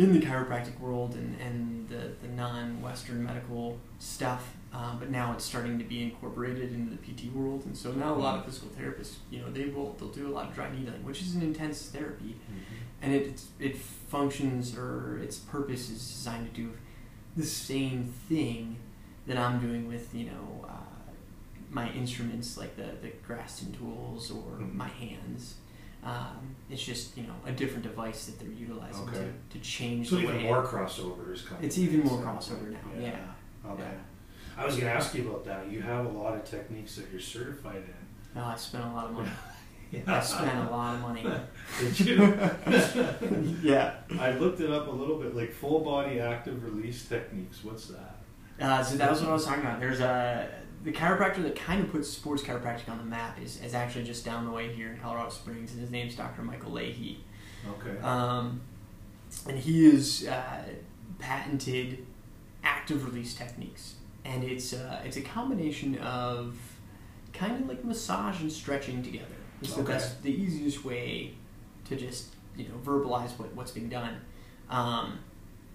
in 0.00 0.12
the 0.18 0.20
chiropractic 0.20 0.78
world 0.80 1.14
and, 1.14 1.38
and 1.40 1.86
the, 1.88 2.10
the 2.22 2.28
non-Western 2.34 3.22
medical 3.22 3.78
stuff. 3.98 4.54
Um, 4.72 4.98
but 4.98 5.10
now 5.10 5.32
it's 5.34 5.44
starting 5.44 5.78
to 5.78 5.84
be 5.84 6.02
incorporated 6.02 6.72
into 6.72 6.96
the 6.96 7.02
PT 7.02 7.34
world, 7.34 7.64
and 7.66 7.76
so 7.76 7.90
now 7.92 8.14
a 8.14 8.16
lot 8.16 8.38
of 8.38 8.44
physical 8.46 8.68
therapists, 8.70 9.16
you 9.30 9.40
know, 9.40 9.50
they 9.50 9.66
will 9.66 9.94
they'll 9.98 10.08
do 10.08 10.28
a 10.28 10.32
lot 10.32 10.48
of 10.48 10.54
dry 10.54 10.70
needling, 10.72 11.04
which 11.04 11.20
is 11.20 11.34
an 11.34 11.42
intense 11.42 11.82
therapy 11.88 12.36
Mhm. 12.50 12.76
and 13.02 13.12
it 13.12 13.26
it's, 13.26 13.46
it 13.58 13.76
functions 13.76 14.76
or 14.76 15.18
its 15.18 15.38
purpose 15.38 15.90
is 15.90 15.98
designed 15.98 16.54
to 16.54 16.60
do 16.62 16.72
the 17.36 17.44
same 17.44 18.04
thing 18.28 18.76
that 19.26 19.36
I'm 19.36 19.58
doing 19.60 19.88
with 19.88 20.14
you 20.14 20.26
know 20.26 20.64
uh, 20.68 21.10
my 21.70 21.90
instruments 21.92 22.56
like 22.56 22.76
the 22.76 22.88
the 23.02 23.10
Graston 23.26 23.76
tools 23.76 24.30
or 24.30 24.58
Mhm. 24.60 24.74
my 24.74 24.88
hands. 24.88 25.56
Um, 26.02 26.56
it's 26.70 26.82
just 26.82 27.16
you 27.16 27.24
know 27.24 27.34
a 27.44 27.52
different 27.52 27.82
device 27.82 28.26
that 28.26 28.38
they're 28.40 28.48
utilizing 28.48 29.06
Okay. 29.08 29.28
to, 29.50 29.58
to 29.58 29.64
change 29.64 30.08
So 30.08 30.16
even 30.18 30.42
more 30.42 30.64
crossovers. 30.64 31.46
Kind 31.46 31.64
It's 31.64 31.76
even 31.78 32.00
more 32.00 32.18
crossover 32.18 32.70
now, 32.70 32.78
yeah. 32.98 33.16
Okay. 33.66 33.82
Yeah. 33.82 33.90
I 34.56 34.64
was 34.64 34.74
going 34.76 34.86
to 34.86 34.92
ask 34.92 35.14
you 35.14 35.28
about 35.28 35.44
that. 35.46 35.70
You 35.70 35.80
have 35.82 36.06
a 36.06 36.08
lot 36.08 36.34
of 36.34 36.44
techniques 36.44 36.96
that 36.96 37.06
you're 37.10 37.20
certified 37.20 37.76
in. 37.76 38.40
Oh, 38.40 38.44
I 38.44 38.56
spent 38.56 38.84
a 38.84 38.88
lot 38.88 39.06
of 39.06 39.12
money. 39.12 39.30
Yeah. 39.92 40.02
I 40.06 40.20
spent 40.20 40.68
a 40.68 40.70
lot 40.70 40.94
of 40.94 41.00
money. 41.00 41.26
Did 41.80 41.98
you? 42.00 42.38
yeah. 43.60 43.94
I 44.20 44.30
looked 44.38 44.60
it 44.60 44.70
up 44.70 44.86
a 44.86 44.90
little 44.90 45.18
bit, 45.18 45.34
like 45.34 45.50
full 45.52 45.80
body 45.80 46.20
active 46.20 46.62
release 46.62 47.08
techniques. 47.08 47.64
What's 47.64 47.86
that? 47.88 48.16
Uh, 48.60 48.84
so 48.84 48.96
that 48.98 49.10
was 49.10 49.20
what 49.20 49.30
I 49.30 49.32
was 49.32 49.44
talking 49.44 49.62
about. 49.62 49.80
There's 49.80 49.98
a 49.98 50.48
the 50.82 50.92
chiropractor 50.92 51.42
that 51.42 51.56
kind 51.56 51.82
of 51.82 51.90
puts 51.90 52.08
sports 52.08 52.42
chiropractic 52.42 52.88
on 52.88 52.98
the 52.98 53.04
map 53.04 53.38
is, 53.42 53.62
is 53.62 53.74
actually 53.74 54.04
just 54.04 54.24
down 54.24 54.46
the 54.46 54.50
way 54.50 54.72
here 54.72 54.88
in 54.90 54.98
Colorado 54.98 55.30
Springs, 55.30 55.72
and 55.72 55.80
his 55.80 55.90
name's 55.90 56.16
Dr. 56.16 56.42
Michael 56.42 56.72
Leahy. 56.72 57.22
Okay. 57.68 58.00
Um, 58.00 58.62
and 59.46 59.58
he 59.58 59.86
is 59.86 60.26
uh, 60.26 60.62
patented 61.18 62.06
active 62.64 63.04
release 63.04 63.34
techniques, 63.34 63.96
and 64.24 64.42
it's 64.42 64.72
uh, 64.72 65.00
it's 65.04 65.16
a 65.16 65.22
combination 65.22 65.98
of 65.98 66.56
kind 67.32 67.62
of 67.62 67.68
like 67.68 67.84
massage 67.84 68.40
and 68.40 68.50
stretching 68.50 69.02
together. 69.02 69.26
It's 69.62 69.74
the 69.74 69.82
best, 69.82 70.22
the 70.22 70.32
easiest 70.32 70.84
way 70.84 71.34
to 71.84 71.96
just 71.96 72.34
you 72.56 72.64
know 72.64 72.74
verbalize 72.82 73.38
what, 73.38 73.54
what's 73.54 73.72
being 73.72 73.90
done. 73.90 74.20
Um, 74.70 75.18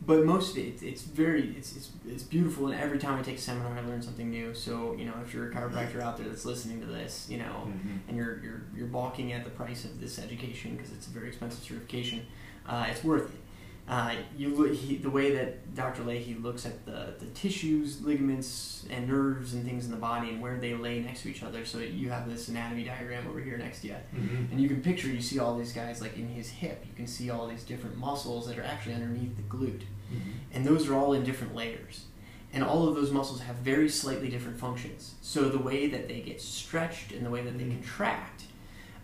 but 0.06 0.24
most 0.26 0.52
of 0.52 0.58
it, 0.58 0.68
it's, 0.68 0.82
it's 0.84 1.02
very, 1.04 1.56
it's, 1.58 1.76
it's, 1.76 1.90
it's 2.08 2.24
beautiful, 2.24 2.68
and 2.68 2.80
every 2.80 3.00
time 3.00 3.18
I 3.20 3.24
take 3.24 3.38
a 3.38 3.42
seminar, 3.42 3.78
I 3.78 3.82
learn 3.82 4.02
something 4.02 4.30
new. 4.30 4.54
So, 4.54 4.94
you 4.98 5.06
know, 5.06 5.14
if 5.24 5.34
you're 5.34 5.50
a 5.50 5.54
chiropractor 5.54 6.00
out 6.02 6.18
there 6.18 6.28
that's 6.28 6.46
listening 6.46 6.80
to 6.82 6.86
this, 6.88 7.28
you 7.30 7.38
know, 7.38 7.68
Mhm. 7.68 8.00
and 8.08 8.18
you're, 8.18 8.40
you're, 8.44 8.62
you're 8.76 8.88
balking 8.88 9.34
at 9.34 9.44
the 9.44 9.50
price 9.52 9.84
of 9.86 10.00
this 10.00 10.20
education 10.20 10.76
because 10.76 10.92
it's 10.92 11.08
a 11.08 11.10
very 11.10 11.28
expensive 11.30 11.64
certification, 11.64 12.26
uh, 12.68 12.86
it's 12.90 13.04
worth 13.04 13.34
it. 13.34 13.40
Uh, 13.88 14.16
you 14.36 14.50
look, 14.56 14.74
he, 14.74 14.96
the 14.96 15.10
way 15.10 15.32
that 15.36 15.76
Dr. 15.76 16.04
Leahy 16.04 16.34
looks 16.34 16.66
at 16.66 16.84
the, 16.88 17.14
the 17.20 17.28
tissues, 17.36 18.02
ligaments, 18.02 18.84
and 18.90 19.08
nerves 19.08 19.54
and 19.54 19.64
things 19.64 19.86
in 19.86 19.92
the 19.92 19.98
body 19.98 20.30
and 20.30 20.42
where 20.42 20.58
they 20.58 20.74
lay 20.74 21.00
next 21.02 21.22
to 21.22 21.30
each 21.30 21.44
other. 21.44 21.64
So 21.66 21.78
you 21.78 22.10
have 22.10 22.28
this 22.28 22.48
anatomy 22.48 22.84
diagram 22.84 23.28
over 23.28 23.40
here 23.40 23.58
next 23.58 23.82
to 23.82 23.88
you. 23.90 23.96
Mhm. 24.16 24.52
And 24.52 24.60
you 24.60 24.68
can 24.68 24.82
picture, 24.82 25.08
you 25.08 25.22
see 25.22 25.38
all 25.38 25.56
these 25.56 25.72
guys 25.72 26.02
like 26.02 26.18
in 26.18 26.28
his 26.30 26.50
hip. 26.50 26.84
You 26.88 26.94
can 26.96 27.06
see 27.06 27.30
all 27.30 27.48
these 27.48 27.64
different 27.64 27.96
muscles 27.98 28.48
that 28.48 28.58
are 28.58 28.64
actually 28.64 28.96
underneath 28.96 29.36
the 29.38 29.44
glute. 29.44 29.84
Mhm. 30.12 30.20
And 30.54 30.66
those 30.66 30.88
are 30.90 30.96
all 30.96 31.14
in 31.14 31.24
different 31.24 31.54
layers. 31.54 32.06
And 32.54 32.64
all 32.64 32.88
of 32.88 32.96
those 32.96 33.12
muscles 33.12 33.42
have 33.42 33.58
very 33.58 33.90
slightly 33.90 34.30
different 34.30 34.58
functions. 34.60 35.14
So 35.22 35.48
the 35.50 35.60
way 35.60 35.88
that 35.90 36.08
they 36.08 36.22
get 36.22 36.42
stretched 36.42 37.12
and 37.12 37.24
the 37.24 37.30
way 37.30 37.44
that 37.44 37.56
they 37.56 37.66
Mhm. 37.66 37.74
contract 37.84 38.46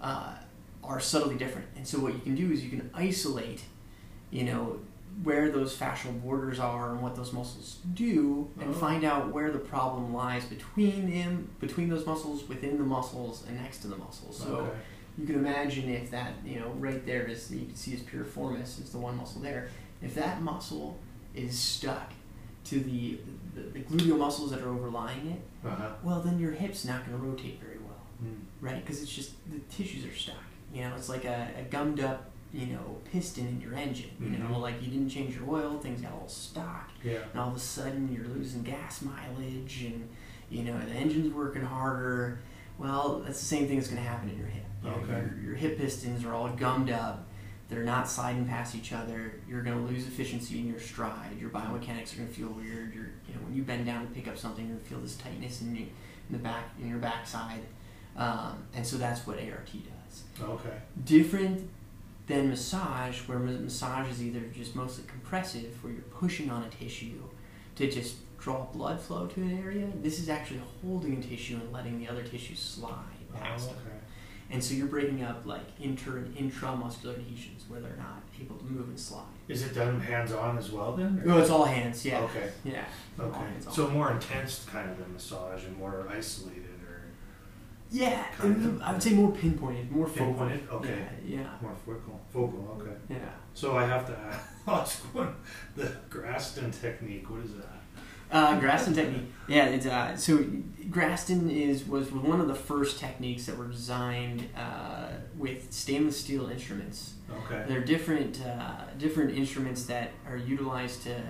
uh, 0.02 0.34
are 0.84 1.00
subtly 1.00 1.36
different. 1.36 1.68
And 1.76 1.88
so 1.88 2.00
what 2.00 2.14
you 2.16 2.20
can 2.22 2.34
do 2.34 2.52
is 2.52 2.64
you 2.64 2.72
can 2.72 2.90
isolate, 2.96 3.62
you 4.32 4.44
know, 4.44 4.80
where 5.24 5.52
those 5.52 5.76
fascial 5.78 6.20
borders 6.24 6.58
are 6.60 6.92
and 6.94 7.02
what 7.02 7.16
those 7.16 7.32
muscles 7.34 7.78
do, 7.94 8.50
and 8.60 8.70
Oh. 8.70 8.74
find 8.74 9.04
out 9.04 9.32
where 9.34 9.52
the 9.52 9.60
problem 9.60 10.14
lies 10.14 10.46
between 10.46 11.10
them, 11.12 11.50
between 11.60 11.90
those 11.90 12.06
muscles, 12.06 12.48
within 12.48 12.78
the 12.78 12.84
muscles, 12.84 13.44
and 13.48 13.58
next 13.62 13.80
to 13.80 13.88
the 13.88 13.98
muscles. 13.98 14.38
So 14.38 14.56
Okay. 14.56 14.72
you 15.18 15.26
can 15.28 15.36
imagine 15.36 15.90
if 15.90 16.10
that, 16.12 16.34
you 16.46 16.60
know, 16.60 16.70
right 16.80 17.06
there 17.06 17.26
is, 17.28 17.52
you 17.52 17.66
can 17.68 17.76
see 17.76 17.94
is 17.94 18.02
piriformis, 18.02 18.82
is 18.82 18.90
the 18.92 18.98
one 18.98 19.18
muscle 19.18 19.42
there. 19.42 19.68
If 20.02 20.16
that 20.16 20.42
muscle 20.42 20.98
is 21.36 21.60
stuck 21.60 22.12
to 22.66 22.80
the 22.80 23.20
the, 23.54 23.62
the 23.64 23.80
gluteal 23.82 24.18
muscles 24.18 24.50
that 24.52 24.62
are 24.62 24.70
overlying 24.70 25.28
it, 25.32 25.68
Uh-huh. 25.68 25.90
well, 26.04 26.22
then 26.22 26.40
your 26.40 26.52
hip's 26.54 26.86
not 26.86 27.06
going 27.06 27.20
to 27.20 27.24
rotate 27.28 27.60
very 27.60 27.78
well, 27.80 28.02
Mm. 28.24 28.38
right? 28.62 28.80
Because 28.84 29.02
it's 29.04 29.12
just 29.14 29.32
the 29.52 29.60
tissues 29.70 30.06
are 30.06 30.16
stuck. 30.16 30.36
You 30.74 30.84
know, 30.84 30.96
it's 30.96 31.10
like 31.10 31.26
a, 31.26 31.50
a 31.60 31.64
gummed 31.64 32.00
up, 32.00 32.31
you 32.54 32.68
know, 32.68 32.98
piston 33.12 33.48
in 33.48 33.62
your 33.62 33.74
engine. 33.76 34.10
You 34.20 34.30
know, 34.38 34.48
Mhm. 34.50 34.62
like 34.62 34.82
you 34.82 34.90
didn't 34.90 35.10
change 35.10 35.36
your 35.36 35.50
oil, 35.50 35.80
things 35.80 36.02
got 36.02 36.12
all 36.12 36.28
stuck, 36.28 36.90
Yeah. 37.04 37.20
and 37.32 37.40
all 37.40 37.50
of 37.50 37.56
a 37.56 37.60
sudden 37.60 38.12
you're 38.14 38.28
losing 38.28 38.62
gas 38.64 39.02
mileage, 39.02 39.84
and 39.86 40.10
you 40.50 40.64
know 40.64 40.78
the 40.80 40.92
engine's 40.92 41.34
working 41.34 41.62
harder. 41.64 42.40
Well, 42.78 43.22
that's 43.26 43.40
the 43.40 43.46
same 43.46 43.68
thing 43.68 43.78
that's 43.78 43.90
going 43.90 44.02
to 44.02 44.08
happen 44.10 44.30
in 44.30 44.38
your 44.38 44.48
hip. 44.48 44.66
You 44.84 44.90
know, 44.90 44.98
your, 45.08 45.40
your 45.44 45.56
hip 45.56 45.78
pistons 45.78 46.26
are 46.26 46.34
all 46.34 46.50
gummed 46.50 46.90
up. 46.90 47.26
They're 47.70 47.84
not 47.84 48.10
sliding 48.10 48.46
past 48.48 48.76
each 48.76 48.92
other. 48.92 49.36
You're 49.48 49.62
going 49.62 49.78
to 49.78 49.94
lose 49.94 50.06
efficiency 50.08 50.60
in 50.60 50.68
your 50.68 50.80
stride. 50.80 51.40
Your 51.40 51.52
biomechanics 51.52 52.14
are 52.14 52.18
going 52.18 52.28
to 52.28 52.34
feel 52.34 52.50
weird. 52.50 52.94
You're, 52.94 53.06
you 53.28 53.34
know, 53.36 53.42
when 53.46 53.54
you 53.56 53.64
bend 53.64 53.86
down 53.86 54.06
to 54.06 54.12
pick 54.14 54.28
up 54.28 54.38
something, 54.38 54.66
you're 54.68 54.76
going 54.76 54.84
to 54.84 54.90
feel 54.90 55.00
this 55.00 55.16
tightness 55.16 55.62
in, 55.62 55.74
you, 55.76 55.84
in 55.84 56.32
the 56.32 56.38
back, 56.40 56.66
in 56.82 56.90
your 56.90 56.98
backside. 56.98 57.62
Um, 58.18 58.58
and 58.74 58.86
so 58.86 58.98
that's 58.98 59.26
what 59.26 59.38
ART 59.38 59.70
does. 59.72 60.24
Okay. 60.42 60.78
Different 61.06 61.70
than 62.28 62.50
massage, 62.50 63.20
where 63.28 63.40
ma- 63.40 63.52
massage 63.52 64.10
is 64.10 64.24
either 64.24 64.42
just 64.54 64.76
mostly 64.76 65.04
compressive, 65.08 65.84
where 65.84 65.94
you're 65.94 66.02
pushing 66.04 66.50
on 66.50 66.64
a 66.64 66.70
tissue 66.70 67.22
to 67.76 67.90
just 67.90 68.16
draw 68.40 68.66
blood 68.66 69.00
flow 69.00 69.28
to 69.28 69.42
an 69.42 69.60
area. 69.64 69.88
This 70.02 70.20
is 70.20 70.30
actually 70.30 70.62
holding 70.82 71.18
a 71.18 71.22
tissue 71.22 71.56
and 71.56 71.72
letting 71.72 72.00
the 72.00 72.08
other 72.08 72.24
tissue 72.24 72.56
slide 72.56 72.94
oh, 73.34 73.38
past 73.38 73.70
Oh, 73.70 73.74
it. 73.74 74.02
And 74.54 74.62
so 74.62 74.74
you're 74.74 74.88
breaking 74.88 75.24
up 75.24 75.46
like 75.46 75.62
inter 75.80 76.18
and 76.18 76.36
intramuscular 76.36 77.16
adhesions 77.18 77.64
where 77.70 77.80
they're 77.80 77.96
not 77.96 78.22
able 78.42 78.58
to 78.58 78.66
move 78.66 78.90
and 78.90 79.00
slide. 79.00 79.24
Is 79.48 79.64
it 79.64 79.74
done 79.74 80.02
hands 80.02 80.34
on 80.34 80.58
as 80.58 80.72
well 80.72 80.92
then? 80.94 81.22
No, 81.26 81.38
it's 81.40 81.50
all 81.50 81.64
hands. 81.64 82.06
Yeah. 82.06 82.20
Okay. 82.24 82.50
Yeah. 82.66 82.84
All 83.18 83.28
Okay. 83.28 83.40
hands 83.40 83.68
on. 83.68 83.74
So 83.74 83.88
more 83.90 84.12
intense 84.12 84.66
kind 84.70 84.90
of 84.90 84.98
than 84.98 85.14
massage 85.14 85.64
and 85.64 85.78
more 85.78 86.06
isolated 86.12 86.71
yeah. 87.92 88.26
I 88.42 88.94
would 88.94 89.04
say 89.04 89.14
more 89.14 89.32
pinpointed, 89.32 89.92
more 89.92 90.08
focal. 90.08 90.26
pinpointed? 90.28 90.68
Okay. 90.72 91.08
Yeah. 91.26 91.50
More 91.62 91.76
focal. 91.86 92.20
Focal. 92.32 92.78
Okay. 92.80 92.96
Yeah. 93.10 93.18
yeah. 93.18 93.30
So 93.54 93.78
I 93.78 93.86
have 93.86 94.08
to 94.08 94.18
ask 94.72 95.00
one. 95.14 95.36
The 95.76 95.96
Graston 96.10 96.72
technique. 96.72 97.30
What 97.30 97.42
is 97.42 97.52
that? 97.56 97.82
Uh, 98.32 98.58
Graston 98.62 98.96
technique. 98.96 99.30
Yeah, 99.50 99.66
it's 99.66 99.86
uh, 99.86 100.16
so 100.16 100.38
Graston 100.90 101.52
is 101.52 101.86
was 101.86 102.12
one 102.14 102.40
of 102.40 102.48
the 102.48 102.56
first 102.56 102.98
techniques 102.98 103.46
that 103.46 103.58
were 103.58 103.68
designed 103.68 104.48
uh, 104.56 105.10
with 105.38 105.74
stainless 105.74 106.18
steel 106.18 106.50
instruments. 106.50 107.16
Okay. 107.30 107.66
They're 107.68 107.84
different 107.84 108.42
uh, 108.42 108.86
different 108.98 109.38
instruments 109.38 109.84
that 109.88 110.12
are 110.26 110.38
utilized 110.38 111.04
to 111.04 111.22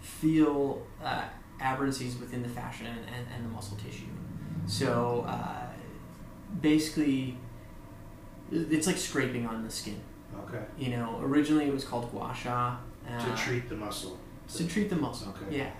feel 0.00 0.86
uh, 1.04 1.24
aberrancies 1.60 2.18
within 2.18 2.42
the 2.42 2.48
fascia 2.48 2.84
and, 2.84 3.00
and, 3.14 3.26
and 3.34 3.44
the 3.44 3.50
muscle 3.50 3.76
tissue. 3.76 4.06
So 4.66 5.26
uh, 5.28 5.67
basically, 6.60 7.36
it's 8.50 8.86
like 8.86 8.96
scraping 8.96 9.46
on 9.46 9.64
the 9.64 9.70
skin. 9.70 10.00
Okay. 10.46 10.62
You 10.78 10.90
know, 10.90 11.18
originally 11.22 11.66
it 11.66 11.72
was 11.72 11.84
called 11.84 12.10
gua 12.10 12.34
sha. 12.34 12.76
Uh, 13.08 13.24
To 13.24 13.42
treat 13.42 13.68
the 13.68 13.76
muscle. 13.76 14.18
to 14.56 14.66
treat 14.66 14.88
the 14.90 14.96
muscle. 14.96 15.34
Okay. 15.42 15.58
Yeah. 15.58 15.70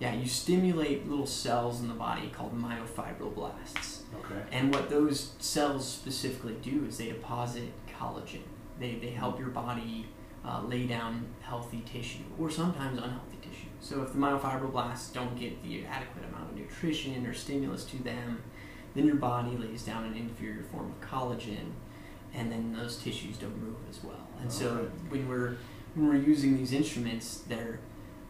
Yeah, 0.00 0.14
you 0.14 0.28
stimulate 0.28 1.08
little 1.08 1.26
cells 1.26 1.80
in 1.80 1.88
the 1.88 1.94
body 1.94 2.28
called 2.28 2.56
myofibroblasts. 2.56 4.02
Okay. 4.20 4.40
And 4.52 4.72
what 4.72 4.88
those 4.88 5.32
cells 5.40 5.86
specifically 5.88 6.56
do 6.62 6.84
is 6.88 6.98
they 6.98 7.08
deposit 7.08 7.70
collagen. 7.88 8.42
They, 8.78 8.94
they 8.96 9.10
help 9.10 9.38
your 9.40 9.48
body 9.48 10.06
uh, 10.44 10.62
lay 10.62 10.86
down 10.86 11.26
healthy 11.40 11.82
tissue 11.90 12.22
or 12.38 12.48
sometimes 12.48 12.98
unhealthy 12.98 13.38
tissue. 13.42 13.66
So 13.80 14.02
if 14.02 14.12
the 14.12 14.18
myofibroblasts 14.18 15.12
don't 15.12 15.36
get 15.38 15.60
the 15.64 15.84
adequate 15.86 16.24
amount 16.32 16.50
of 16.52 16.56
nutrition 16.56 17.26
or 17.26 17.34
stimulus 17.34 17.84
to 17.86 18.02
them, 18.02 18.40
then 18.94 19.06
your 19.06 19.16
body 19.16 19.56
lays 19.56 19.82
down 19.82 20.04
an 20.04 20.14
inferior 20.14 20.62
form 20.62 20.92
of 20.92 21.08
collagen 21.08 21.72
and 22.34 22.52
then 22.52 22.72
those 22.72 22.96
tissues 22.96 23.36
don't 23.36 23.56
move 23.62 23.76
as 23.90 24.02
well. 24.02 24.28
And 24.40 24.52
so 24.52 24.90
when 25.08 25.28
we're 25.28 25.56
when 25.94 26.08
we're 26.08 26.16
using 26.16 26.56
these 26.56 26.72
instruments, 26.72 27.42
they're 27.48 27.80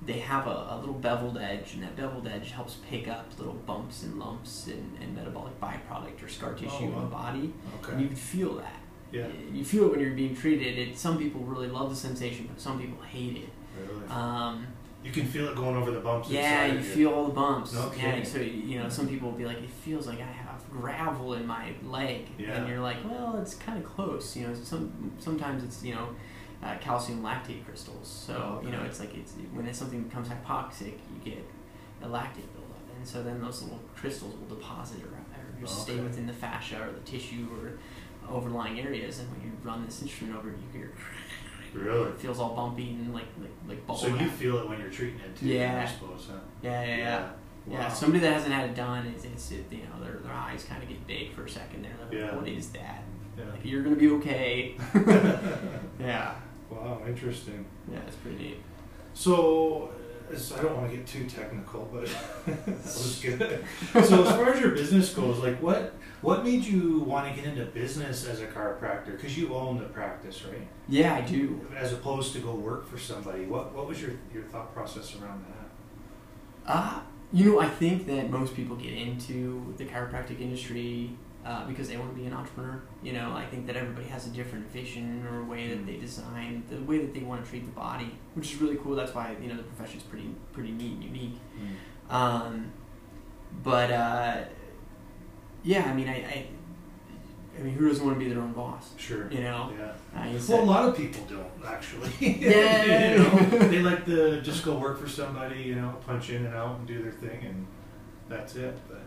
they 0.06 0.20
have 0.20 0.46
a, 0.46 0.68
a 0.70 0.78
little 0.78 0.94
beveled 0.94 1.38
edge, 1.38 1.74
and 1.74 1.82
that 1.82 1.96
beveled 1.96 2.26
edge 2.26 2.52
helps 2.52 2.76
pick 2.88 3.08
up 3.08 3.26
little 3.38 3.54
bumps 3.54 4.04
and 4.04 4.18
lumps 4.18 4.68
and, 4.68 4.96
and 5.02 5.14
metabolic 5.14 5.58
byproduct 5.60 6.22
or 6.22 6.28
scar 6.28 6.54
tissue 6.54 6.84
in 6.84 6.94
wow. 6.94 7.00
the 7.00 7.06
body. 7.06 7.52
Okay. 7.82 7.92
And 7.92 8.02
you 8.02 8.08
feel 8.08 8.54
that. 8.56 8.76
Yeah. 9.10 9.26
You 9.52 9.64
feel 9.64 9.86
it 9.86 9.90
when 9.92 10.00
you're 10.00 10.10
being 10.12 10.36
treated. 10.36 10.78
It, 10.78 10.96
some 10.96 11.18
people 11.18 11.40
really 11.40 11.68
love 11.68 11.90
the 11.90 11.96
sensation, 11.96 12.46
but 12.46 12.60
some 12.60 12.78
people 12.80 13.02
hate 13.02 13.36
it. 13.36 13.48
Really. 13.80 14.06
Um, 14.08 14.66
you 15.02 15.10
can 15.10 15.26
feel 15.26 15.48
it 15.48 15.56
going 15.56 15.76
over 15.76 15.90
the 15.90 16.00
bumps. 16.00 16.28
yeah, 16.28 16.66
you 16.66 16.82
feel 16.82 17.12
all 17.12 17.26
the 17.26 17.32
bumps. 17.32 17.72
No 17.72 17.90
yeah, 17.96 18.22
so 18.22 18.38
you 18.38 18.78
know, 18.78 18.88
some 18.88 19.08
people 19.08 19.30
will 19.30 19.38
be 19.38 19.46
like, 19.46 19.58
it 19.58 19.70
feels 19.70 20.06
like 20.06 20.20
I 20.20 20.26
have 20.26 20.47
gravel 20.70 21.34
in 21.34 21.46
my 21.46 21.72
leg, 21.84 22.26
Yeah. 22.38 22.52
and 22.56 22.68
you're 22.68 22.80
like, 22.80 22.96
well, 23.04 23.38
it's 23.40 23.54
kind 23.54 23.78
of 23.78 23.84
close. 23.84 24.36
You 24.36 24.48
know, 24.48 24.54
some 24.54 25.12
sometimes 25.18 25.64
it's 25.64 25.82
you 25.84 25.94
know, 25.94 26.08
uh, 26.62 26.76
calcium 26.80 27.22
lactate 27.22 27.64
crystals. 27.64 28.08
So 28.08 28.60
you 28.64 28.70
know, 28.70 28.82
it's 28.82 29.00
like 29.00 29.14
it's 29.16 29.32
when 29.52 29.66
it's 29.66 29.78
something 29.78 30.02
becomes 30.02 30.28
hypoxic, 30.28 30.94
you 31.14 31.20
get 31.24 31.44
a 32.02 32.06
lactate 32.06 32.48
buildup, 32.54 32.82
and 32.96 33.06
so 33.06 33.22
then 33.22 33.40
those 33.40 33.62
little 33.62 33.80
crystals 33.96 34.34
will 34.36 34.56
deposit 34.56 35.02
or, 35.04 35.08
or 35.08 35.60
just 35.60 35.82
stay 35.82 35.98
within 35.98 36.26
the 36.26 36.32
fascia 36.32 36.80
or 36.82 36.92
the 36.92 37.00
tissue 37.00 37.48
or 37.60 37.78
overlying 38.32 38.78
areas. 38.80 39.18
And 39.20 39.30
when 39.32 39.40
you 39.42 39.52
run 39.62 39.84
this 39.84 40.02
instrument 40.02 40.36
over, 40.38 40.48
you 40.48 40.56
hear 40.72 40.92
Really. 41.74 42.08
it 42.10 42.18
feels 42.20 42.38
all 42.40 42.54
bumpy 42.54 42.90
and 42.90 43.12
like 43.12 43.26
like 43.66 43.78
like. 43.88 43.96
So 43.98 44.06
you 44.08 44.28
feel 44.28 44.58
it 44.58 44.68
when 44.68 44.78
you're 44.80 44.90
treating 44.90 45.20
it 45.20 45.36
too. 45.36 45.46
Yeah. 45.46 45.82
I 45.86 45.90
suppose. 45.90 46.28
Huh? 46.30 46.38
yeah, 46.62 46.82
yeah, 46.82 46.88
yeah. 46.88 46.96
Yeah, 46.96 47.28
Wow. 47.76 47.88
somebody 47.88 48.20
that 48.20 48.32
hasn't 48.32 48.52
had 48.52 48.70
it 48.70 48.74
done, 48.74 49.06
is 49.06 49.24
it's 49.24 49.50
it, 49.50 49.64
you 49.70 49.78
know 49.78 50.02
their, 50.04 50.16
their 50.20 50.32
eyes 50.32 50.64
kind 50.64 50.82
of 50.82 50.88
get 50.88 51.06
big 51.06 51.32
for 51.32 51.44
a 51.44 51.48
second. 51.48 51.84
They're 51.84 51.92
like, 52.04 52.12
Yeah. 52.12 52.34
"What 52.36 52.48
is 52.48 52.70
that? 52.70 53.02
Yeah. 53.36 53.44
Like, 53.50 53.64
you're 53.64 53.82
gonna 53.82 53.96
be 53.96 54.10
okay." 54.12 54.76
yeah, 56.00 56.34
wow. 56.70 57.00
Interesting. 57.06 57.64
yeah, 57.90 57.98
it's 58.06 58.16
pretty 58.16 58.38
neat. 58.38 58.60
So, 59.14 59.90
I 60.30 60.62
don't 60.62 60.76
want 60.76 60.90
to 60.90 60.96
get 60.96 61.06
too 61.06 61.24
technical, 61.26 61.88
but 61.92 62.06
that 62.46 62.66
was 62.84 63.20
good. 63.22 63.64
So, 63.92 64.24
as 64.24 64.30
far 64.36 64.52
as 64.52 64.60
your 64.60 64.70
business 64.72 65.12
goes, 65.14 65.38
like 65.40 65.60
what 65.62 65.94
what 66.20 66.44
made 66.44 66.64
you 66.64 67.00
want 67.00 67.28
to 67.28 67.40
get 67.40 67.48
into 67.50 67.64
business 67.66 68.26
as 68.26 68.40
a 68.40 68.46
chiropractor? 68.46 69.12
Because 69.12 69.36
you 69.38 69.54
own 69.54 69.78
the 69.78 69.84
practice, 69.86 70.44
right? 70.44 70.66
Yeah, 70.88 71.14
I 71.14 71.20
do. 71.22 71.66
As 71.76 71.92
opposed 71.92 72.32
to 72.34 72.40
go 72.40 72.54
work 72.54 72.88
for 72.88 72.98
somebody. 72.98 73.44
What 73.46 73.74
what 73.74 73.86
was 73.88 74.00
your 74.02 74.12
your 74.32 74.42
thought 74.44 74.72
process 74.74 75.14
around 75.20 75.44
that? 75.46 76.72
Uh, 76.72 77.00
you 77.32 77.44
know, 77.44 77.60
I 77.60 77.68
think 77.68 78.06
that 78.06 78.30
most 78.30 78.54
people 78.54 78.76
get 78.76 78.92
into 78.92 79.74
the 79.76 79.84
chiropractic 79.84 80.40
industry 80.40 81.10
uh, 81.44 81.66
because 81.66 81.88
they 81.88 81.96
want 81.96 82.10
to 82.10 82.16
be 82.18 82.26
an 82.26 82.32
entrepreneur. 82.32 82.80
You 83.02 83.12
know, 83.12 83.32
I 83.34 83.46
think 83.46 83.66
that 83.66 83.76
everybody 83.76 84.06
has 84.08 84.26
a 84.26 84.30
different 84.30 84.70
vision 84.70 85.26
or 85.26 85.44
way 85.44 85.68
that 85.68 85.86
they 85.86 85.96
design 85.96 86.62
the 86.70 86.76
way 86.82 86.98
that 86.98 87.14
they 87.14 87.20
want 87.20 87.44
to 87.44 87.50
treat 87.50 87.64
the 87.64 87.72
body, 87.72 88.14
which 88.34 88.52
is 88.52 88.60
really 88.60 88.76
cool. 88.76 88.94
That's 88.94 89.14
why 89.14 89.36
you 89.40 89.48
know 89.48 89.56
the 89.56 89.62
profession 89.62 89.98
is 89.98 90.04
pretty 90.04 90.34
pretty 90.52 90.72
neat 90.72 90.92
and 90.92 91.04
unique. 91.04 91.38
Um, 92.10 92.72
but 93.62 93.90
uh, 93.90 94.44
yeah, 95.62 95.84
I 95.84 95.92
mean, 95.92 96.08
I, 96.08 96.16
I, 96.16 96.46
I 97.58 97.62
mean, 97.62 97.74
who 97.74 97.88
doesn't 97.88 98.04
want 98.06 98.18
to 98.18 98.24
be 98.24 98.30
their 98.30 98.40
own 98.42 98.52
boss? 98.52 98.90
Sure. 98.96 99.30
You 99.32 99.40
know, 99.40 99.72
Yeah. 99.76 99.86
Uh, 100.16 100.22
I 100.22 100.32
guess 100.32 100.48
Well, 100.48 100.62
a 100.62 100.64
lot 100.64 100.88
of 100.88 100.96
people 100.96 101.24
don't 101.28 101.50
actually. 101.66 102.10
Yeah. 102.20 103.12
you 103.12 103.18
know, 103.18 103.58
they 103.68 103.80
like 103.80 104.04
to 104.06 104.40
just 104.42 104.64
go 104.64 104.78
work 104.78 105.00
for 105.00 105.08
somebody, 105.08 105.62
you 105.62 105.74
know, 105.74 105.96
punch 106.06 106.30
in 106.30 106.44
and 106.46 106.54
out 106.54 106.78
and 106.78 106.86
do 106.86 107.02
their 107.02 107.12
thing, 107.12 107.44
and 107.44 107.66
that's 108.28 108.54
it. 108.56 108.78
But 108.88 109.02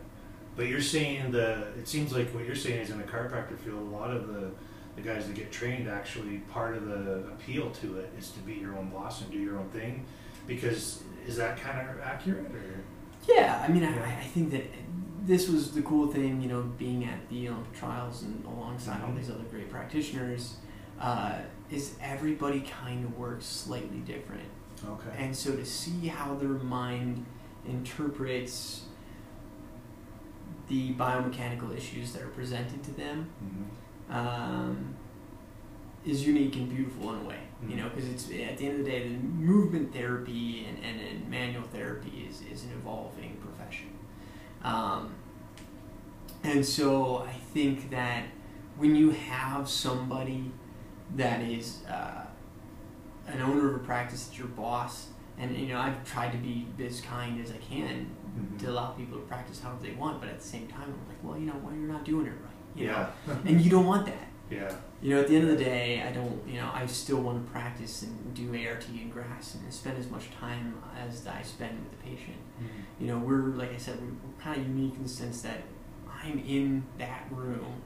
but 0.56 0.68
you're 0.68 0.82
saying 0.82 1.32
the 1.32 1.68
it 1.80 1.88
seems 1.88 2.14
like 2.14 2.30
what 2.34 2.46
you're 2.46 2.56
saying 2.56 2.82
is 2.82 2.90
in 2.90 2.98
the 2.98 3.06
chiropractor 3.06 3.58
field, 3.58 3.80
a 3.80 3.96
lot 3.96 4.12
of 4.12 4.28
the 4.28 4.52
the 4.98 5.02
guys 5.02 5.26
that 5.28 5.36
get 5.36 5.52
trained 5.52 5.88
actually 5.88 6.40
part 6.52 6.76
of 6.76 6.86
the 6.88 7.24
appeal 7.34 7.70
to 7.70 7.98
it 8.00 8.12
is 8.20 8.32
to 8.32 8.40
be 8.42 8.54
your 8.56 8.78
own 8.78 8.90
boss 8.90 9.22
and 9.22 9.32
do 9.32 9.38
your 9.40 9.58
own 9.58 9.70
thing. 9.70 10.06
Because 10.48 11.04
is 11.26 11.38
that 11.38 11.58
kind 11.58 11.88
of 11.90 12.00
accurate 12.02 12.48
or? 12.52 12.84
yeah, 13.28 13.64
I 13.66 13.72
mean, 13.72 13.84
Yeah. 13.84 14.04
I, 14.04 14.22
I 14.24 14.28
think 14.28 14.52
that 14.52 14.66
this 15.22 15.48
was 15.48 15.72
the 15.72 15.82
cool 15.84 16.08
thing, 16.08 16.42
you 16.42 16.48
know, 16.50 16.64
being 16.78 17.06
at 17.06 17.30
the 17.30 17.48
Olympic 17.50 17.74
trials 17.74 18.24
and 18.24 18.44
alongside 18.46 19.02
all 19.04 19.10
Mhm. 19.10 19.18
these 19.18 19.30
other 19.30 19.44
great 19.52 19.70
practitioners, 19.70 20.56
uh, 21.00 21.40
is 21.70 21.96
everybody 22.02 22.62
kind 22.62 23.06
of 23.06 23.18
works 23.18 23.46
slightly 23.46 24.00
different. 24.00 24.50
Okay. 24.86 25.16
And 25.18 25.36
so 25.36 25.56
to 25.56 25.66
see 25.66 26.08
how 26.08 26.34
their 26.36 26.50
mind 26.50 27.26
interprets 27.68 28.86
the 30.68 30.94
biomechanical 30.96 31.76
issues 31.76 32.14
that 32.14 32.24
are 32.24 32.28
presented 32.30 32.82
to 32.84 32.92
them 32.92 33.28
Mhm. 33.44 34.16
um, 34.16 34.96
is 36.06 36.26
unique 36.26 36.56
and 36.56 36.70
beautiful 36.70 37.14
in 37.14 37.22
a 37.22 37.28
way. 37.28 37.40
You 37.68 37.76
know, 37.76 37.86
Mhm. 37.90 37.96
because 37.96 38.10
it's 38.10 38.26
at 38.26 38.58
the 38.58 38.66
end 38.68 38.80
of 38.80 38.86
the 38.86 38.92
day, 38.92 39.08
the 39.10 39.18
movement 39.18 39.94
therapy 39.94 40.66
and, 40.66 40.78
and, 40.84 41.00
and 41.00 41.30
manual 41.30 41.64
therapy 41.64 42.26
is, 42.28 42.42
is 42.52 42.64
an 42.64 42.72
evolving. 42.72 43.38
Um, 44.64 45.16
and 46.44 46.66
so 46.66 47.18
I 47.28 47.34
think 47.54 47.90
that 47.92 48.24
when 48.78 48.96
you 48.96 49.12
have 49.12 49.70
somebody 49.70 50.52
that 51.16 51.42
is 51.42 51.84
uh, 51.88 52.26
an 53.28 53.42
owner 53.42 53.70
of 53.70 53.76
a 53.76 53.80
practice, 53.80 54.26
that's 54.26 54.38
your 54.38 54.48
boss, 54.48 55.08
And 55.38 55.56
you 55.58 55.68
know, 55.70 55.80
I've 55.80 56.04
tried 56.04 56.32
to 56.34 56.38
be 56.38 56.68
as 56.84 57.02
kind 57.02 57.42
as 57.44 57.52
I 57.52 57.58
can 57.58 58.08
Mhm. 58.32 58.60
to 58.60 58.70
allow 58.70 58.92
people 58.92 59.18
to 59.20 59.26
practice 59.26 59.60
however 59.62 59.82
they 59.84 59.92
want, 59.94 60.20
but 60.22 60.30
at 60.30 60.40
the 60.40 60.46
same 60.48 60.68
time, 60.68 60.84
I'm 60.84 61.08
like, 61.10 61.22
well, 61.24 61.38
you 61.38 61.48
know, 61.48 61.56
well, 61.64 61.74
you're 61.74 61.92
not 61.92 62.06
doing 62.06 62.28
it 62.28 62.30
right. 62.30 62.60
You 62.76 62.86
yeah. 62.86 63.10
know? 63.28 63.34
and 63.46 63.60
you 63.62 63.70
don't 63.70 63.86
want 63.86 64.06
that. 64.06 64.28
yeah. 64.50 64.74
You 65.02 65.16
know, 65.16 65.22
at 65.22 65.28
the 65.28 65.36
end 65.36 65.50
of 65.50 65.58
the 65.58 65.64
day, 65.64 66.02
I 66.08 66.12
don't, 66.12 66.40
you 66.48 66.58
know, 66.62 66.70
I 66.74 66.86
still 66.86 67.22
want 67.22 67.44
to 67.46 67.52
practice 67.52 68.04
and 68.04 68.34
do 68.34 68.46
ART 68.68 68.88
and 68.90 69.12
grass 69.12 69.56
and 69.56 69.74
spend 69.74 69.98
as 69.98 70.10
much 70.10 70.30
time 70.32 70.76
as 70.98 71.26
I 71.28 71.42
spend 71.42 71.80
with 71.80 71.92
the 71.92 71.98
patient. 72.10 72.38
Mhm. 72.62 72.68
You 73.02 73.08
know, 73.08 73.18
we're, 73.18 73.48
like 73.56 73.74
I 73.74 73.78
said, 73.78 74.00
we're, 74.00 74.12
kind 74.40 74.62
of 74.62 74.68
unique 74.68 74.96
in 74.96 75.04
the 75.04 75.10
sense 75.10 75.42
that 75.42 75.62
I'm 76.24 76.38
in 76.40 76.84
that 77.00 77.26
room 77.32 77.82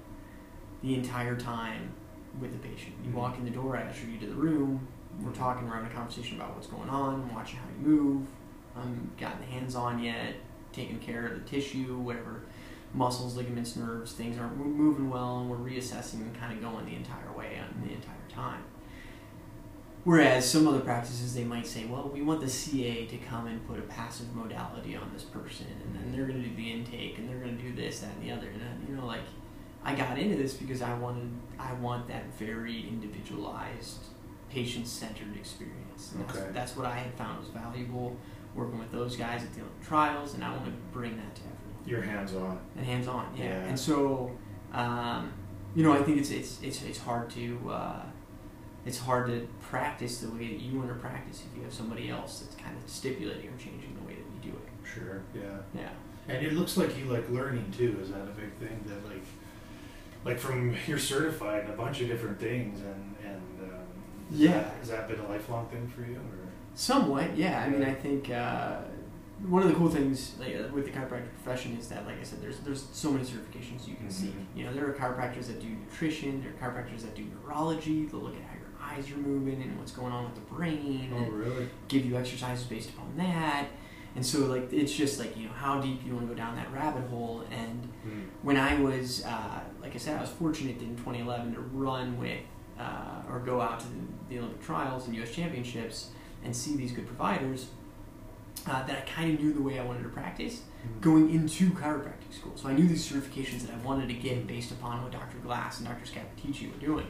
the 0.82 0.93
entire 0.95 1.38
time 1.38 1.91
with 2.39 2.51
the 2.51 2.59
patient. 2.68 2.95
You 3.03 3.11
Mhm. 3.11 3.16
walk 3.16 3.38
in 3.38 3.45
the 3.45 3.51
door, 3.51 3.78
I 3.78 3.84
usher 3.84 4.07
you 4.07 4.18
to 4.20 4.28
the 4.28 4.36
room, 4.36 4.88
we're 5.22 5.32
Mhm. 5.32 5.36
talking, 5.36 5.68
we're 5.68 5.76
having 5.76 5.89
a 5.91 5.93
conversation 5.93 6.38
about 6.38 6.53
what's 6.55 6.68
going 6.68 6.89
on, 6.89 7.22
I'm 7.22 7.34
watching 7.34 7.59
how 7.59 7.66
you 7.78 7.88
move, 7.88 8.28
I'm 8.76 9.11
gotten 9.18 9.39
the 9.39 9.45
hands 9.47 9.76
on 9.76 9.99
yet, 9.99 10.36
taking 10.74 10.99
care 10.99 11.28
of 11.28 11.34
the 11.36 11.49
tissue, 11.49 11.97
whatever 11.97 12.41
muscles, 12.93 13.36
ligaments, 13.38 13.76
nerves, 13.76 14.13
things 14.13 14.38
aren't 14.38 14.57
moving 14.57 15.09
well, 15.09 15.39
and 15.41 15.49
we're 15.49 15.57
reassessing 15.57 16.22
and 16.22 16.36
kind 16.36 16.53
of 16.53 16.61
going 16.61 16.86
the 16.86 16.95
entire 16.95 17.32
way 17.38 17.59
on 17.59 17.82
the 17.86 17.93
entire 17.93 18.16
time. 18.30 18.63
Whereas 20.05 20.49
some 20.49 20.67
other 20.67 20.79
practices, 20.81 21.33
they 21.33 21.43
might 21.43 21.65
say, 21.67 21.85
well, 21.85 22.09
we 22.13 22.21
want 22.21 22.39
the 22.39 22.49
CA 22.49 23.05
to 23.07 23.17
come 23.17 23.47
and 23.47 23.67
put 23.67 23.79
a 23.79 23.81
passive 23.81 24.33
modality 24.35 24.95
on 24.95 25.11
this 25.13 25.23
person, 25.23 25.65
and 25.83 25.95
then 25.95 26.11
they're 26.11 26.27
going 26.27 26.41
to 26.41 26.47
do 26.47 26.55
the 26.55 26.71
intake, 26.71 27.17
and 27.17 27.27
they're 27.27 27.39
going 27.39 27.57
to 27.57 27.63
do 27.63 27.73
this, 27.75 27.99
that, 28.01 28.11
and 28.15 28.23
the 28.23 28.31
other. 28.31 28.47
And 28.49 28.61
then, 28.61 28.85
you 28.87 28.95
know, 28.95 29.05
like, 29.07 29.23
I 29.83 29.95
got 29.95 30.17
into 30.19 30.35
this 30.37 30.53
because 30.53 30.81
I 30.83 30.93
wanted, 30.95 31.29
I 31.59 31.73
want 31.73 32.07
that 32.07 32.25
very 32.37 32.87
individualized, 32.87 33.97
patient-centered 34.51 35.35
experience. 35.35 36.11
And 36.13 36.23
Okay. 36.29 36.39
that's, 36.39 36.53
that's 36.53 36.77
what 36.77 36.85
I 36.85 36.95
had 36.97 37.13
found 37.15 37.39
was 37.39 37.49
valuable 37.49 38.15
working 38.53 38.77
with 38.79 38.91
those 38.91 39.15
guys 39.17 39.43
at 39.43 39.53
the 39.55 39.61
trials, 39.83 40.35
and 40.35 40.43
I 40.43 40.51
want 40.51 40.65
to 40.65 40.71
bring 40.93 41.17
that 41.17 41.35
to 41.35 41.41
everyone 41.41 41.83
You're 41.87 42.01
hands 42.03 42.33
on. 42.35 42.59
and 42.77 42.85
hands 42.85 43.07
on. 43.07 43.33
Yeah. 43.35 43.45
Yeah. 43.45 43.63
And 43.65 43.79
so, 43.79 44.31
um, 44.71 45.33
you 45.75 45.83
know, 45.83 45.93
I 45.93 46.03
think 46.03 46.19
it's 46.19 46.29
it's 46.29 46.61
it's 46.61 46.81
it's 46.83 46.99
hard 46.99 47.29
to 47.31 47.59
uh, 47.69 48.01
it's 48.86 48.99
hard 48.99 49.27
to 49.27 49.47
practice 49.61 50.19
the 50.19 50.29
way 50.29 50.47
that 50.49 50.59
you 50.59 50.77
want 50.77 50.89
to 50.89 50.95
practice 50.95 51.43
if 51.49 51.57
you 51.57 51.63
have 51.63 51.73
somebody 51.73 52.09
else 52.09 52.39
that's 52.41 52.55
kind 52.55 52.75
of 52.77 52.88
stipulating 52.89 53.47
or 53.49 53.57
changing 53.57 53.95
the 53.99 54.05
way 54.07 54.13
that 54.15 54.25
you 54.45 54.51
do 54.51 54.57
it. 54.57 54.88
Sure. 54.88 55.21
Yeah. 55.33 55.57
Yeah. 55.73 55.89
And 56.27 56.45
it 56.45 56.53
looks 56.53 56.77
like 56.77 56.97
you 56.97 57.05
like 57.05 57.29
learning 57.29 57.71
too. 57.75 57.97
Is 58.01 58.09
that 58.11 58.21
a 58.21 58.33
big 58.39 58.53
thing? 58.53 58.83
That 58.88 59.05
like, 59.05 59.23
like 60.23 60.39
from 60.39 60.75
you're 60.88 60.99
certified 60.99 61.65
in 61.65 61.71
a 61.71 61.75
bunch 61.75 62.01
of 62.01 62.07
different 62.07 62.39
things, 62.39 62.81
and 62.81 63.15
and 63.23 63.71
um, 63.73 63.79
Yeah. 64.31 64.51
that- 64.53 64.75
has 64.79 64.89
that 64.89 65.07
been 65.07 65.19
a 65.19 65.27
lifelong 65.27 65.67
thing 65.67 65.88
for 65.88 66.01
you? 66.01 66.17
Or 66.17 66.49
Somewhat, 66.73 67.38
yeah. 67.38 67.63
I 67.65 67.69
mean, 67.69 67.83
I 67.83 67.93
think 67.93 68.29
uh, 68.29 68.77
one 69.47 69.61
of 69.63 69.69
the 69.69 69.75
cool 69.75 69.89
things 69.89 70.36
like, 70.39 70.55
uh, 70.55 70.73
with 70.73 70.86
the 70.86 70.91
chiropractic 70.91 71.29
profession 71.43 71.77
is 71.77 71.88
that, 71.89 72.05
like 72.05 72.19
I 72.19 72.23
said, 72.23 72.41
there's 72.41 72.59
there's 72.59 72.86
so 72.91 73.11
many 73.11 73.23
certifications 73.23 73.88
you 73.88 73.95
can 73.95 74.09
seek. 74.09 74.31
Mhm. 74.36 74.45
You 74.57 74.65
know, 74.65 74.73
there 74.73 74.88
are 74.89 74.93
chiropractors 74.93 75.47
that 75.47 75.61
do 75.61 75.67
nutrition. 75.69 76.41
There 76.41 76.51
are 76.51 76.71
chiropractors 76.73 77.01
that 77.01 77.15
do 77.15 77.23
neurology. 77.43 78.05
They'll 78.05 78.19
look 78.21 78.36
at 78.36 78.41
how 78.43 78.55
your 78.57 78.64
eyes 78.86 79.09
are 79.11 79.17
moving 79.17 79.61
and 79.61 79.77
what's 79.79 79.91
going 79.91 80.11
on 80.11 80.25
with 80.25 80.36
the 80.36 80.53
brain. 80.53 81.11
oh, 81.13 81.17
and 81.17 81.33
really? 81.33 81.67
give 81.88 82.05
you 82.05 82.15
exercises 82.17 82.65
based 82.65 82.89
upon 82.89 83.15
that. 83.17 83.67
And 84.15 84.25
so, 84.25 84.39
like, 84.45 84.71
it's 84.71 84.93
just 84.93 85.19
like 85.19 85.36
you 85.36 85.47
know 85.47 85.53
how 85.53 85.81
deep 85.81 86.05
you 86.05 86.13
want 86.13 86.27
to 86.29 86.33
go 86.33 86.38
down 86.38 86.55
that 86.55 86.71
rabbit 86.71 87.03
hole. 87.09 87.43
And 87.51 87.89
Hmm. 88.03 88.21
when 88.43 88.55
I 88.57 88.79
was, 88.79 89.25
uh, 89.25 89.59
like 89.81 89.93
I 89.95 89.97
said, 89.97 90.17
I 90.17 90.21
was 90.21 90.29
fortunate 90.29 90.79
in 90.81 90.95
2011 90.95 91.53
to 91.55 91.59
run 91.59 92.17
with 92.17 92.39
uh, 92.79 93.23
or 93.29 93.39
go 93.39 93.59
out 93.61 93.79
to 93.81 93.86
the, 93.88 93.93
the 94.29 94.39
Olympic 94.39 94.61
trials 94.61 95.07
and 95.07 95.15
U.S. 95.17 95.31
championships 95.31 96.09
and 96.43 96.55
see 96.55 96.75
these 96.77 96.91
good 96.91 97.07
providers. 97.07 97.67
Uh, 98.67 98.83
that 98.88 98.97
I 98.97 99.01
kind 99.01 99.33
of 99.33 99.39
knew 99.39 99.53
the 99.53 99.61
way 99.61 99.79
I 99.79 99.83
wanted 99.86 100.03
to 100.03 100.09
practice 100.09 100.61
Hmm. 100.83 100.99
going 101.01 101.29
into 101.31 101.71
chiropractic 101.71 102.31
school. 102.33 102.53
So 102.55 102.69
I 102.69 102.73
knew 102.73 102.88
these 102.88 103.05
certifications 103.11 103.61
that 103.67 103.71
I 103.73 103.77
wanted 103.86 104.07
to 104.07 104.13
get 104.15 104.47
based 104.47 104.71
upon 104.71 105.03
what 105.03 105.11
Dr. 105.11 105.38
Glass 105.39 105.79
and 105.79 105.88
Dr. 105.88 106.05
Scappaticci 106.05 106.71
were 106.71 106.79
doing. 106.79 107.07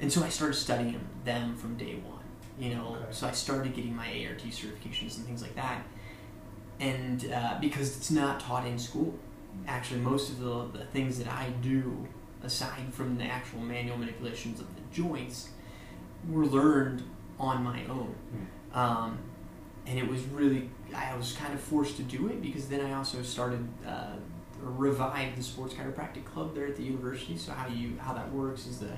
And 0.00 0.12
so 0.12 0.22
I 0.22 0.28
started 0.28 0.54
studying 0.54 1.00
them 1.24 1.56
from 1.56 1.76
day 1.76 1.96
one. 1.96 2.24
You 2.58 2.74
know, 2.74 2.96
Okay. 2.96 3.06
so 3.10 3.26
I 3.28 3.32
started 3.32 3.74
getting 3.74 3.94
my 3.94 4.06
ART 4.26 4.42
certifications 4.42 5.16
and 5.16 5.26
things 5.26 5.42
like 5.42 5.54
that. 5.54 5.82
And 6.80 7.30
uh, 7.32 7.58
because 7.60 7.96
it's 7.96 8.10
not 8.10 8.40
taught 8.40 8.66
in 8.66 8.78
school, 8.78 9.14
actually, 9.66 10.00
most 10.00 10.30
of 10.30 10.40
the, 10.40 10.78
the 10.78 10.84
things 10.86 11.18
that 11.18 11.28
I 11.28 11.50
do, 11.62 12.06
aside 12.42 12.92
from 12.92 13.16
the 13.18 13.24
actual 13.24 13.60
manual 13.60 13.96
manipulations 13.96 14.60
of 14.60 14.66
the 14.74 14.82
joints, 14.92 15.50
were 16.28 16.46
learned 16.46 17.02
on 17.38 17.62
my 17.62 17.84
own. 17.86 18.14
Hmm. 18.72 18.78
Um, 18.78 19.18
and 19.86 19.98
it 19.98 20.06
was 20.06 20.22
really, 20.24 20.70
I 20.94 21.16
was 21.16 21.32
kind 21.32 21.54
of 21.54 21.60
forced 21.60 21.96
to 21.96 22.02
do 22.02 22.28
it 22.28 22.42
because 22.42 22.68
then 22.68 22.80
I 22.80 22.92
also 22.92 23.22
started, 23.22 23.66
uh, 23.86 24.16
revived 24.60 25.38
the 25.38 25.42
sports 25.42 25.74
chiropractic 25.74 26.24
club 26.24 26.54
there 26.54 26.66
at 26.66 26.76
the 26.76 26.82
university. 26.82 27.36
So 27.36 27.52
how 27.52 27.68
you, 27.68 27.96
how 28.00 28.12
that 28.14 28.30
works 28.32 28.66
is 28.66 28.78
the, 28.80 28.90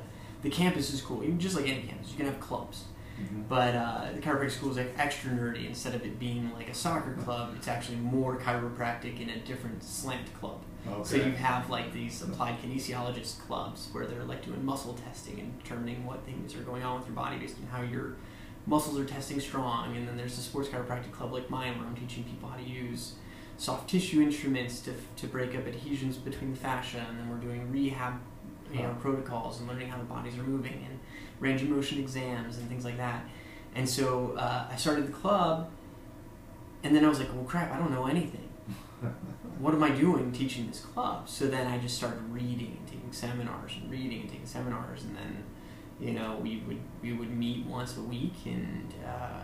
the 0.42 0.50
campus 0.50 0.92
is 0.92 1.00
cool, 1.02 1.22
even 1.22 1.38
just 1.38 1.56
like 1.56 1.68
any 1.68 1.82
campus, 1.82 2.10
you 2.10 2.16
can 2.16 2.26
have 2.26 2.40
clubs. 2.40 2.84
Mhm. 3.20 3.48
But 3.48 3.74
uh, 3.74 4.12
the 4.14 4.20
chiropractic 4.20 4.52
school 4.52 4.70
is 4.70 4.76
like 4.78 4.94
extra 4.98 5.30
nerdy. 5.30 5.66
Instead 5.66 5.94
of 5.94 6.04
it 6.04 6.18
being 6.18 6.50
like 6.54 6.68
a 6.70 6.74
soccer 6.74 7.12
club, 7.14 7.52
it's 7.56 7.68
actually 7.68 7.98
more 7.98 8.38
chiropractic 8.38 9.20
in 9.20 9.28
a 9.30 9.38
different 9.40 9.82
slant 9.82 10.32
club. 10.40 10.62
Okay. 10.88 11.04
So 11.04 11.16
you 11.16 11.32
have 11.32 11.68
like 11.68 11.92
these 11.92 12.22
applied 12.22 12.56
kinesiologist 12.62 13.40
clubs 13.46 13.88
where 13.92 14.06
they're 14.06 14.24
like 14.24 14.44
doing 14.44 14.64
muscle 14.64 14.94
testing 14.94 15.38
and 15.40 15.62
determining 15.62 16.06
what 16.06 16.24
things 16.24 16.54
are 16.54 16.62
going 16.62 16.82
on 16.82 16.98
with 16.98 17.06
your 17.06 17.16
body 17.16 17.36
based 17.38 17.56
on 17.58 17.66
how 17.66 17.82
your 17.82 18.16
muscles 18.66 18.98
are 18.98 19.04
testing 19.04 19.38
strong. 19.40 19.94
And 19.96 20.08
then 20.08 20.16
there's 20.16 20.36
the 20.36 20.42
sports 20.42 20.68
chiropractic 20.70 21.12
club 21.12 21.32
like 21.32 21.50
mine 21.50 21.78
where 21.78 21.86
I'm 21.86 21.96
teaching 21.96 22.24
people 22.24 22.48
how 22.48 22.56
to 22.56 22.62
use 22.62 23.14
soft 23.58 23.90
tissue 23.90 24.22
instruments 24.22 24.80
to, 24.80 24.94
to 25.16 25.26
break 25.26 25.54
up 25.54 25.66
adhesions 25.66 26.16
between 26.16 26.52
the 26.52 26.58
fascia. 26.58 27.04
And 27.06 27.18
then 27.18 27.28
we're 27.28 27.36
doing 27.36 27.70
rehab 27.70 28.14
you 28.72 28.82
know, 28.82 28.94
protocols 29.00 29.60
and 29.60 29.68
learning 29.68 29.88
how 29.88 29.98
the 29.98 30.04
bodies 30.04 30.38
are 30.38 30.42
moving 30.42 30.86
and 30.88 30.98
range 31.40 31.62
of 31.62 31.68
motion 31.68 31.98
exams 31.98 32.58
and 32.58 32.68
things 32.68 32.84
like 32.84 32.96
that. 32.96 33.24
And 33.74 33.88
so 33.88 34.34
uh, 34.36 34.68
I 34.70 34.76
started 34.76 35.06
the 35.06 35.12
club, 35.12 35.70
and 36.82 36.94
then 36.94 37.04
I 37.04 37.08
was 37.08 37.18
like, 37.18 37.32
well, 37.34 37.44
crap, 37.44 37.72
I 37.72 37.78
don't 37.78 37.92
know 37.92 38.06
anything. 38.06 38.48
what 39.58 39.74
am 39.74 39.82
I 39.82 39.90
doing 39.90 40.32
teaching 40.32 40.66
this 40.66 40.80
club? 40.80 41.28
So 41.28 41.46
then 41.46 41.66
I 41.66 41.78
just 41.78 41.96
started 41.96 42.20
reading 42.30 42.76
and 42.78 42.86
taking 42.86 43.12
seminars 43.12 43.72
and 43.80 43.90
reading 43.90 44.22
and 44.22 44.30
taking 44.30 44.46
seminars, 44.46 45.04
and 45.04 45.16
then, 45.16 45.44
you 46.00 46.12
know, 46.12 46.38
we 46.42 46.62
would 46.66 46.80
we 47.02 47.12
would 47.12 47.30
meet 47.30 47.66
once 47.66 47.96
a 47.96 48.02
week, 48.02 48.34
and 48.46 48.92
uh, 49.06 49.42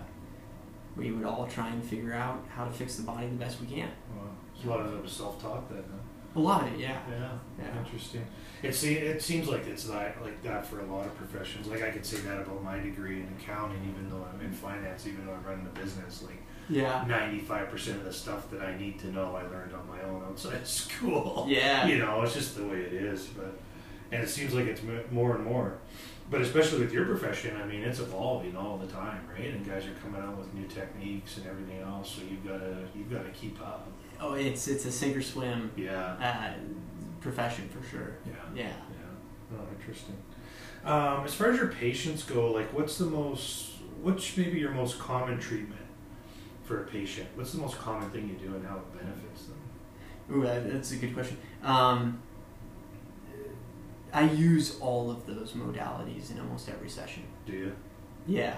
we 0.96 1.12
would 1.12 1.24
all 1.24 1.46
try 1.46 1.68
and 1.68 1.84
figure 1.84 2.14
out 2.14 2.44
how 2.48 2.64
to 2.64 2.70
fix 2.70 2.96
the 2.96 3.02
body 3.02 3.26
the 3.28 3.36
best 3.36 3.60
we 3.60 3.66
can. 3.66 3.90
Wow. 4.16 4.22
So 4.60 4.68
a 4.68 4.70
lot 4.70 4.80
of 4.80 4.94
it 4.94 5.02
was 5.02 5.12
self-taught 5.12 5.68
then. 5.68 5.84
Huh? 5.90 5.98
A 6.36 6.40
lot 6.40 6.62
of 6.66 6.74
it, 6.74 6.78
yeah. 6.80 6.98
Yeah. 7.10 7.30
Yeah. 7.58 7.78
Interesting. 7.84 8.26
It 8.62 8.74
se- 8.74 8.94
it 8.94 9.22
seems 9.22 9.48
like 9.48 9.66
it's 9.66 9.84
that 9.84 10.22
like 10.22 10.42
that 10.42 10.66
for 10.66 10.80
a 10.80 10.84
lot 10.86 11.06
of 11.06 11.14
professions. 11.16 11.66
Like 11.66 11.82
I 11.82 11.90
could 11.90 12.04
say 12.04 12.18
that 12.18 12.40
about 12.40 12.62
my 12.62 12.78
degree 12.78 13.20
in 13.20 13.28
accounting, 13.40 13.80
even 13.90 14.08
though 14.10 14.24
I'm 14.32 14.40
in 14.44 14.52
finance, 14.52 15.06
even 15.06 15.26
though 15.26 15.32
I'm 15.32 15.44
running 15.44 15.66
a 15.66 15.78
business. 15.78 16.22
Like 16.22 16.42
Yeah. 16.68 17.04
ninety-five 17.08 17.68
percent 17.70 17.98
of 17.98 18.04
the 18.04 18.12
stuff 18.12 18.50
that 18.50 18.60
I 18.62 18.76
need 18.76 18.98
to 19.00 19.08
know, 19.08 19.34
I 19.36 19.42
learned 19.42 19.72
on 19.74 19.86
my 19.88 20.00
own 20.02 20.22
outside 20.24 20.66
school. 20.80 21.46
Yeah. 21.48 21.86
You 21.86 21.98
know, 21.98 22.22
it's 22.22 22.34
just 22.34 22.56
the 22.56 22.64
way 22.66 22.78
it 22.82 22.92
is. 22.92 23.26
But 23.26 23.58
and 24.12 24.22
it 24.22 24.28
seems 24.28 24.52
like 24.54 24.66
it's 24.66 24.82
more 25.10 25.34
and 25.36 25.44
more. 25.44 25.78
But 26.28 26.40
especially 26.40 26.80
with 26.80 26.92
your 26.92 27.04
profession, 27.04 27.56
I 27.56 27.64
mean, 27.66 27.82
it's 27.82 28.00
evolving 28.00 28.56
all 28.56 28.78
the 28.78 28.88
time, 28.88 29.20
right? 29.32 29.48
And 29.54 29.64
guys 29.64 29.86
are 29.86 29.92
coming 30.02 30.20
out 30.20 30.36
with 30.36 30.52
new 30.54 30.66
techniques 30.66 31.36
and 31.36 31.46
everything 31.46 31.78
else. 31.80 32.10
So 32.16 32.22
you've 32.28 32.44
got 32.44 32.58
to 32.58 32.76
you've 32.96 33.10
got 33.10 33.24
to 33.24 33.30
keep 33.30 33.60
up. 33.62 33.88
Oh, 34.20 34.34
it's 34.34 34.68
it's 34.68 34.84
a 34.86 34.92
sink 34.92 35.16
or 35.16 35.22
swim 35.22 35.70
Yeah. 35.76 36.16
uh, 36.20 36.52
profession 37.20 37.68
for 37.68 37.86
sure. 37.86 38.16
Yeah. 38.26 38.32
Yeah. 38.54 38.62
Yeah. 38.68 39.56
Oh, 39.58 39.66
interesting. 39.78 40.16
Um, 40.84 41.24
as 41.24 41.34
far 41.34 41.50
as 41.50 41.56
your 41.58 41.68
patients 41.68 42.22
go, 42.22 42.50
like, 42.52 42.72
what's 42.72 42.96
the 42.98 43.06
most, 43.06 43.72
what's 44.02 44.36
maybe 44.36 44.58
your 44.58 44.70
most 44.70 44.98
common 44.98 45.38
treatment 45.38 45.80
for 46.62 46.82
a 46.82 46.86
patient? 46.86 47.28
What's 47.34 47.52
the 47.52 47.58
most 47.58 47.76
common 47.78 48.08
thing 48.10 48.28
you 48.28 48.34
do 48.48 48.54
and 48.54 48.64
how 48.66 48.76
it 48.76 48.92
benefits 48.96 49.46
them? 49.46 49.56
Ooh, 50.32 50.42
that, 50.44 50.70
that's 50.72 50.92
a 50.92 50.96
good 50.96 51.12
question. 51.14 51.38
Um, 51.62 52.22
I 54.12 54.22
use 54.30 54.78
all 54.80 55.10
of 55.10 55.26
those 55.26 55.52
modalities 55.52 56.30
in 56.30 56.38
almost 56.40 56.68
every 56.68 56.88
session. 56.88 57.24
Do 57.46 57.52
you? 57.52 57.76
Yeah. 58.26 58.56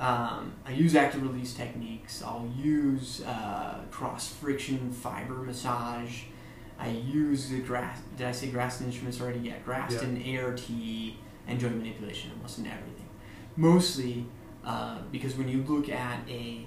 Um, 0.00 0.54
I 0.64 0.72
use 0.72 0.96
active 0.96 1.22
release 1.22 1.52
techniques. 1.52 2.22
I'll 2.22 2.50
use 2.56 3.22
uh, 3.22 3.82
cross 3.90 4.32
friction 4.32 4.90
fiber 4.90 5.34
massage. 5.34 6.22
I 6.78 6.88
use 6.88 7.50
the 7.50 7.60
grass. 7.60 8.00
Did 8.16 8.26
I 8.26 8.32
say 8.32 8.48
Graston 8.48 8.86
instruments 8.86 9.20
already? 9.20 9.40
Yeah, 9.40 9.56
Graston, 9.66 10.16
ART, 10.38 10.66
and 11.46 11.60
joint 11.60 11.76
manipulation. 11.76 12.30
Almost 12.36 12.58
in 12.60 12.66
everything. 12.66 13.08
Mostly 13.56 14.24
uh, 14.64 14.98
because 15.10 15.36
when 15.36 15.48
you 15.48 15.62
look 15.62 15.88
at 15.88 16.20
a 16.28 16.64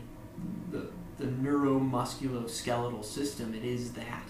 the 0.72 0.90
the 1.18 1.26
neuromusculoskeletal 1.26 3.04
system, 3.04 3.54
it 3.54 3.64
is 3.64 3.94
that 3.94 4.28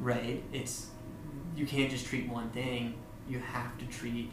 right. 0.00 0.42
It's 0.52 0.88
you 1.56 1.66
can't 1.66 1.90
just 1.90 2.06
treat 2.06 2.28
one 2.28 2.50
thing. 2.50 2.94
You 3.28 3.38
have 3.38 3.76
to 3.78 3.86
treat 3.86 4.30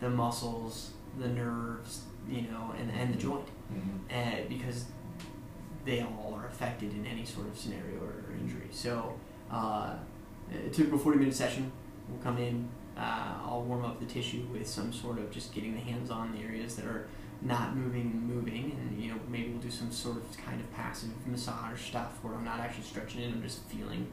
the 0.00 0.10
muscles, 0.10 0.90
the 1.18 1.28
nerves, 1.28 2.02
you 2.28 2.42
know, 2.42 2.74
and 2.78 2.90
and 2.90 3.14
the 3.14 3.18
joint 3.18 3.46
Mm-hmm. 3.72 3.98
uh, 4.10 4.48
because 4.48 4.86
they 5.84 6.00
all 6.00 6.34
are 6.34 6.46
affected 6.48 6.92
in 6.92 7.06
any 7.06 7.24
sort 7.24 7.46
of 7.46 7.56
scenario 7.56 8.00
or, 8.02 8.24
injury. 8.40 8.66
So, 8.72 9.14
uh, 9.50 9.94
a 10.52 10.68
typical 10.70 10.98
40 10.98 11.18
minute 11.18 11.34
session 11.34 11.70
will 12.08 12.18
come 12.18 12.38
in. 12.38 12.68
Uh, 12.96 13.34
I'll 13.44 13.62
warm 13.62 13.84
up 13.84 14.00
the 14.00 14.06
tissue 14.06 14.44
with 14.52 14.66
some 14.66 14.92
sort 14.92 15.18
of 15.18 15.30
just 15.30 15.54
getting 15.54 15.74
the 15.74 15.80
hands 15.80 16.10
on 16.10 16.32
the 16.32 16.40
areas 16.42 16.74
that 16.76 16.84
are 16.86 17.06
not 17.42 17.76
moving 17.76 18.26
moving, 18.26 18.76
and 18.80 19.00
you 19.00 19.12
know 19.12 19.20
maybe 19.28 19.50
we'll 19.50 19.62
do 19.62 19.70
some 19.70 19.92
sort 19.92 20.16
of 20.16 20.36
kind 20.44 20.60
of 20.60 20.70
passive 20.72 21.10
massage 21.26 21.80
stuff 21.80 22.18
where 22.22 22.34
I'm 22.34 22.44
not 22.44 22.58
actually 22.60 22.84
stretching 22.84 23.20
it. 23.22 23.28
I'm 23.32 23.42
just 23.42 23.62
feeling 23.64 24.06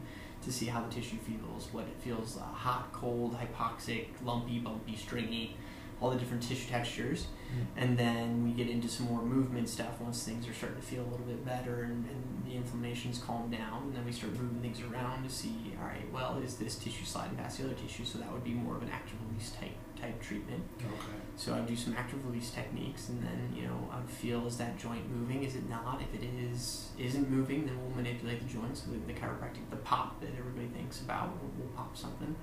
to 0.44 0.52
see 0.52 0.68
how 0.68 0.82
the 0.84 0.94
tissue 0.94 1.18
feels, 1.18 1.68
what 1.74 1.86
it 1.86 1.96
feels 2.00 2.38
uh, 2.38 2.42
hot, 2.42 2.92
cold, 2.94 3.36
hypoxic, 3.36 4.08
lumpy, 4.24 4.60
bumpy, 4.60 4.96
stringy, 4.96 5.58
all 6.00 6.12
the 6.12 6.18
different 6.18 6.44
tissue 6.44 6.70
textures. 6.70 7.28
Mm. 7.52 7.82
And 7.82 7.98
then 7.98 8.44
we 8.44 8.52
get 8.52 8.70
into 8.70 8.88
some 8.88 9.08
more 9.08 9.22
movement 9.22 9.70
stuff 9.70 10.00
once 10.00 10.24
things 10.24 10.48
are 10.48 10.54
starting 10.54 10.80
to 10.80 10.86
feel 10.86 11.02
a 11.02 11.10
little 11.10 11.26
bit 11.26 11.46
better 11.46 11.84
and, 11.84 12.06
and 12.06 12.44
the 12.46 12.56
inflammation's 12.56 13.20
calmed 13.20 13.52
down. 13.52 13.84
And 13.84 13.96
then 13.96 14.06
we 14.06 14.12
start 14.12 14.34
moving 14.34 14.62
things 14.62 14.82
around 14.82 15.24
to 15.24 15.30
see, 15.30 15.74
all 15.80 15.88
right, 15.88 16.12
well, 16.14 16.40
is 16.44 16.58
this 16.58 16.76
tissue 16.76 17.06
sliding 17.06 17.38
past 17.38 17.58
the 17.58 17.66
other 17.66 17.74
tissue? 17.74 18.06
So 18.06 18.20
that 18.20 18.32
would 18.32 18.44
be 18.44 18.54
more 18.54 18.76
of 18.76 18.84
an 18.84 18.90
active 18.92 19.18
release 19.28 19.52
type 19.52 19.72
type 20.00 20.22
treatment. 20.22 20.64
Okay. 20.80 21.18
So 21.36 21.54
I 21.54 21.58
would 21.58 21.68
do 21.68 21.76
some 21.76 21.96
active 21.98 22.26
release 22.26 22.52
techniques, 22.52 23.10
and 23.10 23.22
then 23.24 23.54
you 23.56 23.64
know 23.64 23.90
I 23.92 24.00
would 24.00 24.10
feel 24.10 24.46
is 24.48 24.58
that 24.58 24.78
joint 24.78 25.10
moving? 25.12 25.44
Is 25.44 25.56
it 25.56 25.70
not? 25.70 26.02
If 26.02 26.22
it 26.22 26.26
is 26.26 26.90
isn't 26.98 27.30
moving, 27.30 27.66
then 27.66 27.78
we'll 27.82 27.96
manipulate 27.96 28.40
the 28.40 28.52
joint 28.52 28.78
So 28.78 28.92
the, 28.92 28.98
the 29.12 29.20
chiropractic, 29.20 29.70
the 29.70 29.78
pop 29.78 30.20
that 30.22 30.30
everybody 30.38 30.68
thinks 30.68 31.02
about, 31.02 31.30
we'll, 31.42 31.52
we'll 31.60 31.76
pop 31.76 31.96
something, 31.96 32.36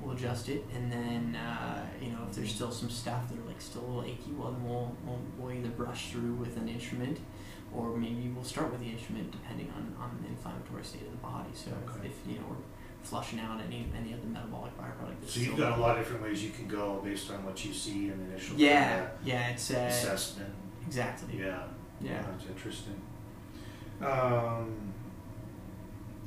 we'll 0.00 0.14
adjust 0.16 0.48
it, 0.48 0.64
and 0.74 0.90
then 0.92 1.36
uh, 1.36 1.86
you 2.00 2.10
know 2.10 2.18
if 2.28 2.34
there's 2.36 2.54
still 2.54 2.70
some 2.70 2.90
stuff 2.90 3.28
that 3.28 3.38
are 3.38 3.46
like 3.46 3.60
still 3.60 3.82
a 3.82 3.86
little 3.86 4.04
achy, 4.04 4.32
well 4.36 4.50
then 4.52 4.68
we'll, 4.68 4.96
we'll 5.04 5.20
we'll 5.38 5.52
either 5.52 5.68
brush 5.70 6.10
through 6.10 6.34
with 6.34 6.56
an 6.56 6.68
instrument, 6.68 7.18
or 7.74 7.96
maybe 7.96 8.30
we'll 8.34 8.44
start 8.44 8.70
with 8.70 8.80
the 8.80 8.88
instrument 8.90 9.30
depending 9.30 9.70
on, 9.76 9.94
on 10.02 10.18
the 10.22 10.28
inflammatory 10.28 10.84
state 10.84 11.02
of 11.02 11.10
the 11.10 11.16
body. 11.18 11.50
So 11.54 11.70
Okay. 11.88 12.06
if, 12.06 12.12
if 12.12 12.32
you 12.32 12.38
know 12.38 12.46
we're 12.50 12.56
flushing 13.02 13.38
out 13.40 13.60
any 13.66 13.86
any 13.96 14.12
of 14.12 14.20
the 14.20 14.26
metabolic 14.28 14.72
byproduct. 14.78 15.26
So 15.28 15.40
you've 15.40 15.56
got 15.56 15.78
a 15.78 15.80
lot 15.80 15.96
of 15.98 16.04
different 16.04 16.22
ways 16.22 16.42
you 16.44 16.50
can 16.50 16.66
go 16.68 17.00
based 17.02 17.30
on 17.30 17.44
what 17.44 17.64
you 17.64 17.72
see 17.72 18.08
in 18.10 18.18
the 18.18 18.24
initial 18.32 18.56
yeah 18.56 19.06
yeah 19.24 19.48
it's 19.50 19.70
uh, 19.70 19.86
assessment. 19.88 20.52
exactly 20.86 21.38
Yeah. 21.38 21.62
yeah. 22.00 22.22
That's 22.22 22.46
interesting. 22.46 23.00
Um, 24.00 24.92